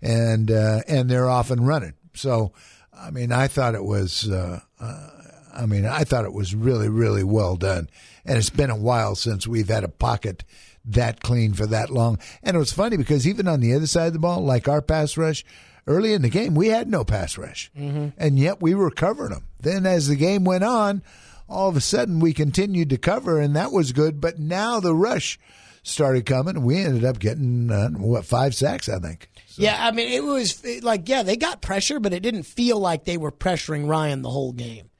And, 0.00 0.50
uh, 0.50 0.80
and 0.88 1.08
they're 1.10 1.28
off 1.28 1.50
and 1.50 1.66
running. 1.66 1.94
So, 2.14 2.52
I 2.98 3.10
mean, 3.10 3.32
I 3.32 3.46
thought 3.46 3.74
it 3.74 3.84
was, 3.84 4.30
uh, 4.30 4.60
uh, 4.80 5.10
I 5.54 5.66
mean, 5.66 5.86
I 5.86 6.04
thought 6.04 6.24
it 6.24 6.32
was 6.32 6.54
really, 6.54 6.88
really 6.88 7.24
well 7.24 7.56
done. 7.56 7.88
And 8.24 8.38
it's 8.38 8.50
been 8.50 8.70
a 8.70 8.76
while 8.76 9.14
since 9.14 9.46
we've 9.46 9.68
had 9.68 9.84
a 9.84 9.88
pocket 9.88 10.44
that 10.86 11.22
clean 11.22 11.52
for 11.52 11.66
that 11.66 11.90
long. 11.90 12.18
And 12.42 12.56
it 12.56 12.58
was 12.58 12.72
funny 12.72 12.96
because 12.96 13.26
even 13.26 13.48
on 13.48 13.60
the 13.60 13.74
other 13.74 13.86
side 13.86 14.08
of 14.08 14.12
the 14.12 14.18
ball, 14.18 14.40
like 14.42 14.68
our 14.68 14.82
pass 14.82 15.16
rush, 15.16 15.44
early 15.86 16.12
in 16.12 16.22
the 16.22 16.28
game, 16.28 16.54
we 16.54 16.68
had 16.68 16.88
no 16.88 17.04
pass 17.04 17.36
rush. 17.38 17.70
Mm-hmm. 17.76 18.08
And 18.18 18.38
yet 18.38 18.60
we 18.60 18.74
were 18.74 18.90
covering 18.90 19.30
them. 19.30 19.46
Then 19.60 19.86
as 19.86 20.08
the 20.08 20.16
game 20.16 20.44
went 20.44 20.64
on, 20.64 21.02
all 21.48 21.68
of 21.68 21.76
a 21.76 21.80
sudden 21.80 22.20
we 22.20 22.32
continued 22.32 22.90
to 22.90 22.98
cover, 22.98 23.40
and 23.40 23.54
that 23.56 23.72
was 23.72 23.92
good. 23.92 24.20
But 24.20 24.38
now 24.38 24.80
the 24.80 24.94
rush 24.94 25.38
started 25.82 26.26
coming, 26.26 26.56
and 26.56 26.64
we 26.64 26.78
ended 26.78 27.04
up 27.04 27.18
getting, 27.18 27.70
uh, 27.70 27.90
what, 27.90 28.24
five 28.24 28.54
sacks, 28.54 28.88
I 28.88 28.98
think. 28.98 29.28
Yeah, 29.56 29.76
I 29.78 29.92
mean, 29.92 30.12
it 30.12 30.24
was 30.24 30.62
it- 30.64 30.84
like, 30.84 31.08
yeah, 31.08 31.22
they 31.22 31.36
got 31.36 31.62
pressure, 31.62 32.00
but 32.00 32.12
it 32.12 32.20
didn't 32.20 32.42
feel 32.42 32.78
like 32.78 33.04
they 33.04 33.16
were 33.16 33.32
pressuring 33.32 33.88
Ryan 33.88 34.22
the 34.22 34.30
whole 34.30 34.52
game. 34.52 34.90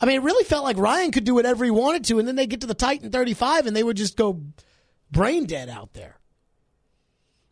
I 0.00 0.06
mean, 0.06 0.16
it 0.16 0.22
really 0.22 0.44
felt 0.44 0.64
like 0.64 0.76
Ryan 0.76 1.12
could 1.12 1.24
do 1.24 1.34
whatever 1.34 1.64
he 1.64 1.70
wanted 1.70 2.04
to, 2.06 2.18
and 2.18 2.26
then 2.26 2.36
they 2.36 2.46
get 2.46 2.60
to 2.62 2.66
the 2.66 2.74
Titan 2.74 3.10
35 3.10 3.66
and 3.66 3.76
they 3.76 3.82
would 3.82 3.96
just 3.96 4.16
go 4.16 4.42
brain 5.10 5.44
dead 5.46 5.68
out 5.68 5.92
there. 5.94 6.18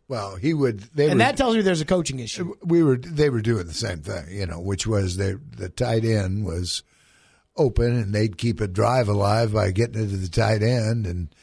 Well, 0.07 0.35
he 0.35 0.53
would. 0.53 0.81
They 0.93 1.05
and 1.05 1.13
were, 1.13 1.19
that 1.19 1.37
tells 1.37 1.55
me 1.55 1.61
there's 1.61 1.81
a 1.81 1.85
coaching 1.85 2.19
issue. 2.19 2.53
we 2.63 2.83
were 2.83 2.97
they 2.97 3.29
were 3.29 3.41
doing 3.41 3.65
the 3.65 3.73
same 3.73 4.01
thing, 4.01 4.25
you 4.29 4.45
know, 4.45 4.59
which 4.59 4.85
was 4.85 5.15
they 5.17 5.33
the 5.33 5.69
tight 5.69 6.03
end 6.03 6.45
was 6.45 6.83
open 7.55 7.95
and 7.95 8.13
they'd 8.13 8.37
keep 8.37 8.59
a 8.61 8.67
drive 8.67 9.07
alive 9.07 9.53
by 9.53 9.71
getting 9.71 10.03
it 10.03 10.09
to 10.09 10.17
the 10.17 10.29
tight 10.29 10.63
end 10.63 11.05
and 11.05 11.33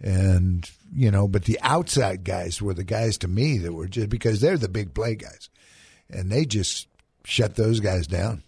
and 0.00 0.70
you 0.92 1.10
know, 1.10 1.28
but 1.28 1.44
the 1.44 1.58
outside 1.62 2.24
guys 2.24 2.62
were 2.62 2.74
the 2.74 2.84
guys 2.84 3.18
to 3.18 3.28
me 3.28 3.58
that 3.58 3.72
were 3.72 3.88
just 3.88 4.08
because 4.08 4.40
they're 4.40 4.56
the 4.56 4.68
big 4.68 4.94
play 4.94 5.14
guys, 5.14 5.50
and 6.08 6.30
they 6.30 6.44
just 6.44 6.88
shut 7.24 7.56
those 7.56 7.80
guys 7.80 8.06
down. 8.06 8.42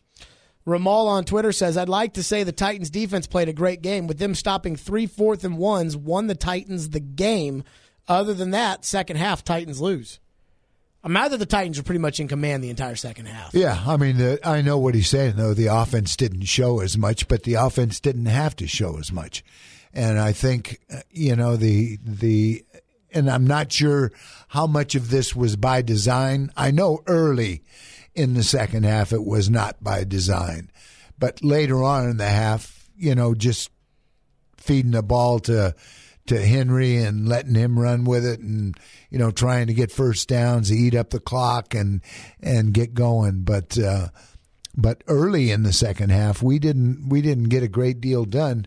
Ramal 0.65 1.09
on 1.09 1.25
Twitter 1.25 1.53
says, 1.53 1.77
I'd 1.77 1.89
like 1.89 2.15
to 2.15 2.23
say 2.23 2.45
the 2.45 2.53
Titans 2.53 2.91
defense 2.91 3.27
played 3.27 3.49
a 3.49 3.53
great 3.53 3.83
game. 3.83 4.07
With 4.07 4.19
them 4.19 4.35
stopping 4.35 4.77
three 4.77 5.07
fourth 5.07 5.43
and 5.43 5.59
ones, 5.59 5.97
won 5.97 6.27
the 6.27 6.35
Titans 6.35 6.91
the 6.91 7.01
game. 7.01 7.65
Other 8.07 8.35
than 8.35 8.51
that, 8.51 8.85
second 8.85 9.17
half, 9.17 9.43
Titans 9.43 9.81
lose. 9.81 10.21
I'm 11.03 11.13
mad 11.13 11.33
that 11.33 11.39
the 11.39 11.47
Titans 11.47 11.79
were 11.79 11.83
pretty 11.83 11.99
much 11.99 12.21
in 12.21 12.29
command 12.29 12.63
the 12.63 12.71
entire 12.71 12.97
second 12.97 13.27
half. 13.27 13.55
Yeah, 13.55 13.83
I 13.87 13.97
mean, 13.97 14.19
the, 14.19 14.39
I 14.45 14.61
know 14.61 14.79
what 14.79 14.95
he's 14.95 15.09
saying 15.09 15.37
though. 15.37 15.55
The 15.55 15.67
offense 15.67 16.15
didn't 16.15 16.45
show 16.45 16.81
as 16.81 16.99
much, 16.99 17.27
but 17.27 17.45
the 17.45 17.55
offense 17.55 18.01
didn't 18.01 18.27
have 18.27 18.55
to 18.57 18.67
show 18.67 18.99
as 18.99 19.11
much. 19.11 19.43
And 19.95 20.19
I 20.19 20.33
think 20.33 20.79
uh, 20.93 21.01
you 21.11 21.35
know 21.37 21.57
the 21.57 21.99
the, 22.05 22.65
and 23.13 23.31
I'm 23.31 23.47
not 23.47 23.73
sure 23.73 24.13
how 24.49 24.67
much 24.67 24.95
of 24.95 25.11
this 25.11 25.35
was 25.35 25.57
by 25.57 25.83
design. 25.83 26.51
I 26.57 26.71
know 26.71 27.01
early 27.07 27.63
in 28.15 28.35
the 28.35 28.43
second 28.43 28.85
half 28.85 29.13
it 29.13 29.25
was 29.25 29.49
not 29.49 29.83
by 29.83 30.05
design, 30.05 30.71
but 31.19 31.43
later 31.43 31.83
on 31.83 32.09
in 32.11 32.17
the 32.19 32.29
half, 32.29 32.89
you 32.97 33.15
know, 33.15 33.35
just 33.35 33.71
feeding 34.59 34.93
the 34.93 35.03
ball 35.03 35.39
to 35.41 35.75
to 36.27 36.41
Henry 36.45 36.97
and 36.97 37.29
letting 37.29 37.55
him 37.55 37.79
run 37.79 38.05
with 38.05 38.25
it 38.25 38.41
and 38.41 38.77
you 39.11 39.19
know 39.19 39.31
trying 39.31 39.67
to 39.67 39.75
get 39.75 39.91
first 39.91 40.29
downs, 40.29 40.69
to 40.69 40.75
eat 40.75 40.95
up 40.95 41.11
the 41.11 41.21
clock 41.21 41.75
and 41.75 42.01
and 42.41 42.73
get 42.75 42.95
going. 42.95 43.43
But 43.43 43.79
uh, 43.79 44.09
but 44.77 45.03
early 45.09 45.51
in 45.51 45.63
the 45.65 45.73
second 45.73 46.11
half, 46.11 46.43
we 46.43 46.59
didn't 46.59 47.09
we 47.09 47.21
didn't 47.23 47.49
get 47.49 47.63
a 47.63 47.69
great 47.69 48.01
deal 48.01 48.25
done, 48.25 48.67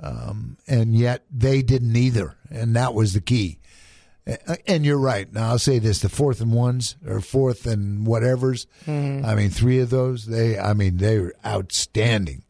um, 0.00 0.56
and 0.68 0.94
yet 0.94 1.24
they 1.30 1.62
didn't 1.62 1.96
either, 1.96 2.36
and 2.50 2.76
that 2.76 2.92
was 2.94 3.12
the 3.14 3.20
key. 3.20 3.58
And 4.66 4.84
you're 4.84 4.98
right. 4.98 5.32
Now 5.32 5.48
I'll 5.48 5.58
say 5.58 5.78
this: 5.78 6.00
the 6.00 6.08
fourth 6.10 6.40
and 6.40 6.52
ones 6.52 6.94
or 7.06 7.20
fourth 7.20 7.66
and 7.66 8.06
whatever's. 8.06 8.66
Mhm. 8.86 9.24
I 9.24 9.34
mean, 9.34 9.50
three 9.50 9.80
of 9.80 9.90
those. 9.90 10.26
They. 10.26 10.58
I 10.58 10.74
mean, 10.74 10.98
they 10.98 11.18
were 11.18 11.34
outstanding. 11.44 12.42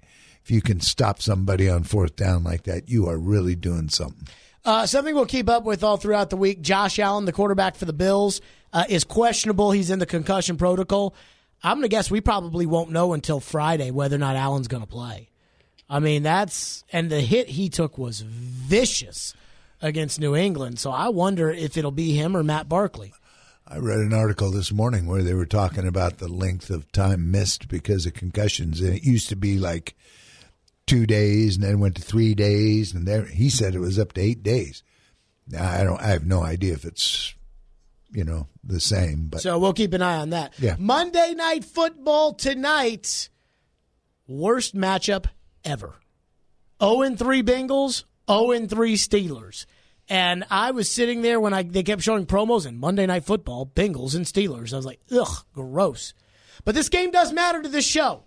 If 0.50 0.54
you 0.54 0.62
can 0.62 0.80
stop 0.80 1.22
somebody 1.22 1.68
on 1.68 1.84
fourth 1.84 2.16
down 2.16 2.42
like 2.42 2.64
that, 2.64 2.88
you 2.88 3.08
are 3.08 3.16
really 3.16 3.54
doing 3.54 3.88
something. 3.88 4.26
Uh, 4.64 4.84
something 4.84 5.14
we'll 5.14 5.24
keep 5.24 5.48
up 5.48 5.62
with 5.62 5.84
all 5.84 5.96
throughout 5.96 6.28
the 6.28 6.36
week. 6.36 6.60
Josh 6.60 6.98
Allen, 6.98 7.24
the 7.24 7.30
quarterback 7.30 7.76
for 7.76 7.84
the 7.84 7.92
Bills, 7.92 8.40
uh, 8.72 8.82
is 8.88 9.04
questionable. 9.04 9.70
He's 9.70 9.90
in 9.90 10.00
the 10.00 10.06
concussion 10.06 10.56
protocol. 10.56 11.14
I'm 11.62 11.76
going 11.76 11.82
to 11.82 11.88
guess 11.88 12.10
we 12.10 12.20
probably 12.20 12.66
won't 12.66 12.90
know 12.90 13.12
until 13.12 13.38
Friday 13.38 13.92
whether 13.92 14.16
or 14.16 14.18
not 14.18 14.34
Allen's 14.34 14.66
going 14.66 14.82
to 14.82 14.88
play. 14.88 15.30
I 15.88 16.00
mean, 16.00 16.24
that's 16.24 16.82
and 16.92 17.08
the 17.10 17.20
hit 17.20 17.50
he 17.50 17.68
took 17.68 17.96
was 17.96 18.20
vicious 18.20 19.34
against 19.80 20.18
New 20.18 20.34
England. 20.34 20.80
So 20.80 20.90
I 20.90 21.10
wonder 21.10 21.52
if 21.52 21.76
it'll 21.76 21.92
be 21.92 22.14
him 22.14 22.36
or 22.36 22.42
Matt 22.42 22.68
Barkley. 22.68 23.14
I 23.68 23.78
read 23.78 24.00
an 24.00 24.12
article 24.12 24.50
this 24.50 24.72
morning 24.72 25.06
where 25.06 25.22
they 25.22 25.34
were 25.34 25.46
talking 25.46 25.86
about 25.86 26.18
the 26.18 26.26
length 26.26 26.70
of 26.70 26.90
time 26.90 27.30
missed 27.30 27.68
because 27.68 28.04
of 28.04 28.14
concussions, 28.14 28.80
and 28.80 28.96
it 28.96 29.04
used 29.04 29.28
to 29.28 29.36
be 29.36 29.56
like 29.56 29.94
two 30.90 31.06
days, 31.06 31.56
and 31.56 31.64
then 31.64 31.78
went 31.78 31.94
to 31.96 32.02
three 32.02 32.34
days, 32.34 32.92
and 32.92 33.06
there 33.06 33.24
he 33.24 33.48
said 33.48 33.74
it 33.74 33.80
was 33.80 33.98
up 33.98 34.12
to 34.14 34.20
eight 34.20 34.42
days. 34.42 34.82
Now 35.46 35.70
I 35.70 35.84
don't, 35.84 36.00
I 36.00 36.08
have 36.08 36.26
no 36.26 36.42
idea 36.42 36.74
if 36.74 36.84
it's, 36.84 37.34
you 38.10 38.24
know, 38.24 38.48
the 38.64 38.80
same, 38.80 39.28
but 39.28 39.40
so 39.40 39.58
we'll 39.58 39.72
keep 39.72 39.92
an 39.94 40.02
eye 40.02 40.18
on 40.18 40.30
that. 40.30 40.52
Yeah. 40.58 40.76
Monday 40.78 41.34
night 41.34 41.64
football 41.64 42.34
tonight. 42.34 43.28
Worst 44.26 44.76
matchup 44.76 45.26
ever. 45.64 45.94
0 46.82 47.02
and 47.02 47.18
3 47.18 47.42
Bengals, 47.42 48.04
0 48.30 48.52
and 48.52 48.70
3 48.70 48.94
Steelers. 48.94 49.66
And 50.08 50.44
I 50.50 50.70
was 50.72 50.90
sitting 50.90 51.22
there 51.22 51.38
when 51.38 51.52
I 51.52 51.62
they 51.62 51.84
kept 51.84 52.02
showing 52.02 52.26
promos 52.26 52.66
and 52.66 52.78
Monday 52.78 53.06
night 53.06 53.24
football, 53.24 53.64
Bengals 53.66 54.16
and 54.16 54.24
Steelers. 54.24 54.72
I 54.72 54.76
was 54.76 54.86
like, 54.86 55.00
ugh, 55.12 55.44
gross. 55.52 56.14
But 56.64 56.74
this 56.74 56.88
game 56.88 57.10
does 57.10 57.32
matter 57.32 57.62
to 57.62 57.68
this 57.68 57.86
show. 57.86 58.24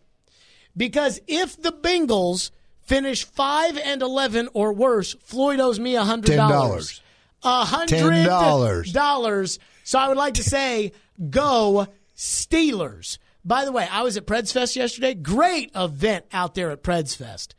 Because 0.76 1.20
if 1.28 1.62
the 1.62 1.72
Bengals 1.72 2.52
finish 2.82 3.24
5 3.26 3.78
and 3.78 4.02
11 4.02 4.50
or 4.54 4.74
worse, 4.74 5.14
Floyd 5.22 5.60
owes 5.60 5.80
me 5.80 5.94
$100. 5.94 6.24
$10. 6.24 7.00
A 7.46 7.66
hundred 7.66 8.00
$10. 8.00 8.94
dollars. 8.94 9.60
So 9.84 10.00
I 10.00 10.08
would 10.08 10.18
like 10.18 10.36
to 10.36 10.44
say, 10.44 10.94
go 11.30 11.88
Steelers. 12.16 13.18
By 13.46 13.66
the 13.66 13.72
way, 13.72 13.88
I 13.92 14.04
was 14.04 14.16
at 14.16 14.26
Preds 14.26 14.54
Fest 14.54 14.76
yesterday. 14.76 15.14
Great 15.14 15.72
event 15.76 16.26
out 16.32 16.56
there 16.56 16.72
at 16.72 16.84
Preds 16.84 17.16
Fest. 17.16 17.56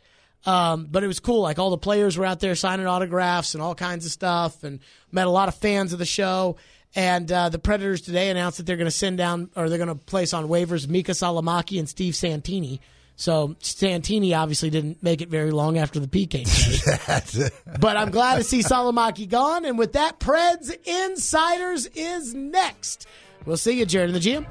Um, 0.46 0.88
but 0.90 1.04
it 1.04 1.06
was 1.06 1.20
cool. 1.20 1.42
Like 1.42 1.58
all 1.58 1.70
the 1.70 1.78
players 1.78 2.16
were 2.16 2.24
out 2.24 2.40
there 2.40 2.54
signing 2.54 2.86
autographs 2.86 3.54
and 3.54 3.62
all 3.62 3.74
kinds 3.74 4.06
of 4.06 4.12
stuff, 4.12 4.62
and 4.64 4.80
met 5.12 5.26
a 5.26 5.30
lot 5.30 5.48
of 5.48 5.54
fans 5.54 5.92
of 5.92 5.98
the 5.98 6.06
show. 6.06 6.56
And 6.94 7.30
uh, 7.30 7.48
the 7.48 7.58
Predators 7.58 8.02
today 8.02 8.30
announced 8.30 8.58
that 8.58 8.64
they're 8.66 8.76
going 8.76 8.86
to 8.86 8.90
send 8.90 9.18
down 9.18 9.50
or 9.56 9.68
they're 9.68 9.78
going 9.78 9.88
to 9.88 9.94
place 9.94 10.32
on 10.32 10.46
waivers 10.48 10.86
Miikka 10.86 11.10
Salomaki 11.10 11.78
and 11.78 11.88
Steve 11.88 12.14
Santini. 12.14 12.80
So 13.16 13.54
Santini 13.60 14.34
obviously 14.34 14.70
didn't 14.70 15.02
make 15.02 15.20
it 15.22 15.28
very 15.28 15.50
long 15.50 15.78
after 15.78 16.00
the 16.00 16.08
PK 16.08 16.44
trade. 16.44 17.50
but 17.80 17.96
I'm 17.96 18.10
glad 18.10 18.36
to 18.36 18.44
see 18.44 18.60
Salomaki 18.60 19.28
gone. 19.28 19.64
And 19.64 19.78
with 19.78 19.92
that, 19.92 20.18
Preds 20.18 20.74
Insiders 20.84 21.86
is 21.94 22.34
next. 22.34 23.06
We'll 23.46 23.56
see 23.56 23.78
you, 23.78 23.86
Jared 23.86 24.10
and 24.10 24.20
the 24.20 24.30
GM. 24.30 24.46